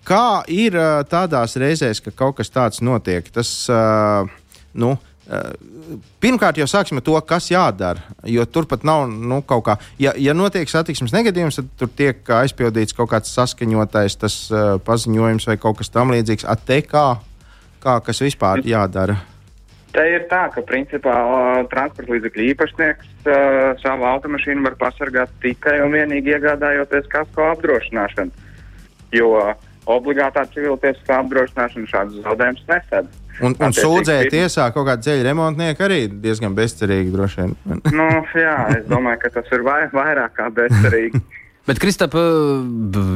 kā 0.09 0.41
ir 0.49 0.79
uh, 0.79 1.03
tādās 1.09 1.59
reizēs, 1.61 2.01
ka 2.05 2.15
kaut 2.17 2.39
kas 2.41 2.53
tāds 2.55 2.81
notiek? 2.85 3.29
Tas, 3.35 3.51
uh, 3.69 4.31
nu, 4.73 4.97
Pirmkārt, 6.21 6.59
jau 6.61 6.67
sāksim 6.69 6.99
ar 7.01 7.05
to, 7.05 7.15
kas 7.25 7.47
jādara. 7.49 8.03
Jo 8.29 8.45
turpat 8.45 8.85
nav 8.85 9.07
nu, 9.09 9.39
kaut 9.49 9.65
kā, 9.65 9.77
ja, 10.01 10.13
ja 10.21 10.35
notiek 10.37 10.69
satiksmes 10.69 11.15
negadījums, 11.17 11.57
tad 11.57 11.71
tur 11.81 11.93
tiek 11.97 12.29
aizpildīts 12.43 12.97
kaut 12.97 13.09
kāds 13.13 13.33
saskaņotais 13.33 14.19
tas, 14.21 14.37
uh, 14.53 14.75
paziņojums 14.85 15.49
vai 15.49 15.57
kaut 15.61 15.81
kas 15.81 15.93
tamlīdzīgs. 15.97 16.45
Kā, 16.93 17.07
kā 17.85 18.01
kas 18.05 18.21
vispār 18.25 18.65
jādara? 18.69 19.17
Te 19.95 20.05
ir 20.11 20.25
tā, 20.27 20.49
ka 20.51 20.63
principā 20.67 21.15
transporta 21.71 22.17
līdzekļu 22.17 22.47
īpašnieks 22.51 23.29
savu 23.83 24.09
automašīnu 24.11 24.65
var 24.67 24.75
pasargāt 24.81 25.31
tikai 25.45 25.77
un 25.85 25.95
vienīgi 25.95 26.35
iegādājoties 26.35 27.07
kasko 27.13 27.53
apdrošināšanu. 27.53 28.35
Jo 29.15 29.31
obligātā 29.87 30.43
civiltiesiskā 30.51 31.21
apdrošināšana 31.23 31.91
šādus 31.93 32.25
zaudējumus 32.25 32.67
nesedz. 32.73 33.21
Un, 33.41 33.55
un 33.59 33.75
pirms- 33.75 34.31
tiesā 34.31 34.67
kaut 34.75 34.87
kādu 34.89 35.07
ceļu 35.09 35.27
remontnieku 35.27 35.87
arī 35.87 36.01
diezgan 36.09 36.55
bezcerīgi 36.55 37.15
droši 37.15 37.41
vien. 37.43 37.55
Nu, 37.91 38.07
jā, 38.39 38.55
es 38.79 38.85
domāju, 38.91 39.25
ka 39.25 39.33
tas 39.39 39.51
ir 39.55 39.65
vai, 39.67 39.81
vairāk 39.95 40.37
kā 40.39 40.49
bezcerīgi. 40.55 41.23
Bet, 41.69 41.81
Kristap, 41.81 42.13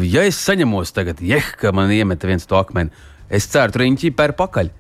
ja 0.09 0.23
es 0.25 0.38
saņemos 0.41 0.95
tagad, 0.97 1.19
jeh, 1.21 1.51
ka 1.61 1.75
man 1.77 1.91
iemeta 1.93 2.31
viens 2.31 2.47
to 2.49 2.57
akmeni, 2.57 2.95
es 3.29 3.51
ceru, 3.53 3.77
riņķi 3.83 4.14
pēr 4.17 4.33
pakaļ. 4.38 4.73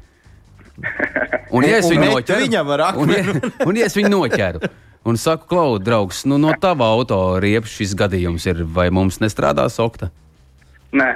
Un, 1.50 1.64
ja 1.64 1.78
es 1.78 1.88
Un 1.88 1.94
viņu 1.94 2.04
met 2.04 2.12
noķeru, 2.14 2.44
viņam 2.44 2.74
ar 2.74 2.82
un, 2.84 3.12
akmeni. 3.12 3.40
ja, 3.40 3.52
un, 3.68 3.80
ja 3.80 3.88
es 3.88 3.96
viņu 3.96 4.10
noķeru, 4.12 4.70
un 5.08 5.20
saku, 5.20 5.48
Klaud, 5.50 5.84
draugs, 5.86 6.24
nu, 6.28 6.38
no 6.42 6.52
tava 6.60 6.90
auto 6.92 7.20
riepas 7.42 7.72
šis 7.78 7.94
gadījums 7.98 8.46
ir, 8.50 8.62
vai 8.64 8.88
mums 8.94 9.20
nestrādās 9.22 9.78
okta? 9.82 10.10
Nē, 10.96 11.08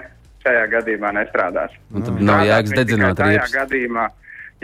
šajā 0.45 0.65
gadījumā 0.73 1.13
nestrādās. 1.19 1.77
Un 1.93 2.05
tad 2.07 2.21
nav 2.25 2.45
jēgas 2.49 2.75
dedzināt 2.77 3.23
riepas. 3.23 3.53
Tajā 3.53 3.65
gadījumā, 3.65 4.09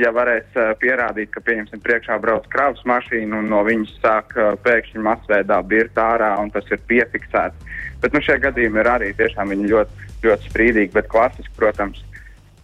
ja 0.00 0.12
varēs 0.14 0.58
uh, 0.58 0.72
pierādīt, 0.80 1.30
ka, 1.34 1.42
pieņemsim, 1.44 1.82
priekšā 1.84 2.18
brauc 2.22 2.48
kravas 2.52 2.82
mašīna 2.88 3.42
un 3.42 3.48
no 3.52 3.62
viņas 3.66 3.94
sāk 4.02 4.36
uh, 4.36 4.52
pēkšņi 4.64 5.04
masveidā 5.04 5.60
birt 5.66 5.98
ārā 6.00 6.34
un 6.42 6.52
tas 6.54 6.68
ir 6.72 6.82
piefiksēts. 6.90 7.76
Bet 8.02 8.14
nu, 8.14 8.22
šie 8.22 8.38
gadījumi 8.42 8.82
ir 8.82 8.90
arī 8.92 9.14
tiešām 9.18 9.50
viņi 9.54 9.72
ļoti, 9.72 10.10
ļoti 10.26 10.52
strīdīgi, 10.52 10.94
bet 10.94 11.10
klasiski, 11.10 11.54
protams, 11.58 12.04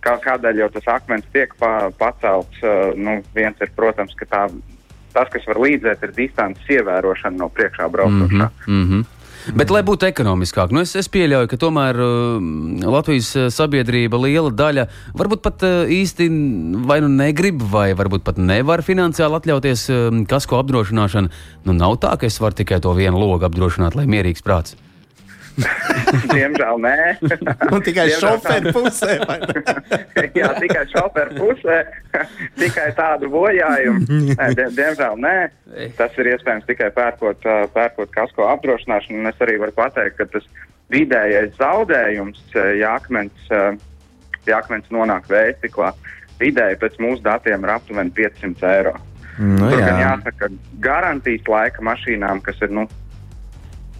kā, 0.04 0.14
kādēļ 0.24 0.62
jau 0.62 0.70
tas 0.76 0.92
akmens 0.98 1.26
tiek 1.34 1.56
pa, 1.60 1.90
pacelts. 1.98 2.62
Uh, 2.62 2.92
nu, 2.96 3.18
viens 3.36 3.60
ir, 3.64 3.72
protams, 3.76 4.14
ka 4.20 4.28
tā, 4.30 4.44
tas, 5.16 5.30
kas 5.32 5.50
var 5.50 5.60
līdzēt, 5.64 6.04
ir 6.06 6.16
distances 6.16 6.72
ievērošana 6.78 7.40
no 7.40 7.50
priekšā 7.52 7.90
braucošā. 7.92 8.50
Mm 8.66 8.86
-hmm. 8.88 9.04
Bet, 9.52 9.68
lai 9.68 9.82
būtu 9.84 10.06
ekonomiskāk, 10.08 10.70
nu 10.72 10.80
es, 10.80 10.94
es 10.96 11.08
pieļauju, 11.12 11.48
ka 11.50 11.58
tomēr 11.60 11.98
uh, 12.00 12.44
Latvijas 12.88 13.28
uh, 13.36 13.50
sabiedrība 13.52 14.16
liela 14.16 14.48
daļa 14.48 14.86
varbūt 15.12 15.42
pat 15.44 15.66
uh, 15.68 15.84
īsti 15.84 16.30
vai 16.88 17.02
nu 17.04 17.10
negrib, 17.12 17.60
vai 17.60 17.92
varbūt 17.92 18.24
pat 18.24 18.40
nevar 18.40 18.80
finansiāli 18.80 19.36
atļauties 19.36 19.84
uh, 19.92 20.08
kasko 20.30 20.62
apdrošināšanu. 20.62 21.28
Nu, 21.68 21.76
nav 21.76 21.98
tā, 22.00 22.16
ka 22.16 22.26
es 22.26 22.40
varu 22.40 22.56
tikai 22.56 22.80
to 22.80 22.96
vienu 22.96 23.20
logu 23.20 23.44
apdrošināt, 23.44 23.98
lai 23.98 24.08
mierīgs 24.08 24.44
prāts. 24.46 24.78
Diemžēl 26.34 26.80
nē. 26.82 26.96
Un 27.74 27.82
tikai 27.84 28.08
šoferu 28.18 28.72
pusē. 28.74 29.16
Jā, 30.38 30.50
tikai 30.58 30.84
šoferu 30.90 31.36
pusē, 31.38 31.78
tikai 32.58 32.88
tādu 32.98 33.30
bojājumu. 33.32 34.04
Nē, 34.34 34.50
die, 34.58 34.68
diemžēl 34.78 35.18
nē. 35.22 35.36
Tas 35.98 36.18
ir 36.20 36.32
iespējams 36.34 36.66
tikai 36.68 36.90
pērkot, 36.96 37.46
pērkot 37.74 38.12
kasko 38.14 38.48
apdrošināšanu. 38.50 39.22
Un 39.22 39.30
es 39.30 39.44
arī 39.44 39.58
varu 39.62 39.76
pateikt, 39.76 40.18
ka 40.18 40.28
tas 40.34 40.48
vidējais 40.92 41.54
zaudējums, 41.60 42.42
ja 42.80 42.96
akmens, 42.98 43.48
ja 44.48 44.58
akmens 44.58 44.90
nonāk 44.94 45.30
vējstiklā, 45.30 45.94
vidēji 46.42 46.80
pēc 46.82 47.00
mūsu 47.02 47.22
datiem 47.24 47.64
ir 47.64 47.76
aptuveni 47.78 48.14
500 48.14 48.70
eiro. 48.74 48.94
Nu, 49.38 49.66
Tur 49.66 49.80
gan 49.80 49.98
jā. 49.98 50.02
jāsaka, 50.04 50.48
garantijas 50.82 51.48
laika 51.50 51.82
mašīnām, 51.82 52.42
kas 52.44 52.60
ir 52.62 52.70
nu, 52.74 52.84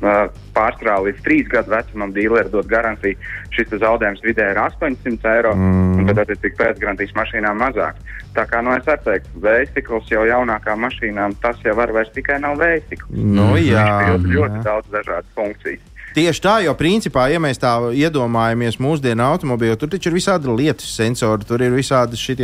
ā, 0.02 0.28
pārstrā 0.54 0.96
līdz 1.04 1.22
trīs 1.24 1.48
gadu 1.50 1.70
vecumam, 1.70 2.12
dīleri 2.14 2.50
dod 2.50 2.66
garantiju. 2.70 3.16
Šis 3.54 3.74
zaudējums 3.78 4.22
vidēji 4.24 4.54
ir 4.56 4.60
800 4.64 5.30
eiro, 5.36 5.54
Mm. 5.54 5.98
un 5.98 6.06
tad 6.06 6.24
attiecīgi 6.24 6.56
pēcgarantijas 6.58 7.14
mašīnām 7.14 7.58
mazāk. 7.62 7.94
Tā 8.34 8.46
kā 8.50 8.62
nu, 8.64 8.74
es 8.74 8.84
teiktu, 8.84 9.40
vējstikls 9.40 10.10
jau 10.10 10.24
jaunākām 10.26 10.80
mašīnām 10.88 11.36
tas 11.40 11.56
jau 11.64 11.74
var 11.76 11.92
vairs 11.92 12.10
tikai 12.14 12.40
nav 12.40 12.58
vējstikls. 12.58 13.10
Nu, 13.10 13.54
jā, 13.56 13.86
Ļoti, 14.10 14.34
ļoti 14.34 14.58
jā. 14.58 14.62
daudz 14.64 14.90
dažādas 14.90 15.30
funkcijas. 15.34 15.90
Tieši 16.14 16.42
tā, 16.44 16.52
jo 16.62 16.70
principā, 16.78 17.24
ja 17.26 17.40
mēs 17.42 17.58
tā 17.58 17.72
iedomājamies 17.90 18.76
mūsdienu 18.78 19.24
automobīlu, 19.26 19.74
tur 19.74 19.90
taču 19.90 20.12
ir 20.12 20.14
visādi 20.14 20.46
lietu 20.46 20.86
sensori, 20.86 21.42
tur 21.42 21.58
ir 21.66 21.74
visādi 21.74 22.14
šie 22.14 22.36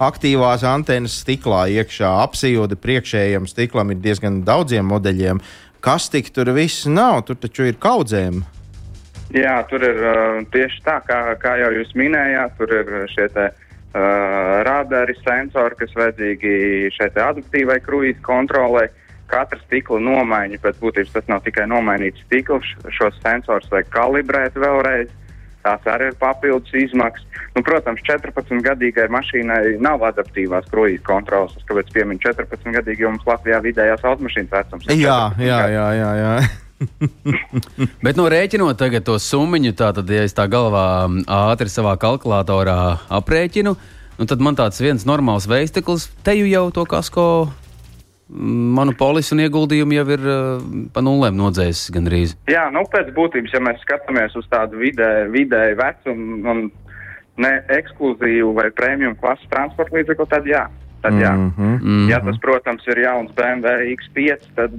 aktīvās 0.00 0.64
antenas 0.64 1.18
stiklā 1.20 1.66
iekšā, 1.68 2.08
apsijūda 2.24 2.78
priekšējiem 2.80 3.44
stiklam 3.50 3.92
ir 3.92 4.00
diezgan 4.00 4.40
daudziem 4.48 4.88
modeļiem. 4.88 5.42
Kas 5.84 6.06
tik 6.08 6.30
tur 6.32 6.48
viss 6.56 6.86
nav? 6.88 7.26
Tur 7.28 7.36
taču 7.36 7.66
ir 7.68 7.76
kaudzēm. 7.76 8.38
Jā, 9.36 9.58
tur 9.68 9.82
ir 9.84 9.98
uh, 10.00 10.38
tieši 10.54 10.80
tā, 10.86 10.94
kā, 11.04 11.18
kā 11.42 11.58
jau 11.60 11.68
jūs 11.74 11.90
minējāt, 11.98 12.54
tur 12.56 12.72
ir 12.72 12.92
šie 13.12 13.26
te, 13.34 13.50
uh, 13.50 14.62
radari, 14.64 15.16
sensori, 15.20 15.76
kas 15.80 15.92
vajadzīgi 15.98 16.54
šai 16.96 17.10
adaptīvai 17.12 17.80
kruīzes 17.84 18.22
kontrolē. 18.24 18.86
Katra 19.28 19.60
stikla 19.64 20.00
nomaiņa 20.04 20.60
pēc 20.62 20.80
būtības 20.80 21.12
tas 21.18 21.28
nav 21.28 21.44
tikai 21.44 21.66
nomainīts 21.68 22.24
stikls, 22.28 22.72
šos 22.92 23.20
sensors 23.20 23.68
vajag 23.72 23.92
kalibrēt 23.92 24.56
vēlreiz. 24.56 25.12
Tās 25.64 25.86
arī 25.88 26.10
ir 26.10 26.16
papildus 26.20 26.74
izmaksas. 26.76 27.24
Nu, 27.54 27.62
protams, 27.64 28.02
14-gadīgai 28.04 29.06
mašīnai 29.14 29.78
nav 29.84 30.02
adaptīvās 30.10 30.66
kruīzes 30.72 31.04
kontrolas. 31.06 31.54
Es 31.56 31.64
kāpēc 31.68 31.92
pieminu 31.94 32.20
14-gadīgi, 32.20 33.06
jo 33.06 33.14
mums 33.14 33.24
Latvijā 33.28 33.62
vidējās 33.64 34.04
automašīnas 34.04 34.52
vecums 34.52 34.84
ir 34.90 35.00
Jā, 35.00 35.16
14 35.38 35.48
jā, 35.48 35.58
gadi. 35.62 35.78
jā. 35.78 35.88
jā, 36.02 36.12
jā. 36.20 36.34
Bet, 38.04 38.18
nu, 38.18 38.28
rēķinot 38.28 38.76
tagad 38.80 39.06
to 39.06 39.16
summu, 39.22 39.60
tātad, 39.72 40.10
ja 40.10 40.24
es 40.26 40.36
tā 40.36 40.46
galvā 40.50 41.06
ātri 41.24 41.70
savā 41.72 41.94
kalkulatorā 42.02 42.78
aprēķinu, 43.14 43.76
nu, 44.18 44.28
tad 44.28 44.42
man 44.44 44.58
tāds 44.58 44.82
viens 44.82 45.06
normāls 45.08 45.48
veisteklis, 45.48 46.10
te 46.26 46.36
jau 46.42 46.66
to 46.74 46.84
kasko 46.90 47.26
manu 48.34 48.94
polisu 48.98 49.36
un 49.36 49.44
ieguldījumu 49.44 49.96
jau 49.98 50.06
ir 50.16 50.24
uh, 50.26 50.62
pa 50.94 51.02
nulēm 51.04 51.36
nodzējis 51.38 51.86
gandrīz. 51.94 52.36
Jā, 52.50 52.66
nu 52.74 52.84
pēc 52.90 53.12
būtības, 53.16 53.54
ja 53.54 53.62
mēs 53.62 53.82
skatāmies 53.84 54.34
uz 54.38 54.48
tādu 54.52 54.80
vidē, 54.82 55.28
vidēju 55.32 55.78
vecumu 55.80 56.40
un 56.50 56.64
ne 57.40 57.52
ekskluzīvu 57.76 58.52
vai 58.56 58.68
prēmiju 58.74 59.14
klases 59.22 59.50
transporta 59.52 59.96
līdzekli, 59.96 60.30
tad 60.30 60.48
jā. 60.50 60.66
Tad, 61.04 61.18
jā. 61.20 61.34
Mm 61.36 61.50
-hmm. 61.58 62.08
Ja 62.08 62.20
tas, 62.24 62.38
protams, 62.40 62.86
ir 62.88 62.98
jauns 63.04 63.30
BMW 63.36 63.92
X5, 63.92 64.38
tad, 64.56 64.72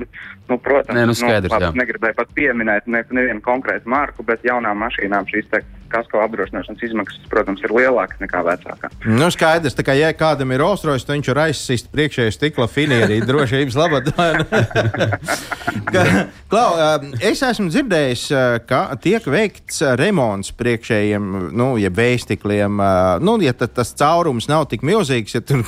nu, 0.50 0.58
protams, 0.58 0.98
Nē, 1.00 1.06
nu, 1.06 1.14
skaidrs, 1.14 1.52
labi, 1.54 1.66
jā. 1.66 1.72
negribēju 1.84 2.16
pat 2.18 2.28
pieminēt 2.36 2.88
ne, 2.90 3.04
nevienu 3.12 3.42
konkrētu 3.46 3.86
marku, 3.90 4.24
bet 4.24 4.42
jaunām 4.44 4.78
mašīnām 4.82 5.26
šīs 5.30 5.46
te 5.52 5.62
kasko 5.94 6.20
apdrošināšanas 6.26 6.82
izmaksas, 6.84 7.22
protams, 7.30 7.62
ir 7.64 7.70
lielākas 7.72 8.18
nekā 8.20 8.42
vecākām. 8.44 8.90
Nu, 9.06 9.30
skaidrs, 9.32 9.76
tā 9.78 9.84
kā 9.86 9.94
ja 9.94 10.10
kādam 10.18 10.52
ir 10.52 10.60
Rolls-Royce, 10.60 11.06
tad 11.06 11.16
viņš 11.16 11.30
ir 11.32 11.38
aizsist 11.40 11.92
priekšējā 11.94 12.32
stikla 12.34 12.68
finierī 12.68 13.22
drošības 13.30 13.76
labad. 13.76 14.10
Ka- 15.94 16.26
Klau, 16.50 16.74
ā, 16.78 16.90
es 17.26 17.42
esmu 17.44 17.70
dzirdējis, 17.70 18.26
ā, 18.32 18.44
ka 18.70 18.96
tiek 19.02 19.26
veikts 19.28 19.82
remonts 20.00 20.52
priekšējiem, 20.52 21.52
nu, 21.58 21.78
ja 21.82 21.90
vējstikliem. 21.90 22.80
ā, 22.82 23.20
Nu, 23.22 23.38
ja 23.42 23.54
tad 23.54 23.74
tas 23.74 23.94
caurums 23.98 24.48
nav 24.48 24.66
tik 24.72 24.82
milzīgs, 24.86 25.36
ja 25.36 25.42
tur 25.42 25.64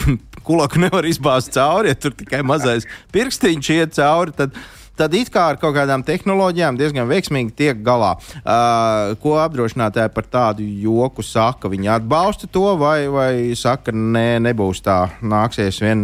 kulaku 0.48 0.82
nevar 0.88 1.08
izbāzt 1.08 1.54
cauri, 1.56 1.94
ja 1.94 2.00
tur 2.00 2.16
tikai 2.18 2.44
mazais 2.48 2.88
pirkstiņš 3.16 3.72
iet 3.78 3.96
cauri, 4.00 4.36
tad 4.38 4.58
tad 4.98 5.14
it 5.14 5.30
kā 5.34 5.44
ar 5.52 5.60
kaut 5.62 5.76
kādām 5.76 6.04
tehnoloģijām 6.06 6.78
diezgan 6.80 7.08
veiksmīgi 7.10 7.54
tiek 7.58 7.82
galā. 7.86 8.16
Uh, 8.42 9.14
ko 9.22 9.38
apdrošinātāji 9.44 10.14
par 10.16 10.26
tādu 10.32 10.66
joku 10.66 11.26
saka? 11.26 11.70
Viņi 11.72 11.92
atbalsta 12.00 12.50
to, 12.50 12.66
vai, 12.82 13.06
vai 13.12 13.32
saka, 13.58 13.94
nē, 13.94 14.40
nebūs 14.48 14.82
tā, 14.86 15.04
nāksies 15.22 15.82
vien 15.84 16.02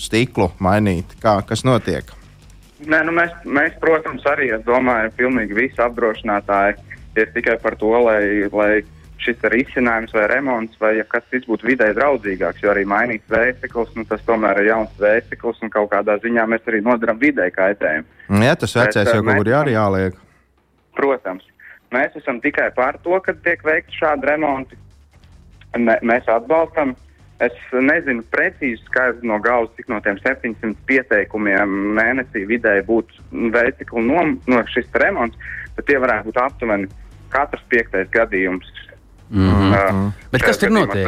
stiklu 0.00 0.50
mainīt. 0.62 1.16
Kā, 1.22 1.38
kas 1.46 1.66
notiek? 1.68 2.08
Nē, 2.86 3.02
nu 3.08 3.14
mēs, 3.16 3.32
mēs, 3.44 3.76
protams, 3.82 4.24
arī 4.28 4.50
domājam, 4.64 5.12
ka 5.12 5.20
pilnīgi 5.22 5.56
visi 5.56 5.80
apdrošinātāji 5.80 6.76
ir 7.16 7.32
tikai 7.32 7.56
par 7.62 7.76
to, 7.80 7.92
lai, 8.04 8.20
lai 8.52 8.70
šis 9.22 9.42
risinājums 9.52 10.14
vai 10.14 10.26
remonts 10.30 10.78
vai 10.80 10.96
ja 10.98 11.04
kas 11.08 11.24
cits 11.30 11.48
būtu 11.48 11.68
vidē 11.70 11.88
draudzīgāks, 11.96 12.62
jo 12.62 12.72
arī 12.72 12.84
mainīts 12.88 13.32
vējcikls, 13.32 13.94
nu, 13.96 14.04
tas 14.08 14.22
tomēr 14.28 14.60
ir 14.62 14.70
jauns 14.72 15.00
vējcikls 15.00 15.62
un 15.64 15.72
kaut 15.72 15.90
kādā 15.94 16.18
ziņā 16.22 16.46
mēs 16.50 16.68
arī 16.68 16.82
nodaram 16.84 17.18
vidē 17.20 17.48
kaitējumu. 17.54 18.08
Jā, 18.44 18.56
tas 18.60 18.76
vecais 18.76 19.12
jau 19.12 19.22
kaut 19.22 19.40
kur 19.40 19.52
jā, 19.52 19.62
jāliek. 19.72 20.20
Protams. 20.96 21.48
Mēs 21.94 22.16
esam 22.18 22.40
tikai 22.42 22.70
par 22.76 22.98
to, 23.04 23.16
ka 23.22 23.34
tiek 23.44 23.62
veikti 23.64 24.00
šādi 24.00 24.28
remonti. 24.28 24.78
Mē, 25.76 26.00
mēs 26.06 26.28
atbalstam. 26.32 26.96
Es 27.42 27.56
nezinu 27.72 28.24
precīzi 28.32 28.80
skaidru 28.86 29.28
no 29.28 29.36
galvas, 29.44 29.74
cik 29.76 29.90
no 29.92 29.98
tiem 30.00 30.16
700 30.22 30.72
pieteikumiem 30.88 31.74
mēnesī 31.98 32.46
vidēji 32.48 32.86
būtu 32.88 33.50
veiciklu 33.52 34.00
no, 34.06 34.22
no 34.48 34.62
šis 34.72 34.88
remonts, 34.96 35.36
bet 35.76 35.84
tie 35.90 35.98
varētu 36.00 36.30
būt 36.30 36.40
aptuveni 36.40 36.88
katrs 37.28 37.66
piektais 37.68 38.08
gadījums 38.14 38.72
Mm 39.30 39.50
-hmm. 39.50 40.06
uh, 40.06 40.12
Bet 40.30 40.42
kas 40.42 40.58
tur 40.58 40.70
notiek? 40.70 41.06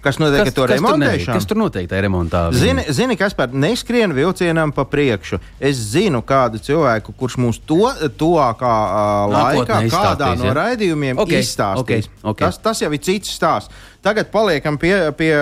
Kas 0.00 0.18
notiek 0.18 0.38
kas, 0.38 0.48
ar 0.48 0.52
to 0.54 0.66
kas 0.66 0.70
remontēšanu? 0.70 1.34
Kas 1.34 1.46
tur 1.46 1.56
notiek 1.56 1.88
tajā 1.90 2.02
remontā? 2.02 2.42
Zini, 2.52 2.84
zini 2.88 3.16
kas 3.16 3.34
par 3.34 3.48
neskrien 3.52 4.14
vilcienam 4.14 4.72
pa 4.72 4.84
priekšu. 4.84 5.38
Es 5.60 5.76
zinu 5.76 6.22
kādu 6.22 6.58
cilvēku, 6.58 7.12
kurš 7.18 7.36
mums 7.36 7.58
to 7.58 7.90
tuvākā 8.18 8.76
uh, 8.86 9.32
laikā 9.32 9.80
kādā 9.90 10.36
no 10.38 10.54
raidījumiem 10.54 11.18
okay, 11.18 11.40
izstāstīs. 11.40 12.06
Okay, 12.06 12.22
okay. 12.22 12.46
Tas, 12.46 12.58
tas 12.58 12.82
jau 12.82 12.92
ir 12.92 13.00
cits 13.00 13.34
stāsts. 13.34 13.74
Tagad 14.02 14.30
paliekam 14.30 14.78
pie, 14.78 15.12
pie 15.12 15.34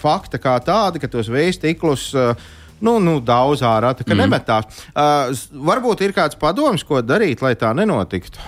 fakta 0.00 0.38
kā 0.38 0.56
tāda, 0.64 0.98
ka 0.98 1.08
tos 1.08 1.28
vējas 1.28 1.60
tiklus. 1.60 2.14
Uh, 2.14 2.32
nu, 2.80 2.98
nu, 2.98 3.20
daudz 3.20 3.62
ārā, 3.62 3.94
ka 3.98 4.14
mm. 4.14 4.20
nemetās. 4.24 4.64
Uh, 4.92 5.32
varbūt 5.52 6.00
ir 6.00 6.12
kāds 6.12 6.36
padoms, 6.36 6.84
ko 6.84 7.02
darīt, 7.02 7.42
lai 7.42 7.54
tā 7.54 7.74
nenotiktu. 7.76 8.38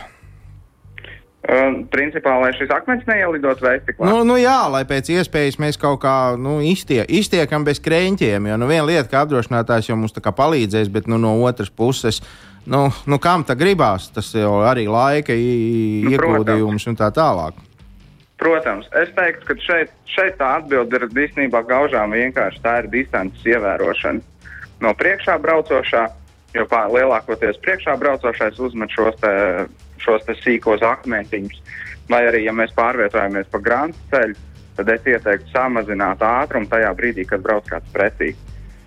Uh, 1.47 1.85
principā, 1.95 2.33
lai 2.43 2.49
šis 2.59 2.73
akmens 2.75 3.05
neielidot 3.07 3.61
veistiklā. 3.63 4.09
Nu, 4.09 4.25
nu 4.27 4.35
jā, 4.35 4.65
lai 4.67 4.81
pēc 4.83 5.13
iespējas 5.15 5.61
mēs 5.63 5.77
kaut 5.79 6.01
kā 6.03 6.35
nu, 6.35 6.57
iztie, 6.59 7.05
iztiekam 7.07 7.63
bez 7.63 7.79
krēņķiem. 7.85 8.49
Jo 8.51 8.57
nu, 8.59 8.67
viena 8.67 8.89
lieta, 8.89 9.07
ka 9.13 9.21
apdrošinātājs 9.23 9.93
jau 9.93 9.99
mums 10.01 10.17
palīdzēs, 10.17 10.91
bet 10.91 11.07
nu, 11.07 11.21
no 11.23 11.37
otras 11.47 11.71
puses, 11.71 12.19
nu, 12.67 12.89
nu 13.07 13.21
kam 13.23 13.47
tā 13.47 13.55
gribās, 13.55 14.09
tas 14.11 14.33
jau 14.35 14.57
arī 14.67 14.89
laika 14.91 15.39
nu, 15.39 16.11
ieguldījums 16.17 16.89
un 16.91 16.99
tā 16.99 17.13
tālāk. 17.15 17.63
Protams, 18.43 18.91
es 18.99 19.15
teiktu, 19.15 19.47
ka 19.47 19.59
šeit, 19.63 19.95
šeit 20.11 20.35
tā 20.43 20.57
atbilde 20.59 20.99
ir 20.99 21.07
īstenībā 21.07 21.63
gaužām 21.71 22.19
vienkārši 22.19 22.63
tā 22.67 22.81
ir 22.83 22.91
distances 22.91 23.47
ievērošana. 23.55 24.51
No 24.83 24.99
priekšā 24.99 25.39
braucošā, 25.47 26.09
jo 26.59 26.67
lielākoties 26.67 27.63
priekšā 27.63 27.95
braucošais 28.03 28.59
uzmet 28.59 28.91
šos 28.99 29.23
šos 30.07 30.27
sīkos 30.43 30.85
akmentiņus. 30.87 31.63
Vai 32.11 32.23
arī, 32.29 32.45
ja 32.47 32.55
mēs 32.55 32.75
pārvietojamies 32.77 33.51
pa 33.51 33.61
grāmatu 33.63 34.11
ceļu, 34.13 34.37
tad 34.77 34.91
es 34.93 35.09
ieteiktu 35.11 35.51
samazināt 35.51 36.23
ātrumu 36.23 36.71
tajā 36.71 36.93
brīdī, 36.99 37.27
kad 37.27 37.43
brauc 37.43 37.67
kāds 37.69 37.93
pretī. 37.95 38.35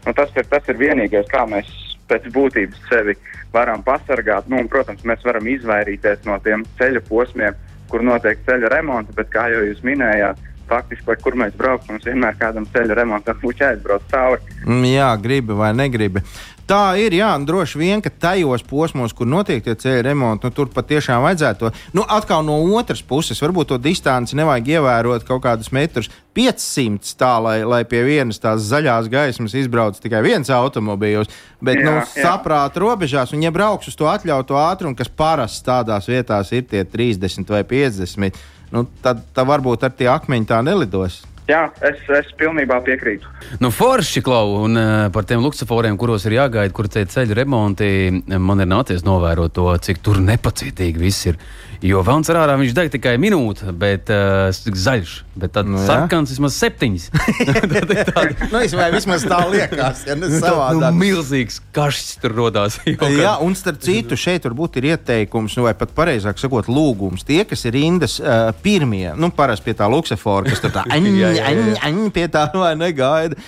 Nu, 0.05 0.13
tas, 0.15 0.32
ir, 0.39 0.47
tas 0.47 0.67
ir 0.71 0.79
vienīgais, 0.79 1.27
kā 1.32 1.43
mēs 1.49 1.69
pēc 2.10 2.29
būtības 2.34 2.86
sevi 2.89 3.15
varam 3.53 3.84
pasargāt. 3.86 4.47
Nu, 4.49 4.62
un, 4.62 4.69
protams, 4.71 5.03
mēs 5.08 5.25
varam 5.25 5.49
izvairīties 5.51 6.23
no 6.29 6.38
tiem 6.45 6.63
ceļu 6.79 7.03
posmiem, 7.10 7.58
kur 7.89 8.05
notiek 8.05 8.39
ceļa 8.47 8.71
remonti, 8.75 9.15
bet, 9.17 9.32
kā 9.34 9.49
jau 9.51 9.65
jūs 9.65 9.84
minējāt, 9.86 10.39
faktiski, 10.69 11.08
lai 11.10 11.17
kur 11.23 11.38
mēs 11.39 11.55
braucam, 11.58 11.95
mums 11.95 12.05
vienmēr 12.05 12.38
kādam 12.39 12.67
ceļa 12.73 12.97
remontam 13.01 13.39
būtu 13.41 13.65
jāizbrauc 13.65 14.05
cauri. 14.12 14.58
Mm, 14.67 14.86
jā, 14.91 15.10
gribi 15.23 15.58
vai 15.58 15.71
negribi. 15.73 16.23
Tā 16.69 16.93
ir, 17.01 17.15
jā, 17.17 17.32
un 17.34 17.47
droši 17.49 17.79
vien, 17.82 18.01
ka 18.05 18.12
tajos 18.13 18.62
posmos, 18.62 19.13
kur 19.17 19.25
notiek 19.25 19.63
tie 19.65 19.73
ceļu 19.73 20.03
remonti, 20.05 20.45
nu, 20.45 20.53
tur 20.53 20.69
patiešām 20.69 21.23
vajadzētu. 21.25 21.71
Nu, 21.97 22.03
atkal 22.05 22.43
no 22.45 22.60
otras 22.77 23.01
puses, 23.01 23.41
varbūt 23.41 23.71
to 23.71 23.79
distanci 23.82 24.38
nevajag 24.38 24.75
ievērot 24.75 25.25
kaut 25.25 25.41
kādus 25.47 25.71
metrus 25.73 26.12
500 26.38 27.15
tā, 27.17 27.32
lai, 27.41 27.55
lai 27.65 27.82
pie 27.89 28.03
vienas 28.05 28.38
tās 28.43 28.67
zaļās 28.69 29.10
gaismas 29.10 29.58
izbrauc 29.58 29.97
tikai 29.97 30.21
viens 30.27 30.53
automobīls, 30.53 31.34
bet, 31.58 31.82
jā, 31.82 31.89
nu, 31.89 32.05
saprāta 32.13 32.86
robežās, 32.86 33.34
un 33.34 33.47
ja 33.47 33.53
brauks 33.55 33.89
uz 33.89 33.97
to 33.97 34.05
atļautu 34.12 34.62
ātrumu, 34.62 34.93
kas 34.99 35.10
parasti 35.10 35.65
tādās 35.71 36.05
vietās 36.12 36.53
ir 36.53 36.69
tie 36.69 36.86
30 36.86 37.49
vai 37.49 37.63
50, 37.65 38.38
nu, 38.77 38.86
tad, 39.01 39.25
tad 39.34 39.49
varbūt 39.49 39.89
ar 39.89 39.97
tie 39.97 40.13
akmeņi 40.13 40.51
tā 40.53 40.62
nelidos. 40.69 41.23
Jā, 41.49 41.63
es, 41.81 42.01
es 42.13 42.27
pilnībā 42.38 42.77
piekrītu. 42.85 43.29
Nu, 43.63 43.71
forši, 43.73 44.21
Klau, 44.25 44.59
un 44.67 44.77
uh, 44.77 45.07
par 45.13 45.25
tiem 45.25 45.41
luksusforiem, 45.41 45.97
kuros 45.97 46.27
ir 46.29 46.38
jāgaida, 46.38 46.73
kur 46.75 46.89
ceļu 46.93 47.38
remonti, 47.39 47.89
man 48.38 48.62
ir 48.62 48.69
nācies 48.69 49.01
novērot 49.07 49.55
to, 49.57 49.65
cik 49.81 50.03
tur 50.05 50.21
nepacietīgi 50.21 51.01
viss 51.01 51.31
ir. 51.31 51.39
Jo 51.81 52.03
Vans 52.05 52.29
rārā 52.29 52.57
viņš 52.59 52.75
deg 52.77 52.91
tikai 52.93 53.15
minūti, 53.21 53.73
bet 53.81 54.12
uh, 54.13 54.51
zaļš. 54.53 55.15
Bet 55.39 55.54
tad 55.56 55.69
nu, 55.69 55.80
sarkans 55.86 56.34
vismaz 56.34 56.58
septiņas. 56.60 57.06
tad 57.47 57.75
ir 57.75 58.04
tāda. 58.10 58.49
nu, 58.52 58.62
vismaz 58.95 59.25
tā 59.30 59.39
liekas, 59.52 60.04
ja 60.10 60.17
ne 60.19 60.28
nu, 60.28 60.41
savādāk. 60.41 60.91
Nu, 60.91 60.99
milzīgs 60.99 61.62
kašs 61.75 62.19
tur 62.23 62.36
rodās. 62.41 62.80
Jā, 63.19 63.38
un 63.45 63.56
starp 63.58 63.82
citu 63.86 64.19
šeit 64.19 64.47
varbūt 64.49 64.82
ir 64.82 64.91
ieteikums, 64.93 65.58
nu, 65.60 65.65
vai 65.69 65.75
pat 65.80 65.95
pareizāk 65.95 66.41
sakot, 66.41 66.69
lūgums. 66.71 67.25
Tie, 67.28 67.41
kas 67.47 67.65
ir 67.69 67.78
rindas 67.78 68.19
uh, 68.19 68.52
pirmie, 68.63 69.08
nu, 69.19 69.32
parasti 69.36 69.69
pie 69.69 69.78
tā 69.80 69.89
luksefora, 69.91 70.49
kas 70.52 70.63
tur 70.63 70.75
tā 70.75 70.86
aņ, 70.95 71.12
aņ, 71.39 71.65
aņ, 71.89 72.06
pie 72.15 72.30
tā 72.34 72.47
vai 72.56 72.75
negaida. 72.80 73.39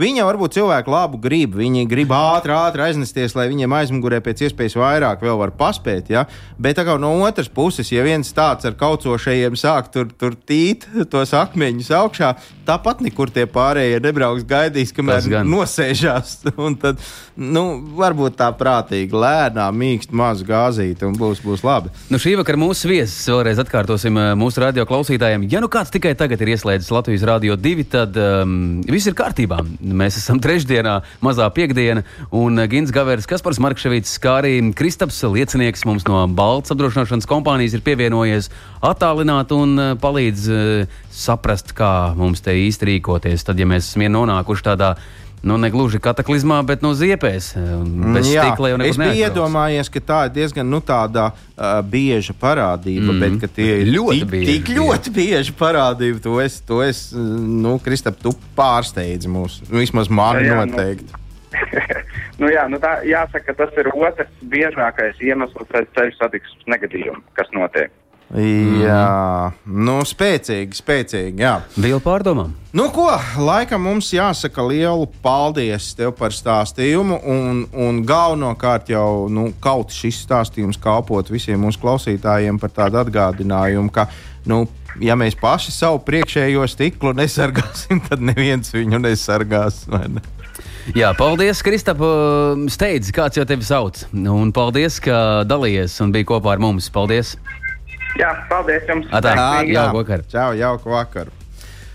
Viņa 0.00 0.24
varbūt 0.24 0.54
cilvēku 0.56 0.92
labu 0.92 1.18
grib. 1.20 1.58
Viņi 1.60 1.84
grib 1.88 2.12
ātri, 2.16 2.54
ātri 2.56 2.86
aiznesties, 2.86 3.34
lai 3.36 3.50
viņiem 3.50 3.74
aizmugurē 3.76 4.22
pēc 4.24 4.46
iespējas 4.46 4.78
vairāk 4.80 5.20
vēl 5.26 5.36
var 5.36 5.52
paspēt. 5.58 6.08
Ja? 6.12 6.24
Bet 6.56 6.80
no 7.00 7.12
otras 7.26 7.50
puses, 7.52 7.90
ja 7.92 8.04
viens 8.06 8.32
tāds 8.32 8.64
ar 8.64 8.78
kaucošajiem 8.80 9.58
sāk 9.60 9.90
tur, 9.92 10.08
tur 10.16 10.38
tīt 10.48 10.86
tos 11.12 11.34
akmeņus 11.44 11.90
augšā, 12.00 12.34
tāpat 12.70 13.02
nekur 13.04 13.30
tie 13.34 13.46
pārējie 13.50 14.00
nebrauks 14.04 14.46
gaidīs, 14.48 14.92
kamēr 14.94 15.44
nosēžās. 15.46 16.38
Un 16.64 16.76
tad, 16.80 17.00
nu, 17.40 17.64
varbūt 17.98 18.36
tā 18.38 18.50
prātīgi, 18.56 19.16
lēnām, 19.16 19.76
mīkst, 19.80 20.14
mazu 20.16 20.46
gāzīti 20.48 21.06
un 21.06 21.16
būs, 21.18 21.40
būs 21.44 21.64
labi. 21.66 21.92
Nu, 22.12 22.20
šī 22.20 22.36
vakara 22.40 22.60
mūsu 22.60 22.90
viesis 22.90 23.28
vēlreiz 23.30 23.60
atkārtosim 23.62 24.18
eh, 24.20 24.30
mūsu 24.38 24.62
radio 24.62 24.84
klausītājiem. 24.88 25.46
Ja 25.52 25.62
nu 25.62 25.70
kāds 25.72 25.92
tikai 25.94 26.12
tagad 26.18 26.42
ir 26.44 26.52
ieslēdzis 26.54 26.92
Latvijas 26.94 27.26
Rādio 27.28 27.56
2, 27.60 27.86
tad 27.90 28.18
um, 28.20 28.54
viss 28.88 29.08
ir 29.08 29.16
kārtībā. 29.18 29.60
Mēs 29.80 30.20
esam 30.20 30.40
trešdienā, 30.44 31.00
mazā 31.24 31.48
piekdiena, 31.54 32.04
un 32.36 32.60
Gins 32.70 32.92
Gavērs, 32.94 33.28
Kaspars 33.30 33.60
Markevits, 33.62 34.16
kā 34.22 34.40
arī 34.42 34.56
Kristaps 34.76 35.22
liecinieks 35.24 35.86
mums 35.88 36.06
no 36.08 36.22
Baltas 36.28 36.74
apdrošināšanas 36.74 37.28
kompānijas 37.30 37.76
ir 37.78 37.84
pievienojies 37.86 38.50
attālināt 38.84 39.54
un 39.56 39.76
eh, 39.78 39.94
palīdz 40.00 40.50
saprast, 41.10 41.74
kā 41.76 42.12
mums 42.18 42.42
te 42.44 42.54
īsti 42.56 42.94
rīkoties. 42.94 43.44
Tad, 43.46 43.58
ja 43.60 43.66
mēs 43.68 43.90
esam 43.90 44.06
nonākuši 44.14 44.66
tādā 44.70 44.94
nu, 45.42 45.56
ne 45.56 45.70
gluži 45.72 46.00
kataklizmā, 46.02 46.60
bet 46.68 46.82
no 46.84 46.92
ziepēs. 46.96 47.54
Mm, 47.56 48.18
jā, 48.28 48.44
es 48.84 48.98
biju 49.00 49.14
iedomājies, 49.24 49.88
ka 49.92 50.02
tā 50.04 50.18
ir 50.28 50.34
diezgan 50.36 50.68
nu, 50.68 50.82
tāda, 50.84 51.30
uh, 51.32 51.78
bieža 51.86 52.34
parādība, 52.36 53.14
mm. 53.14 53.38
bet 53.40 53.56
tie 53.56 53.70
ir 53.82 53.92
ļoti, 53.94 54.18
tik, 54.20 54.32
bieži, 54.34 54.50
tik 54.52 54.74
ļoti 54.76 55.14
bieži 55.16 55.56
parādība. 55.56 56.20
To 56.26 56.36
es, 56.44 56.60
to 56.66 56.82
es 56.84 57.06
nu, 57.14 57.78
Kristap, 57.84 58.20
tu 58.20 58.34
pārsteidzi 58.58 59.32
mūs. 59.32 59.62
Vismaz 59.72 60.12
man 60.12 60.42
jā, 60.44 60.60
nu. 60.60 60.68
noteikti. 60.68 61.08
Nu, 61.10 61.16
nu, 62.44 62.52
jā, 62.52 62.66
nu 62.70 62.78
tā, 62.82 62.98
jāsaka, 63.08 63.56
tas 63.58 63.72
ir 63.80 63.90
otrs 63.94 64.44
biežākais 64.52 65.24
iemesls 65.24 65.72
pēc 65.72 65.88
ceļu 65.96 66.18
satiksmes 66.20 66.68
negadījuma, 66.76 67.24
kas 67.38 67.48
notiek. 67.56 67.96
Jā, 68.30 69.50
nu, 69.66 69.96
spēcīgi, 70.06 70.76
spēcīgi. 70.78 71.42
Jā. 71.42 71.56
Bija 71.74 71.98
pārdomām. 72.02 72.52
Nu, 72.70 72.84
ko, 72.94 73.08
laikam 73.42 73.82
mums 73.88 74.12
jāsaka 74.14 74.62
lielu 74.62 75.08
paldies 75.24 75.88
tev 75.98 76.12
par 76.18 76.30
stāstījumu. 76.34 77.18
Un, 77.26 77.64
un 77.74 77.98
galvenokārt 78.06 78.92
jau 78.94 79.26
nu, 79.32 79.48
kaut 79.58 79.90
šis 79.90 80.22
stāstījums 80.28 80.78
kalpot 80.78 81.32
visiem 81.32 81.58
mūsu 81.58 81.82
klausītājiem 81.82 82.60
par 82.62 82.70
tādu 82.76 83.00
atgādinājumu, 83.02 83.90
ka, 83.90 84.06
nu, 84.46 84.62
ja 85.02 85.18
mēs 85.18 85.34
paši 85.40 85.74
savu 85.74 85.98
priekšējo 86.06 86.68
stiklu 86.70 87.16
nesargāsim, 87.18 87.98
tad 88.06 88.22
neviens 88.22 88.70
viņu 88.70 89.02
nesargās. 89.02 89.88
Ne? 89.90 90.22
Jā, 90.94 91.10
paldies, 91.18 91.64
Kristap. 91.66 91.98
Steidz, 92.70 93.10
kāds 93.14 93.42
jau 93.42 93.44
tevi 93.46 93.66
sauc. 93.66 94.04
Un 94.14 94.54
paldies, 94.54 95.02
ka 95.02 95.42
dalījies 95.50 95.98
un 96.06 96.14
bija 96.14 96.30
kopā 96.30 96.54
ar 96.54 96.62
mums. 96.62 96.86
Paldies! 96.94 97.34
Jā, 98.18 98.32
paldies 98.50 98.88
jums. 98.88 99.06
Jā, 99.10 99.62
jauku 99.68 100.00
vakaru. 100.00 100.26
Čau, 100.32 100.48
jauku 100.58 100.94
vakaru. 100.94 101.36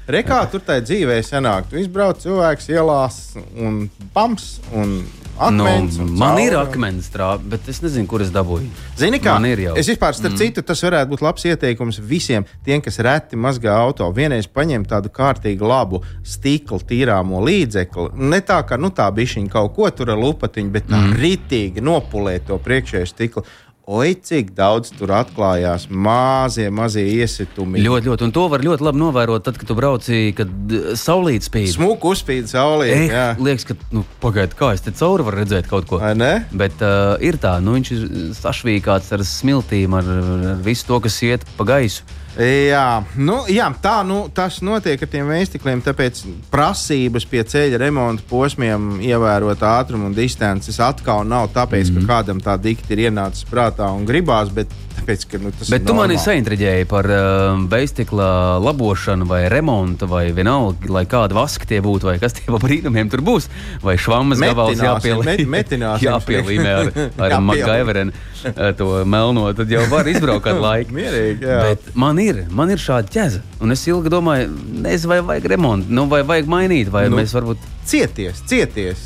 Rekā 0.06 0.38
tur 0.52 0.62
tajā 0.62 0.84
dzīvē 0.86 1.18
sanāk, 1.26 1.66
tu 1.72 1.80
izbrauc 1.82 2.20
cilvēks 2.22 2.70
ielās 2.70 3.16
un 3.58 3.88
pams 4.14 4.60
un 4.70 5.00
Akmens 5.38 5.98
nu, 5.98 6.04
un 6.04 6.12
man 6.16 6.38
ir 6.40 6.54
akmens 6.56 7.10
trāpa, 7.12 7.44
bet 7.52 7.66
es 7.68 7.82
nezinu, 7.84 8.08
kur 8.08 8.24
es 8.24 8.30
dabūju. 8.32 8.70
Zini, 8.96 9.20
kā 9.20 9.34
Man 9.36 9.50
ir 9.50 9.62
jau. 9.66 9.74
Es 9.76 9.90
vispār, 9.92 10.16
starp 10.16 10.32
mm. 10.32 10.40
citu, 10.40 10.64
tas 10.64 10.80
varētu 10.86 11.12
būt 11.12 11.24
labs 11.26 11.44
ieteikums 11.50 12.00
visiem 12.00 12.46
tiem, 12.64 12.80
kas 12.84 13.02
reti 13.04 13.36
mazgā 13.36 13.74
auto. 13.76 14.08
Vienreiz 14.16 14.48
paņemt 14.48 14.88
tādu 14.94 15.12
kārtīgu 15.12 15.68
labu 15.68 16.00
stikla 16.24 16.80
tīrāmo 16.88 17.44
līdzekli. 17.44 18.14
Ne 18.32 18.40
tā, 18.48 18.62
ka 18.68 18.80
nu, 18.80 18.94
tā 18.96 19.10
bišķiņa 19.12 19.52
kaut 19.52 19.76
ko 19.76 19.92
tur 19.92 20.14
ar 20.16 20.24
lupatiņu, 20.24 20.72
bet 20.72 20.88
tā 20.88 21.02
mm. 21.02 21.20
ritīgi 21.20 21.84
nopulēt 21.84 22.48
to 22.48 22.62
priekšējo 22.64 23.12
stiklu. 23.12 23.44
Oi, 23.86 24.16
cik 24.18 24.48
daudz 24.58 24.90
tur 24.98 25.12
atklājās 25.14 25.84
mazie, 25.94 26.72
mazie 26.74 27.04
iesitumi. 27.20 27.84
Ļoti, 27.86 28.10
ļoti. 28.10 28.26
Un 28.26 28.32
to 28.34 28.48
var 28.50 28.64
ļoti 28.66 28.82
labi 28.88 28.98
novērot, 28.98 29.44
tad, 29.46 29.60
kad 29.62 29.70
tu 29.70 29.76
brauci, 29.78 30.22
kad 30.34 30.74
saulīt 30.98 31.46
spīd. 31.46 31.70
Smuku 31.76 32.16
uzspīd 32.16 32.50
saulē. 32.50 32.88
Eh, 32.90 33.38
liekas, 33.46 33.68
ka, 33.70 33.78
nu, 33.94 34.02
pagaidi, 34.24 34.58
kā 34.58 34.72
es 34.74 34.82
te 34.82 34.90
cauri 34.98 35.28
varu 35.28 35.44
redzēt 35.44 35.70
kaut 35.70 35.86
ko. 35.92 36.02
Vai 36.02 36.16
ne? 36.18 36.34
Bet 36.50 36.82
uh, 36.82 37.14
ir 37.22 37.38
tā, 37.38 37.60
nu, 37.62 37.78
viņš 37.78 37.94
ir 37.94 38.08
sašvīkāts 38.40 39.14
ar 39.14 39.22
smiltīm, 39.22 39.94
ar, 40.02 40.10
ar 40.10 40.66
visu 40.66 40.90
to, 40.90 41.04
kas 41.06 41.22
iet 41.28 41.46
pa 41.54 41.70
gaisu. 41.76 42.02
Jā, 42.36 43.00
nu, 43.16 43.38
jā 43.48 43.68
tā 43.80 44.02
nu, 44.04 44.26
tas 44.36 44.58
notiek 44.66 45.00
ar 45.00 45.10
tiem 45.12 45.30
veistikliem. 45.32 45.80
Tāpēc 45.86 46.20
prasības 46.52 47.28
pie 47.32 47.44
ceļa 47.48 47.80
remonta 47.80 48.26
posmiem 48.28 48.98
ievērot 49.00 49.64
ātrumu 49.64 50.10
un 50.10 50.18
distances 50.18 50.82
atkal 50.84 51.24
nav 51.28 51.48
tāpēc, 51.56 51.90
mm 51.90 51.96
-hmm. 51.96 52.08
ka 52.08 52.20
kādam 52.20 52.42
tā 52.44 52.58
dikti 52.60 52.94
ir 52.94 53.08
ienācis 53.08 53.48
prātā 53.48 53.88
un 53.96 54.06
gribās, 54.06 54.52
bet 54.52 54.68
tāpēc, 55.06 55.26
ka 55.30 55.38
nu, 55.42 55.52
Bet 55.70 55.86
tu 55.86 55.94
mani 55.98 56.18
saintriģēji 56.20 56.88
par 56.90 57.06
uh, 57.14 57.60
veistikla 57.70 58.58
labošanu 58.64 59.28
vai 59.30 59.44
remontu, 59.52 60.08
vai 60.10 60.32
vienalga, 60.36 60.90
lai 60.92 61.06
kāda 61.10 61.38
vaska 61.38 61.68
tie 61.70 61.80
būtu, 61.86 62.10
vai 62.10 62.18
kas 62.22 62.34
tie 62.38 62.48
pa 62.50 62.58
brīnumiem 62.62 63.10
tur 63.14 63.22
būs, 63.26 63.48
vai 63.86 63.96
švammas 64.02 64.42
gabals 64.42 64.74
Metināsim, 64.76 65.22
jāpielī- 65.22 65.48
met- 65.56 65.76
jāpielīmē 65.76 66.74
ar, 66.74 66.92
ar 67.28 67.36
Jāpielīmē. 67.36 67.44
MacGyverenu 67.52 68.16
uh, 68.16 68.72
to 68.80 68.90
melno, 69.06 69.46
tad 69.58 69.72
jau 69.72 69.86
var 69.94 70.10
izbraukt 70.10 70.46
kādu 70.48 70.66
laiku. 70.66 70.96
Mierīgi, 71.00 71.46
jā. 71.46 71.62
Bet 71.70 71.92
man 71.96 72.20
ir, 72.24 72.44
man 72.50 72.74
ir 72.74 72.82
šāda 72.82 73.12
ķēze, 73.14 73.44
un 73.62 73.76
es 73.76 73.86
ilgi 73.92 74.12
domāju, 74.14 74.50
nezinu, 74.86 75.14
vai 75.14 75.22
vajag 75.34 75.50
remontu, 75.56 75.94
nu, 75.94 76.08
vai 76.12 76.24
vajag 76.26 76.50
mainīt, 76.52 76.90
vai 76.94 77.08
nu. 77.12 77.22
mēs 77.22 77.36
varbūt 77.38 77.72
Cieties, 77.86 78.40
cieties! 78.50 79.06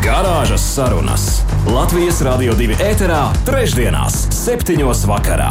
Garāžas 0.00 0.62
sarunas 0.74 1.24
Latvijas 1.68 2.22
Rādio 2.24 2.54
2 2.56 2.78
ēterā, 2.80 3.26
trešdienās, 3.44 4.14
septiņos 4.32 5.02
vakarā. 5.10 5.50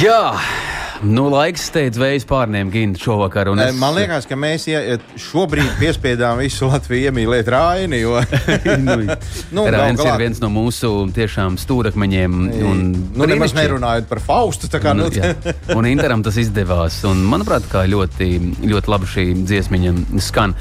Jā, 0.00 0.32
nu 1.06 1.28
laiks 1.32 1.68
steidz 1.70 2.00
vējas 2.02 2.26
pārniem 2.28 2.72
Ginta 2.74 3.00
šovakar. 3.00 3.48
un 3.52 3.62
Es... 3.62 3.78
Man 3.78 3.94
liekas, 3.96 4.26
ka 4.28 4.34
mēs 4.36 4.66
ie- 4.68 4.98
šobrīd 5.30 5.70
piespiedām 5.78 6.42
visu 6.42 6.66
Latviju 6.68 7.12
iemīlēt 7.12 7.48
Raini. 7.54 8.02
Jo... 8.02 8.18
nu, 8.88 8.98
Nu, 9.56 9.68
Rainis 9.70 10.02
ir 10.04 10.18
viens 10.20 10.42
no 10.42 10.50
mūsu 10.52 10.90
tiešām 11.16 11.56
stūrakmeņiem. 11.62 12.36
un 12.72 12.82
nu, 13.14 13.30
nemaz 13.30 13.54
nerunājot 13.56 14.10
par 14.10 14.20
Faustu. 14.26 14.66
tā 14.66 14.82
Kā, 14.82 14.92
Nu, 14.98 15.06
nu, 15.06 15.54
un 15.78 15.88
Interam 15.94 16.26
tas 16.26 16.36
izdevās. 16.42 17.00
Un, 17.08 17.22
manuprāt, 17.30 17.70
kā 17.70 17.86
ļoti, 17.88 18.32
ļoti 18.66 18.94
labi 18.96 19.14
šī 19.14 19.26
dziesmiņa 19.46 19.96
skan. 20.26 20.58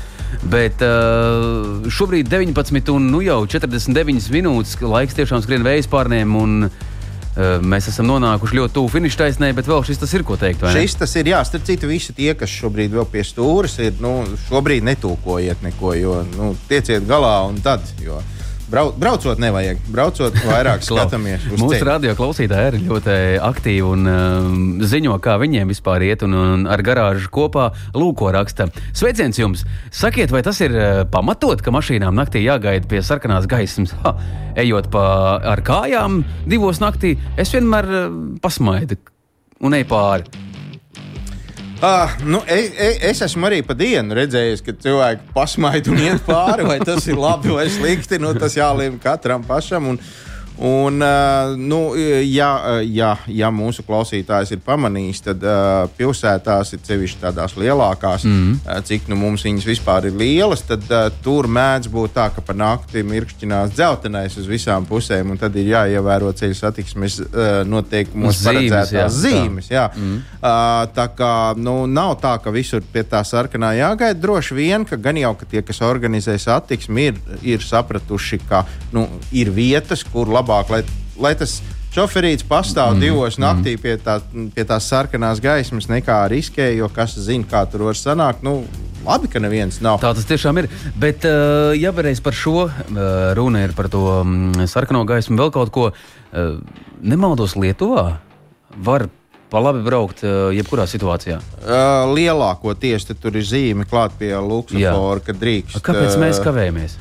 Bet 0.49 0.83
uh, 0.85 1.89
šobrīd 1.91 2.29
19 2.31 2.93
un 2.93 3.09
nu 3.11 3.23
jau 3.25 3.41
49 3.49 4.29
minūtes 4.33 4.77
laiks 4.81 5.17
tiešām 5.17 5.43
skrien 5.43 5.65
vējas 5.65 5.89
pārniem. 5.91 6.35
Un, 6.39 6.69
uh, 6.69 6.87
mēs 7.61 7.89
esam 7.91 8.07
nonākuši 8.09 8.57
ļoti 8.59 8.75
tuvu 8.75 8.91
finiša 8.93 9.23
taisnē, 9.23 9.51
bet 9.57 9.69
vēl 9.69 9.83
šis 9.87 10.01
tas 10.01 10.13
ir 10.17 10.25
ko 10.27 10.37
teikt. 10.39 10.65
Šis 10.75 10.97
tas 10.99 11.15
ir, 11.19 11.31
jā, 11.33 11.39
starp 11.47 11.67
citu, 11.67 11.89
visi 11.91 12.15
tie, 12.15 12.33
kas 12.37 12.51
šobrīd 12.51 12.95
vēl 12.95 13.07
pie 13.11 13.23
stūres, 13.27 13.77
ir, 13.83 13.95
nu, 14.03 14.21
šobrīd 14.47 14.85
netūkojiet 14.87 15.63
neko, 15.65 15.93
jo, 15.99 16.19
nu, 16.35 16.51
tieciet 16.69 17.07
galā 17.09 17.37
un 17.49 17.61
tad, 17.63 17.85
jo 18.03 18.19
brau, 18.71 18.91
braucot 18.95 19.39
nevajag, 19.41 19.79
braucot 19.91 20.35
vairāk 20.45 20.83
skatāmies 20.87 21.45
Mūsu 21.51 21.75
ceļu. 21.75 21.87
radio 21.89 22.15
klausītāji 22.17 22.71
ir 22.71 22.77
ļoti 22.87 23.17
aktīvi 23.45 23.85
un 23.85 24.09
um, 24.11 24.57
ziņo, 24.85 25.17
kā 25.23 25.37
viņiem 25.41 25.71
vispār 25.71 26.05
iet. 26.07 26.23
Un, 26.27 26.35
un 26.37 26.65
ar 26.69 26.83
garāžu 26.85 27.31
kopā 27.33 27.69
lūko 27.97 28.31
raksta. 28.35 28.69
Sveiciens 28.95 29.39
jums! 29.39 29.65
Sakiet, 29.95 30.33
vai 30.33 30.43
tas 30.45 30.59
ir 30.65 30.75
uh, 30.75 31.03
pamatot, 31.09 31.61
ka 31.65 31.73
mašīnām 31.75 32.15
naktī 32.17 32.43
jāgaida 32.45 32.89
pie 32.89 33.03
sarkanās 33.05 33.47
gaismas? 33.49 33.95
Ha, 34.03 34.15
ejot 34.59 34.89
pa 34.93 35.05
ar 35.53 35.63
kājām 35.65 36.21
divos 36.49 36.81
naktī, 36.83 37.15
es 37.39 37.53
vienmēr 37.55 37.89
uh, 37.89 38.05
pasmaidu 38.43 38.99
un 39.65 39.75
eju 39.75 39.89
pāri. 39.89 40.47
Ah, 41.81 42.17
nu, 42.27 42.41
es, 42.43 42.73
es 43.07 43.21
esmu 43.23 43.47
arī 43.47 43.61
pa 43.63 43.71
dienu 43.77 44.17
redzējis, 44.17 44.61
ka 44.65 44.73
cilvēki 44.83 45.29
pasmaida 45.31 45.93
un 45.93 46.01
iet 46.03 46.25
pāri, 46.27 46.65
vai 46.67 46.75
tas 46.83 47.05
ir 47.07 47.15
labi 47.15 47.53
vai 47.55 47.69
slikti. 47.71 48.19
Nu, 48.19 48.33
tas 48.35 48.57
jālēm 48.57 48.97
katram 48.99 49.45
pašam. 49.47 49.87
Un, 49.93 49.99
un, 50.65 51.03
nu, 51.59 51.81
ja, 52.25 52.49
ja, 52.83 53.13
ja 53.27 53.51
mūsu 53.53 53.85
klausītājs 53.87 54.53
ir 54.55 54.63
pamanījis, 54.65 55.23
tad 55.29 55.45
pilsētās 55.97 56.73
ir 56.75 56.83
sevišķi 56.87 57.23
tādās 57.23 57.57
lielākās, 57.59 58.27
mm 58.27 58.47
cik 58.89 59.07
nu 59.11 59.15
mums 59.19 59.43
viņas 59.45 59.65
vispār 59.67 60.07
ir 60.09 60.15
lielas, 60.17 60.61
tad 60.65 60.85
tur 61.23 61.47
mēdz 61.51 61.89
būt 61.91 62.13
tā, 62.15 62.27
ka 62.33 62.41
pa 62.45 62.55
nakti 62.57 63.03
mirkšķinās 63.05 63.73
dzeltenais 63.75 64.37
uz 64.39 64.47
visām 64.49 64.85
pusēm, 64.89 65.33
un 65.33 65.39
tad 65.41 65.55
ir 65.59 65.71
jāievēro 65.73 66.31
ceļu 66.37 66.57
satiksmes 66.57 67.19
noteikumos 67.69 68.39
Zīmes, 68.39 68.47
paredzētās 68.47 68.93
jā. 68.95 69.07
zīmes. 69.13 69.69
Jā. 69.71 69.85
Mm. 69.95 70.21
Tā 70.95 71.07
kā 71.17 71.33
nu, 71.59 71.75
nav 71.89 72.15
tā, 72.23 72.35
ka 72.43 72.53
visur 72.53 72.83
pie 72.93 73.03
tā 73.07 73.21
sarkanā 73.27 73.73
jāgaida. 73.77 74.19
Droši 74.19 74.57
vien, 74.57 74.85
ka 74.87 74.99
gan 75.01 75.19
jau 75.19 75.33
ka 75.39 75.47
tie, 75.49 75.63
kas 75.65 75.81
organizē 75.85 76.35
satiksmi, 76.39 77.09
ir, 77.11 77.19
ir 77.55 77.65
sapratuši, 77.65 78.41
ka 78.49 78.63
nu, 78.95 79.05
ir 79.35 79.51
vietas, 79.55 80.03
kur 80.07 80.31
labāk, 80.31 80.48
lai, 80.49 80.83
lai 81.19 81.35
tas 81.37 81.59
šoferīts 81.93 82.45
pastāv 82.47 82.93
mm. 82.95 83.03
divos 83.03 83.39
naktī 83.41 83.75
pie, 83.81 83.95
tā, 84.01 84.19
pie 84.55 84.65
tās 84.67 84.87
sarkanās 84.91 85.41
gaismas, 85.43 85.89
nekā 85.89 86.21
riskē, 86.31 86.69
jo 86.77 86.89
kas 86.93 87.17
zina, 87.17 87.47
kā 87.49 87.63
tur 87.69 87.87
var 87.89 87.97
sanākt. 87.97 88.45
Nu, 88.45 88.61
labi, 89.05 89.29
ka 89.31 89.41
neviens 89.41 89.81
nav. 89.85 89.99
Tā 90.03 90.13
tas 90.17 90.27
tiešām 90.29 90.61
ir. 90.61 90.69
Bet, 90.99 91.25
uh, 91.27 91.71
ja 91.77 91.93
vēlreiz 91.95 92.21
par 92.25 92.37
šo 92.37 92.67
uh, 92.67 92.73
runa 93.37 93.65
ir 93.65 93.75
par 93.77 93.89
to 93.91 94.03
um, 94.19 94.51
sarkano 94.69 95.05
gaismu, 95.09 95.39
vēl 95.39 95.53
kaut 95.55 95.73
ko 95.75 95.89
uh, 95.89 96.51
nemaldos 97.01 97.57
Lietuvā, 97.59 98.11
var 98.77 99.09
pa 99.49 99.57
labi 99.57 99.79
braukt 99.81 100.19
jebkurā 100.53 100.83
situācijā. 100.85 101.39
Lielākoties 102.13 103.07
tur 103.09 103.33
ir 103.33 103.47
zīme 103.49 103.87
klāt 103.89 104.13
pie 104.19 104.29
Luksafora, 104.37 105.23
ka 105.25 105.33
drīkst. 105.33 105.79
Kāpēc 105.81 106.19
mēs 106.21 106.41
kavējamies? 106.45 106.99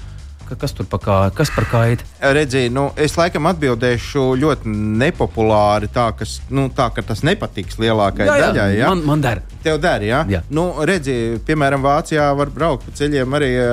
Ka, 0.48 0.56
kas 0.56 0.72
tur 0.72 0.86
pa 0.88 0.96
kā, 1.02 1.16
kas 1.36 1.50
par 1.52 1.66
kaitu? 1.68 2.06
Redzi, 2.24 2.68
nu, 2.72 2.86
es 2.96 3.12
laikam 3.18 3.44
atbildēšu 3.50 4.22
ļoti 4.40 4.70
nepopulāri, 5.02 5.90
tā, 5.92 6.06
kas, 6.16 6.38
nu, 6.48 6.68
tā 6.72 6.86
ka 6.96 7.04
tas 7.04 7.20
nepatiks 7.26 7.76
lielākajai 7.82 8.38
daļai. 8.46 8.68
Ja? 8.78 8.88
man, 8.94 9.02
man 9.10 9.24
der. 9.24 9.42
Tev 9.62 9.76
der, 9.82 10.04
ja? 10.06 10.22
Jā. 10.30 10.40
Nu, 10.54 10.68
redzi, 10.88 11.36
piemēram, 11.44 11.82
Vācijā 11.84 12.30
var 12.38 12.48
braukt 12.54 12.86
pa 12.86 12.94
ceļiem 12.96 13.36
arī. 13.36 13.50
ā, 13.60 13.68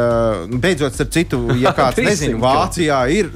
Beidzot, 0.65 0.97
starp 0.97 1.13
citu, 1.15 1.39
ja 1.61 1.71
kāds 1.77 2.01
nezina, 2.03 2.41
Vācijā 2.43 2.99
ir 3.15 3.31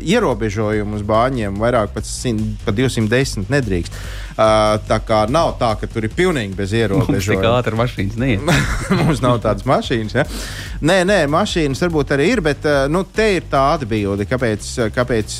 ierobežojumi 0.00 0.98
uz 0.98 1.06
bāņiem, 1.06 1.56
vairāk 1.62 1.94
pat, 1.94 2.08
simt- 2.08 2.58
pat 2.66 2.74
210 2.78 3.50
nedrīkst. 3.52 4.02
Tā 4.36 4.98
kā 5.06 5.22
nav 5.30 5.54
tā, 5.60 5.72
ka 5.80 5.88
tur 5.90 6.06
ir 6.06 6.14
pilnīgi 6.16 6.56
bez 6.56 6.72
ierobežojumiem. 6.76 7.48
ātri 7.52 7.78
mašīnas 7.78 8.18
neiet. 8.20 8.44
Mums 9.02 9.22
nav 9.24 9.40
tādas 9.44 9.66
mašīnas. 9.68 10.16
Ja? 10.16 10.26
Nē, 10.82 11.02
nē, 11.08 11.18
mašīnas 11.32 11.82
varbūt 11.84 12.14
arī 12.16 12.28
ir, 12.34 12.42
bet 12.44 12.66
nu, 12.92 13.04
te 13.04 13.28
ir 13.36 13.46
tā 13.50 13.64
atbilde, 13.76 14.26
kāpēc, 14.28 14.70
kāpēc 14.94 15.36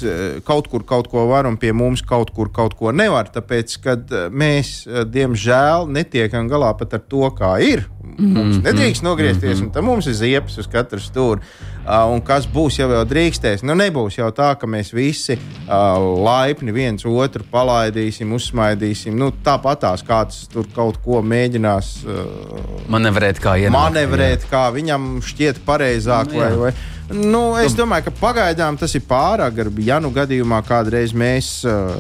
kaut 0.47 0.69
kur 0.73 0.87
kaut 0.89 1.09
ko 1.13 1.27
var 1.31 1.49
un 1.51 1.59
pie 1.61 1.73
mums 1.77 2.05
kaut 2.07 2.31
kur 2.37 2.53
kaut 2.55 2.77
ko 2.79 2.93
nevar. 2.95 3.31
Tāpēc, 3.33 3.79
kad 3.83 4.15
mēs, 4.31 4.83
diemžēl, 5.11 5.89
netiekam 5.93 6.51
galā 6.53 6.73
pat 6.79 6.99
ar 6.99 7.07
to, 7.09 7.27
kā 7.39 7.57
ir. 7.65 7.87
Mums 8.03 8.59
nedrīkst 8.65 9.05
nogriezties, 9.07 9.61
un 9.63 9.71
tam 9.73 9.87
mums 9.89 10.09
ir 10.11 10.17
ziepes 10.19 10.59
uz 10.59 10.67
katru 10.71 10.99
stūri. 11.01 11.43
Uh, 11.83 12.07
un 12.13 12.21
kas 12.23 12.45
būs, 12.51 12.77
ja 12.79 12.87
vēl 12.91 13.03
drīkstēs? 13.11 13.65
Nu, 13.67 13.75
nebūs 13.79 14.19
jau 14.19 14.29
tā, 14.35 14.53
ka 14.59 14.69
mēs 14.71 14.93
visi 14.95 15.35
uh, 15.35 15.99
laipni 16.23 16.75
viens 16.75 17.07
otru 17.09 17.47
palaidīsim, 17.51 18.31
uzsmaidīsim. 18.37 19.17
Nu, 19.19 19.33
Tāpatās 19.43 20.05
kāds 20.07 20.45
tur 20.53 20.69
kaut 20.75 21.01
ko 21.03 21.23
mēģinās 21.27 21.93
uh, 22.07 22.89
Manevrēt 22.93 23.43
kā 23.43 23.57
ienākt. 23.59 23.75
manevrēt, 23.79 24.47
kā 24.51 24.69
viņam 24.75 25.17
šķiet 25.27 25.63
pareizāk. 25.67 26.35
Nu, 26.35 26.43
jā. 26.43 26.51
vai, 26.55 26.71
vai. 26.71 26.75
Nu, 27.13 27.43
es 27.61 27.75
domāju, 27.77 28.07
ka 28.09 28.15
pagaidām 28.21 28.79
tas 28.81 28.95
ir 28.95 29.03
pārāk 29.09 29.59
garbi. 29.59 29.89
Ja 29.91 29.99
nu 30.01 30.13
gadījumā 30.15 30.63
kādreiz 30.69 31.15
mēs 31.15 31.59
uh, 31.67 31.91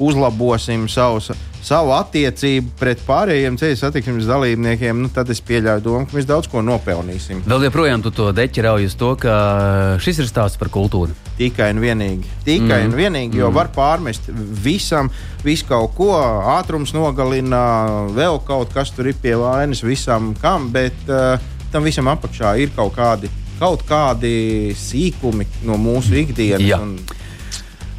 uzlabosim 0.00 0.84
savus, 0.88 1.32
savu 1.64 1.92
attiecību 1.96 2.74
pret 2.80 3.02
pārējiem 3.06 3.58
ceļu 3.60 3.78
satiksmes 3.80 4.28
dalībniekiem, 4.30 5.02
nu, 5.02 5.10
tad 5.12 5.30
es 5.32 5.42
pieļauju 5.44 5.84
domu, 5.84 6.08
ka 6.08 6.16
mēs 6.16 6.28
daudz 6.28 6.48
ko 6.50 6.62
nopelnīsim. 6.64 7.42
Vēl 7.48 7.66
joprojām 7.68 8.04
tu 8.04 8.12
to 8.14 8.30
deķi 8.36 8.64
rauj 8.66 8.88
uz 8.88 8.96
to, 9.00 9.12
ka 9.20 9.34
šis 10.02 10.22
ir 10.22 10.30
stāsts 10.30 10.60
par 10.60 10.72
kultūru. 10.72 11.16
Tikai 11.40 11.70
un 11.74 11.82
vienīgi. 11.84 12.32
Tikai 12.46 12.82
mm. 12.82 12.88
un 12.88 12.96
vienīgi, 12.96 13.40
jo 13.40 13.50
mm. 13.50 13.58
var 13.60 13.70
pārmest 13.76 14.30
visam, 14.64 15.12
visu 15.44 15.68
kaut 15.68 15.94
ko, 15.98 16.12
ātrums 16.56 16.94
nogalina, 16.96 17.62
vēl 18.16 18.40
kaut 18.48 18.72
kas 18.76 18.92
tur 18.96 19.12
ir 19.12 19.20
pie 19.20 19.36
vainas, 19.40 19.84
visam 19.86 20.32
kam, 20.40 20.70
bet 20.74 21.08
uh, 21.08 21.36
tam 21.72 21.86
visam 21.86 22.08
apakšā 22.12 22.56
ir 22.64 22.74
kaut 22.76 22.96
kādi 22.96 23.30
kaut 23.60 23.82
kādi 23.84 24.72
sīkumi 24.72 25.44
no 25.68 25.76
mūsu 25.80 26.16
ikdienas. 26.22 26.80
Un... 26.80 27.19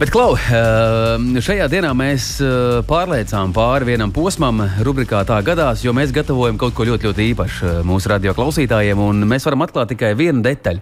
Bet, 0.01 0.09
Klau, 0.09 0.31
eh, 0.33 1.41
šajā 1.45 1.67
dienā 1.69 1.91
mēs 1.93 2.39
eh, 2.41 2.79
pārliecām 2.89 3.51
pāri 3.53 3.91
vienam 3.91 4.09
posmam, 4.09 4.63
rubrikā 4.81 5.19
tā 5.29 5.35
gadās, 5.45 5.83
jo 5.85 5.93
mēs 5.93 6.09
gatavojam 6.15 6.57
kaut 6.57 6.73
ko 6.73 6.87
ļoti, 6.89 7.05
ļoti 7.05 7.27
īpašu 7.35 7.67
eh, 7.69 7.75
mūsu 7.85 8.09
radio 8.09 8.33
klausītājiem, 8.33 8.97
un 8.97 9.21
mēs 9.29 9.45
varam 9.45 9.61
atklāt 9.61 9.91
tikai 9.93 10.15
vienu 10.17 10.41
detaļu. 10.47 10.81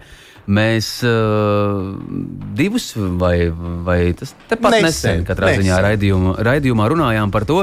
Mēs 0.50 0.88
uh, 1.06 2.00
divus 2.58 2.88
vai, 2.96 3.52
vai 3.86 4.00
tas 4.18 4.32
tepat 4.50 4.80
nesen, 4.80 4.88
nesen 4.88 5.28
katrā 5.28 5.52
nesen. 5.52 5.68
ziņā 5.68 5.82
raidījumā, 5.84 6.32
raidījumā 6.48 6.88
runājām 6.90 7.30
par 7.36 7.46
to, 7.46 7.60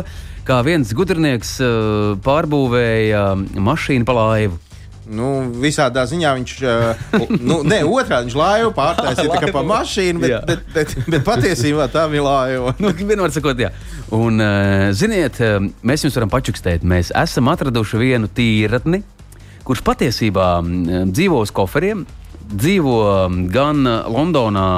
kā 0.47 0.61
viens 0.63 0.93
gudrinieks 0.95 1.57
uh, 1.65 2.13
pārbūvēja 2.23 3.25
mašīnu 3.57 4.07
pa 4.07 4.15
laivu. 4.21 4.61
Nu, 5.07 5.27
visādā 5.63 6.03
ziņā 6.11 6.33
viņš, 6.35 6.53
uh, 6.67 7.21
nu, 7.39 7.61
ne, 7.63 7.79
otrādi 7.87 8.27
viņš 8.27 8.37
laivu 8.41 8.73
pārtaisīja 8.75 9.37
tikai 9.37 9.53
pa 9.57 9.63
mašīnu, 9.63 10.23
bet, 10.23 10.33
bet, 10.49 10.65
bet, 10.75 10.95
bet, 10.97 11.11
bet 11.15 11.27
patiesībā 11.27 11.87
tā 11.95 12.09
bija 12.11 12.25
laiva. 12.27 12.73
nu, 12.83 12.91
vienmēr 12.91 13.31
sakot, 13.35 13.61
jā. 13.63 13.71
Un, 14.17 14.43
uh, 14.43 14.89
ziniet, 14.97 15.39
mēs 15.87 16.03
jums 16.03 16.19
varam 16.19 16.33
pačukstēt, 16.33 16.83
mēs 16.83 17.13
esam 17.23 17.53
atraduši 17.53 18.03
vienu 18.03 18.31
tīratni, 18.35 19.05
kurš 19.67 19.85
patiesībā 19.87 20.49
dzīvo 21.15 21.39
uz 21.45 21.55
koferiem, 21.55 22.03
dzīvo 22.51 22.99
gan 23.55 23.87
Londonā, 24.11 24.69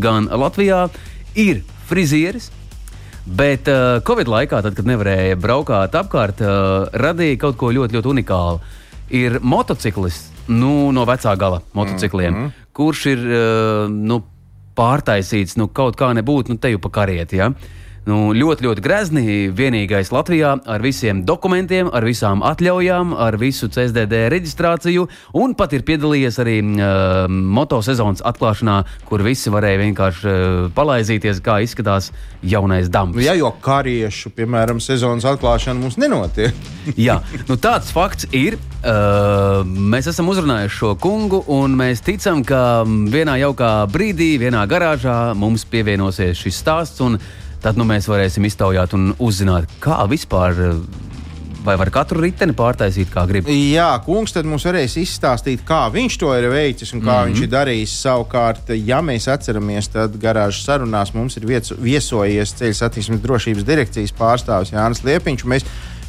gan 0.00 0.28
Latvijā, 0.28 0.86
ir 1.40 1.64
frizieris. 1.88 2.50
Bet 3.28 3.68
uh, 3.68 4.00
Covid 4.04 4.28
laikā, 4.28 4.60
tad, 4.64 4.76
kad 4.76 4.88
nevarēja 4.88 5.36
braukāt 5.40 5.96
apkārt, 5.96 6.40
uh, 6.44 6.88
radīja 6.96 7.40
kaut 7.42 7.58
ko 7.60 7.72
ļoti, 7.76 7.96
ļoti 7.96 8.12
unikālu 8.12 8.76
ir 9.10 9.38
motociklists 9.42 10.46
nu, 10.48 10.90
no 10.92 11.04
vecā 11.08 11.34
gala 11.36 11.60
motocikliem, 11.76 12.34
mm 12.34 12.44
-hmm. 12.44 12.68
kurš 12.72 13.06
ir 13.06 13.18
uh, 13.18 13.90
nu, 13.90 14.22
pārtaisīts 14.76 15.56
nu, 15.56 15.68
kaut 15.68 15.96
kā 15.96 16.12
nebūtu 16.14 16.54
nu, 16.54 16.56
te 16.56 16.70
jau 16.70 16.78
pa 16.78 16.88
karieti. 16.88 17.36
Ja? 17.36 17.52
Nu, 18.06 18.30
ļoti, 18.32 18.64
ļoti 18.64 18.82
grezni. 18.84 19.22
Vienīgais 19.52 20.12
Latvijā 20.14 20.54
ar 20.64 20.84
visiem 20.84 21.24
dokumentiem, 21.28 21.90
ar 21.92 22.06
visām 22.06 22.44
atļaujām, 22.46 23.12
ar 23.18 23.36
visu 23.40 23.68
CSDD 23.72 24.28
reģistrāciju. 24.32 25.08
Un 25.36 25.52
pat 25.58 25.74
ir 25.76 25.84
piedalījies 25.88 26.38
arī 26.40 26.56
uh, 26.62 27.26
motosezonas 27.28 28.22
atklāšanā, 28.28 28.78
kur 29.08 29.24
visi 29.26 29.52
varēja 29.52 29.82
vienkārši 29.82 30.30
uh, 30.30 30.70
palaizīties, 30.76 31.42
kā 31.44 31.58
izskatās 31.66 32.12
jaunais 32.40 32.88
dambis. 32.92 33.26
Jā, 33.26 33.34
jo 33.36 33.50
kariešu, 33.64 34.32
piemēram, 34.36 34.80
sezonas 34.80 35.26
atklāšana 35.28 35.80
mums 35.82 35.98
nenotiek. 36.00 36.56
Jā, 37.08 37.18
nu 37.50 37.58
tāds 37.60 37.92
fakts 37.92 38.28
ir. 38.32 38.56
Uh, 38.78 39.66
mēs 39.66 40.06
esam 40.08 40.30
uzrunājuši 40.30 40.76
šo 40.76 40.94
kungu, 41.02 41.42
un 41.50 41.74
mēs 41.76 42.00
ticam, 42.06 42.44
ka 42.46 42.86
vienā 42.86 43.34
jaukā 43.42 43.72
brīdī, 43.90 44.36
vienā 44.40 44.62
garāžā 44.70 45.34
mums 45.36 45.66
pievienosies 45.68 46.38
šis 46.38 46.62
stāsts 46.62 47.04
tad 47.68 47.76
nu, 47.76 47.84
mēs 47.88 48.08
varēsim 48.08 48.46
iztaujāt 48.48 48.96
un 48.96 49.12
uzzināt, 49.20 49.68
kā 49.84 50.00
vispār. 50.08 50.56
Vai 51.66 51.74
var 51.76 51.90
katru 51.92 52.22
riteni 52.22 52.54
pārtaisīt, 52.56 53.10
kā 53.12 53.24
grib? 53.28 53.48
Jā, 53.50 53.90
kungs 54.06 54.32
tad 54.32 54.46
mums 54.48 54.64
varēs 54.64 54.94
izstāstīt, 55.02 55.64
kā 55.68 55.82
viņš 55.92 56.16
to 56.22 56.30
ir 56.38 56.46
veicis 56.48 56.94
un 56.94 57.02
kā 57.02 57.10
mm 57.10 57.18
-hmm. 57.18 57.26
viņš 57.28 57.42
ir 57.42 57.50
darījis. 57.52 57.96
Savukārt, 58.06 58.70
ja 58.86 59.02
mēs 59.04 59.26
atceramies, 59.28 59.90
tad 59.92 60.16
garāžas 60.22 60.64
sarunās 60.64 61.12
mums 61.12 61.36
ir 61.36 61.44
viesojies 61.76 62.54
ceļu 62.54 62.78
satiksmes 62.78 63.20
drošības 63.20 63.66
direkcijas 63.68 64.14
pārstāvis 64.16 64.72
Jānis 64.72 65.04
Liepiņš 65.04 65.44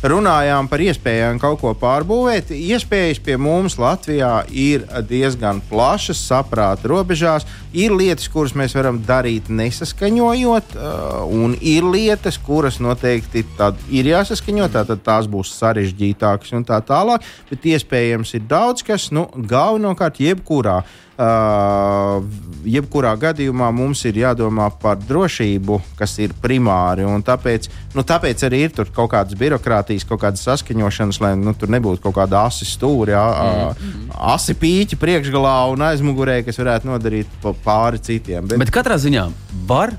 runājām 0.04 0.68
par 0.72 0.82
iespējām 0.84 1.40
kaut 1.42 1.60
ko 1.62 1.74
pārbūvēt. 1.78 2.54
Iespējas 2.56 3.20
pie 3.24 3.36
mums 3.42 3.76
Latvijā 3.80 4.46
ir 4.48 4.86
diezgan 5.10 5.60
plašas, 5.70 6.22
saprāta 6.30 6.88
robežās. 6.88 7.48
Ir 7.76 7.94
lietas, 7.94 8.30
kuras 8.32 8.56
mēs 8.58 8.74
varam 8.78 9.02
darīt 9.06 9.50
nesaskaņojot, 9.52 10.78
uh, 10.78 11.20
un 11.28 11.58
ir 11.60 11.86
lietas, 11.86 12.40
kuras 12.42 12.80
noteikti 12.82 13.44
ir 13.92 14.10
jāsaskaņo. 14.14 14.70
Tad 14.74 14.96
tās 15.06 15.28
būs 15.30 15.52
sarežģītākas 15.60 16.56
un 16.58 16.66
tā 16.66 16.80
tālāk. 16.86 17.28
Bet 17.52 17.68
iespējams 17.76 18.34
ir 18.40 18.48
daudz 18.50 18.86
kas, 18.88 19.12
nu, 19.16 19.28
galvenokārt 19.36 20.24
jebkurā 20.24 20.82
Uh, 21.20 22.24
jebkurā 22.64 23.12
gadījumā 23.20 23.70
mums 23.76 24.02
ir 24.08 24.22
jādomā 24.22 24.70
par 24.82 25.00
drošību, 25.04 25.80
kas 26.00 26.14
ir 26.24 26.32
primāri. 26.42 27.04
Tāpēc, 27.28 27.68
nu, 27.96 28.06
tāpēc 28.08 28.44
arī 28.48 28.62
ir 28.68 28.76
kaut 28.96 29.12
kādas 29.14 29.36
birokrātijas, 29.40 30.08
kaut 30.08 30.22
kādas 30.24 30.46
saskaņošanas, 30.48 31.22
lai 31.24 31.34
nu, 31.40 31.52
tur 31.60 31.72
nebūtu 31.76 32.04
kaut 32.06 32.16
kāda 32.22 32.46
asi 32.48 32.68
stūri, 32.70 33.16
mm 33.16 33.76
-hmm. 33.76 34.12
asi 34.34 34.56
pīķi 34.56 35.00
priekšgalā 35.00 35.58
un 35.74 35.82
aizmugurē, 35.92 36.44
kas 36.46 36.60
varētu 36.60 36.88
nodarīt 36.88 37.28
pāri 37.64 38.00
citiem. 38.00 38.48
Bet, 38.48 38.60
Bet 38.60 38.72
katrā 38.72 38.96
ziņā 38.96 39.30
var 39.68 39.92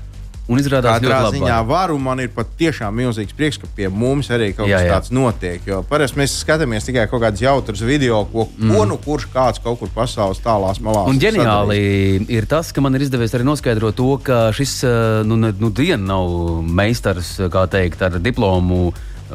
Un 0.51 0.59
izrādās, 0.59 0.99
ka 0.99 1.07
tādā 1.07 1.31
ziņā 1.31 1.57
var, 1.67 1.93
un 1.95 2.01
man 2.03 2.19
ir 2.23 2.31
pat 2.35 2.49
tiešām 2.59 2.95
milzīgs 2.99 3.35
prieks, 3.37 3.59
ka 3.61 3.69
pie 3.75 3.87
mums 3.87 4.27
arī 4.33 4.51
kaut 4.57 4.67
jā, 4.67 4.81
kas 4.81 4.87
jā. 4.87 4.97
tāds 4.97 5.13
notiek. 5.15 5.67
Jo 5.67 5.81
parasti 5.87 6.19
mēs 6.19 6.35
skatāmies 6.41 6.87
tikai 6.87 7.05
kaut 7.11 7.23
kādus 7.23 7.43
jautrus 7.45 7.83
video, 7.87 8.23
ko, 8.31 8.47
mm. 8.57 8.73
ko 8.75 8.87
nu 8.89 8.97
kurš 9.01 9.29
kāds 9.31 9.63
kaut 9.63 9.79
kur 9.79 9.91
pasaules 9.95 10.41
tālās 10.43 10.81
malās. 10.83 11.07
Un 11.11 11.21
ģeniāli 11.21 11.79
sadarīs. 11.79 12.33
ir 12.37 12.49
tas, 12.51 12.73
ka 12.75 12.83
man 12.83 12.97
ir 12.97 13.07
izdevies 13.07 13.37
arī 13.37 13.47
noskaidrot 13.47 13.95
to, 13.95 14.09
ka 14.25 14.41
šis 14.55 14.75
eh, 14.87 14.97
nu, 15.27 15.39
nu, 15.39 15.71
diena 15.71 16.03
nav 16.13 16.61
meistars, 16.67 17.37
kā 17.51 17.65
teikt, 17.71 18.03
ar 18.03 18.19
diplomu 18.19 18.91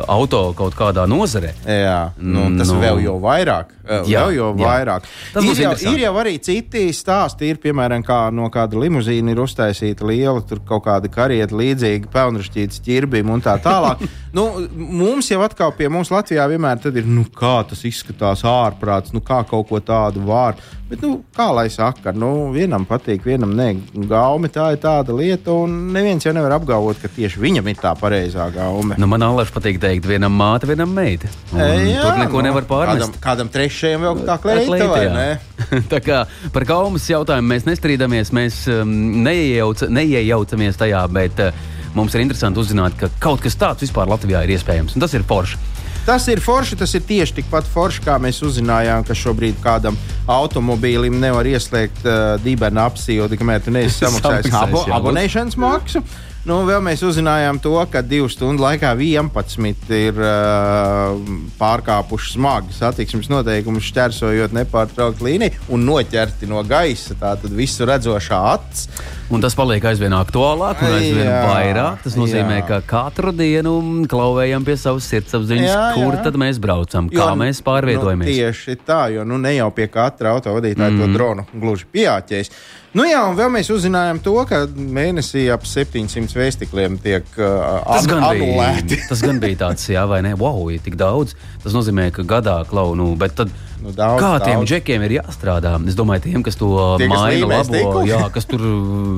auto 0.08 0.40
kaut 0.56 0.76
kādā 0.76 1.06
nozarē. 1.08 1.52
Jā, 1.64 2.00
nu, 2.18 2.48
tas 2.58 2.70
nu, 2.72 2.78
vēl 2.82 3.00
jau 3.06 3.16
vairāk. 3.22 3.72
Jā, 3.86 4.24
vēl 4.26 4.34
jau 4.36 4.48
jā. 4.50 4.66
vairāk. 4.66 5.06
Tas 5.32 5.46
ir 5.46 5.60
jau, 5.62 5.72
ir 5.92 6.00
jau 6.02 6.12
arī 6.20 6.34
citi 6.42 6.86
stāsti. 6.96 7.52
Ir 7.52 7.60
piemēram, 7.62 8.02
kā 8.06 8.18
no 8.34 8.48
kāda 8.52 8.78
limuzīna 8.82 9.32
ir 9.32 9.42
uztaisīta 9.44 10.06
liela 10.08 10.42
kaut 10.66 10.84
kāda 10.88 11.10
karieta 11.12 11.56
līdzīga 11.56 12.10
pelnrašķītas 12.12 12.82
ķirbim 12.86 13.30
un 13.32 13.44
tā 13.44 13.56
tālāk. 13.62 14.02
nu, 14.36 14.48
mums 14.74 15.30
jau 15.30 15.40
atkal 15.46 15.74
pie 15.76 15.90
mums 15.92 16.10
Latvijā 16.14 16.48
vienmēr 16.50 16.82
ir, 16.92 17.06
nu, 17.06 17.26
kā 17.36 17.60
tas 17.68 17.84
izskatās 17.86 18.44
ārprāts, 18.46 19.14
nu, 19.14 19.22
kā 19.24 19.42
kaut 19.48 19.70
ko 19.70 19.80
tādu 19.80 20.26
vārdu. 20.26 20.64
Bet, 20.86 21.00
nu, 21.02 21.16
kā 21.34 21.48
lai 21.50 21.66
saka, 21.72 22.12
nu, 22.14 22.52
vienam 22.54 22.84
patīk, 22.86 23.24
vienam 23.26 23.50
nē, 23.58 23.72
gaumi 24.06 24.46
tā 24.54 24.68
ir 24.76 24.78
tāda 24.84 25.16
lieta, 25.18 25.50
un 25.64 25.72
neviens 25.90 26.22
jau 26.22 26.30
nevar 26.36 26.54
apgalvot, 26.60 27.00
ka 27.02 27.10
tieši 27.10 27.42
viņam 27.42 27.70
ir 27.72 27.80
tā 27.80 27.90
pareizā 27.98 28.46
gaume. 28.54 28.94
Nu, 29.02 29.08
man 29.10 29.24
alaži 29.26 29.50
patīk 29.56 29.80
teikt, 29.82 30.06
vienam 30.06 30.36
māte, 30.38 30.68
vienam 30.70 30.92
meita. 30.94 31.26
E, 31.50 31.66
jā, 31.90 32.04
tur 32.04 32.20
neko 32.22 32.38
nu, 32.38 32.46
nevar 32.46 32.68
pārmest. 32.70 33.02
Kādam, 33.02 33.18
kādam 33.24 33.50
trešajam 33.56 34.06
vēl 34.06 34.22
tā 34.28 34.38
kleita, 34.44 34.66
kleita 34.70 34.90
vai 34.92 35.04
ne? 35.10 35.26
tā 35.92 36.02
kā 36.06 36.22
par 36.54 36.68
gaumas 36.70 37.10
jautājumu 37.10 37.50
mēs 37.56 37.66
nestrīdamies, 37.66 38.30
mēs 38.38 38.62
um, 38.70 38.92
neiejauc, 39.26 39.88
neiejaucamies 39.90 40.78
tajā, 40.78 41.02
bet 41.10 41.42
uh, 41.48 41.64
mums 41.98 42.14
ir 42.14 42.22
interesanti 42.22 42.62
uzzināt, 42.62 42.94
ka 43.00 43.10
kaut 43.18 43.42
kas 43.42 43.58
tāds 43.58 43.82
vispār 43.88 44.06
Latvijā 44.14 44.46
ir 44.46 44.54
iespējams, 44.54 44.94
un 44.94 45.02
tas 45.02 45.18
ir 45.18 45.26
forši. 45.26 45.58
Tas 46.06 46.28
ir 46.30 46.38
forši, 46.38 46.76
tas 46.78 46.92
ir 46.94 47.02
tieši 47.02 47.40
tikpat 47.40 47.66
forši, 47.66 48.04
kā 48.04 48.14
mēs 48.22 48.38
uzzinājām, 48.46 49.02
ka 49.08 49.14
šobrīd 49.18 49.58
kādam 49.64 49.96
automobīlim 50.30 51.18
nevar 51.18 51.48
ieslēgt 51.50 52.06
uh, 52.06 52.36
dibena 52.44 52.86
apsīju, 52.86 53.26
kamēr 53.34 53.64
tu 53.64 53.74
neesi 53.74 53.98
samaksājis 54.04 54.54
abo, 54.54 54.84
abonēšanas 55.00 55.58
maksu. 55.58 56.04
Nu, 56.46 56.60
vēl 56.62 56.78
mēs 56.78 57.00
uzzinājām 57.02 57.58
to, 57.58 57.74
ka 57.90 58.04
divu 58.06 58.28
stundu 58.30 58.62
laikā 58.62 58.92
11 58.94 59.88
ir 59.96 60.20
uh, 60.22 61.16
pārkāpuši 61.58 62.36
smagi 62.36 62.76
satiksmes 62.76 63.26
noteikumus, 63.32 63.88
šķērsojot 63.88 64.54
nepārtraukti 64.54 65.26
līniju 65.26 65.64
un 65.74 65.82
noķerti 65.88 66.46
no 66.46 66.62
gaisa. 66.62 67.16
Tātad 67.18 67.50
visu 67.50 67.88
redzošā 67.90 68.38
acis. 68.52 68.86
Un 69.34 69.42
tas 69.42 69.58
paliek 69.58 69.82
aizvien 69.90 70.14
aktuālāk 70.14 70.86
un 70.86 70.94
aizvien 71.00 71.26
jā, 71.26 71.42
vairāk. 71.50 72.06
Tas 72.06 72.14
nozīmē, 72.14 72.60
jā. 72.60 72.68
ka 72.70 72.80
katru 72.94 73.34
dienu 73.34 73.74
klauvējam 74.06 74.62
pie 74.68 74.78
savas 74.78 75.10
sirdsapziņas, 75.10 75.66
jā, 75.66 75.82
jā. 75.82 75.92
kur 75.98 76.20
tad 76.22 76.38
mēs 76.38 76.62
braucam, 76.62 77.10
kā 77.10 77.24
jo, 77.24 77.38
mēs 77.42 77.58
pārvietojamies. 77.66 78.30
Nu, 78.30 78.38
tieši 78.38 78.78
tā, 78.86 79.02
jo 79.16 79.26
nu, 79.26 79.42
ne 79.42 79.56
jau 79.58 79.72
pie 79.74 79.90
katra 79.90 80.38
autovadītāja 80.38 80.94
mm. 80.94 81.02
to 81.02 81.14
dronu 81.18 81.50
gluži 81.58 81.90
pieāķēs. 81.90 82.54
Nu 82.96 83.04
jā, 83.04 83.18
un 83.28 83.36
vēl 83.36 83.50
mēs 83.52 83.68
uzzinājām 83.74 84.22
to, 84.24 84.32
ka 84.48 84.62
mēnesī 84.72 85.42
ap 85.52 85.66
700 85.68 86.32
vēstikliem 86.32 86.94
tiek 87.04 87.26
uh, 87.36 87.82
tas 87.84 88.06
gan 88.08 88.24
anulēti. 88.24 88.94
Bija, 88.94 89.08
tas 89.10 89.20
gan 89.20 89.40
bija 89.42 89.58
tāds, 89.66 89.84
jā, 89.92 90.06
vai 90.08 90.22
ne? 90.24 90.32
Wow, 90.40 90.70
ir 90.72 90.80
tik 90.80 90.96
daudz. 90.96 91.34
Tas 91.60 91.76
nozīmē, 91.76 92.08
ka 92.16 92.24
gadā 92.24 92.54
klaunu, 92.70 93.10
bet 93.20 93.36
tad 93.36 93.52
Nu, 93.86 93.92
daudz, 93.94 94.18
Kā 94.18 94.30
tiem 94.42 94.58
daudz. 94.64 94.70
džekiem 94.72 95.02
ir 95.06 95.12
jāstrādā? 95.20 95.76
Es 95.86 95.94
domāju, 95.94 96.24
tiem, 96.26 96.42
kas 96.42 96.56
to 96.58 96.66
Tie, 96.98 97.06
kas 97.06 97.20
maina, 97.20 97.46
līmē 97.46 97.58
labo, 97.62 98.00
jā, 98.08 98.18
kas 98.34 98.48
tur 98.50 98.64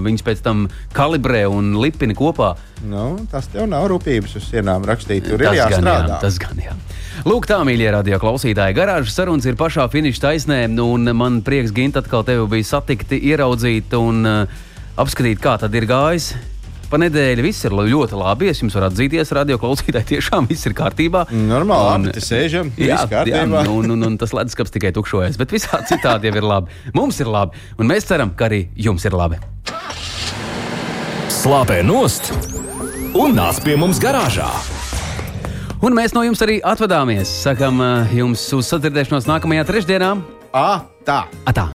viņus 0.04 0.24
pēc 0.26 0.42
tam 0.44 0.66
kalibrē 0.92 1.46
un 1.48 1.72
lipina 1.80 2.12
kopā. 2.18 2.50
Nu, 2.84 3.16
tas 3.32 3.48
tev 3.48 3.64
nav 3.70 3.86
rūpības 3.94 4.36
uz 4.36 4.44
sienām 4.50 4.84
rakstīt. 4.84 5.24
Tur 5.24 5.40
ir 5.40 5.48
Tas 5.48 5.56
gan, 5.56 5.64
jā, 5.64 5.78
jāstrādā. 5.78 6.18
tas 6.20 6.36
gan, 6.42 6.60
jā. 6.60 6.76
Lūk, 7.24 7.48
tā, 7.50 7.62
mīļie 7.66 7.88
radio 7.96 8.20
klausītāji, 8.22 8.76
garāžas 8.76 9.16
sarunas 9.16 9.48
ir 9.48 9.56
pašā 9.58 9.88
finiša 9.90 10.20
taisnē, 10.28 10.60
nu, 10.70 10.90
un 10.94 11.08
man 11.16 11.40
prieks, 11.42 11.72
Gint, 11.74 11.96
atkal 11.98 12.22
tevi 12.28 12.44
bija 12.52 12.68
satikt, 12.68 13.10
ieraudzīt 13.16 13.96
un 13.98 14.20
uh, 14.28 14.60
apskatīt, 15.00 15.40
kā 15.42 15.56
tad 15.64 15.74
ir 15.74 15.88
gājis. 15.90 16.34
Pa 16.88 16.96
nedēļu 16.96 17.42
viss 17.44 17.66
ir 17.68 17.74
ļoti 17.76 18.16
labi. 18.16 18.48
Es 18.48 18.62
jums 18.62 18.72
varu 18.78 18.86
atzīties, 18.88 19.32
radio 19.36 19.58
klausītāji, 19.60 20.06
tiešām 20.14 20.46
viss 20.48 20.64
ir 20.68 20.72
kārtībā. 20.78 21.26
Normāli, 21.32 21.88
Un- 21.98 22.06
labi, 22.08 22.22
sēžam, 22.24 22.70
Jā, 22.80 22.94
viss 22.96 23.10
kārtībā. 23.12 23.42
jā 23.42 23.46
nu, 23.66 23.74
un, 23.82 23.90
un, 23.96 24.06
un 24.08 24.16
tas 24.20 24.32
leduskapis 24.32 24.72
tikai 24.72 24.92
tukšojas, 24.96 25.36
bet 25.40 25.52
visā 25.52 25.82
citādi 25.90 26.30
jau 26.30 26.36
ir 26.40 26.46
labi. 26.48 26.72
Mums 26.96 27.20
ir 27.20 27.28
labi, 27.28 27.60
un 27.78 27.90
mēs 27.92 28.08
ceram, 28.08 28.32
ka 28.34 28.48
arī 28.48 28.62
jums 28.76 29.04
ir 29.04 29.12
labi. 29.18 29.36
Slāpē 31.28 31.82
nost 31.86 32.32
un 33.18 33.36
nāc 33.36 33.60
pie 33.64 33.76
mums 33.78 34.00
garāžā. 34.02 34.48
Un 35.84 35.94
mēs 35.94 36.14
no 36.16 36.24
jums 36.26 36.40
arī 36.42 36.56
atvadāmies. 36.66 37.30
Sakām 37.44 37.78
uh, 37.84 38.08
jums 38.16 38.42
uz 38.56 38.66
sadzirdēšanos 38.72 39.28
nākamajā 39.30 39.66
trešdienā. 39.68 40.08
Ā, 40.56 40.68
tā! 41.06 41.20
Atā! 41.46 41.66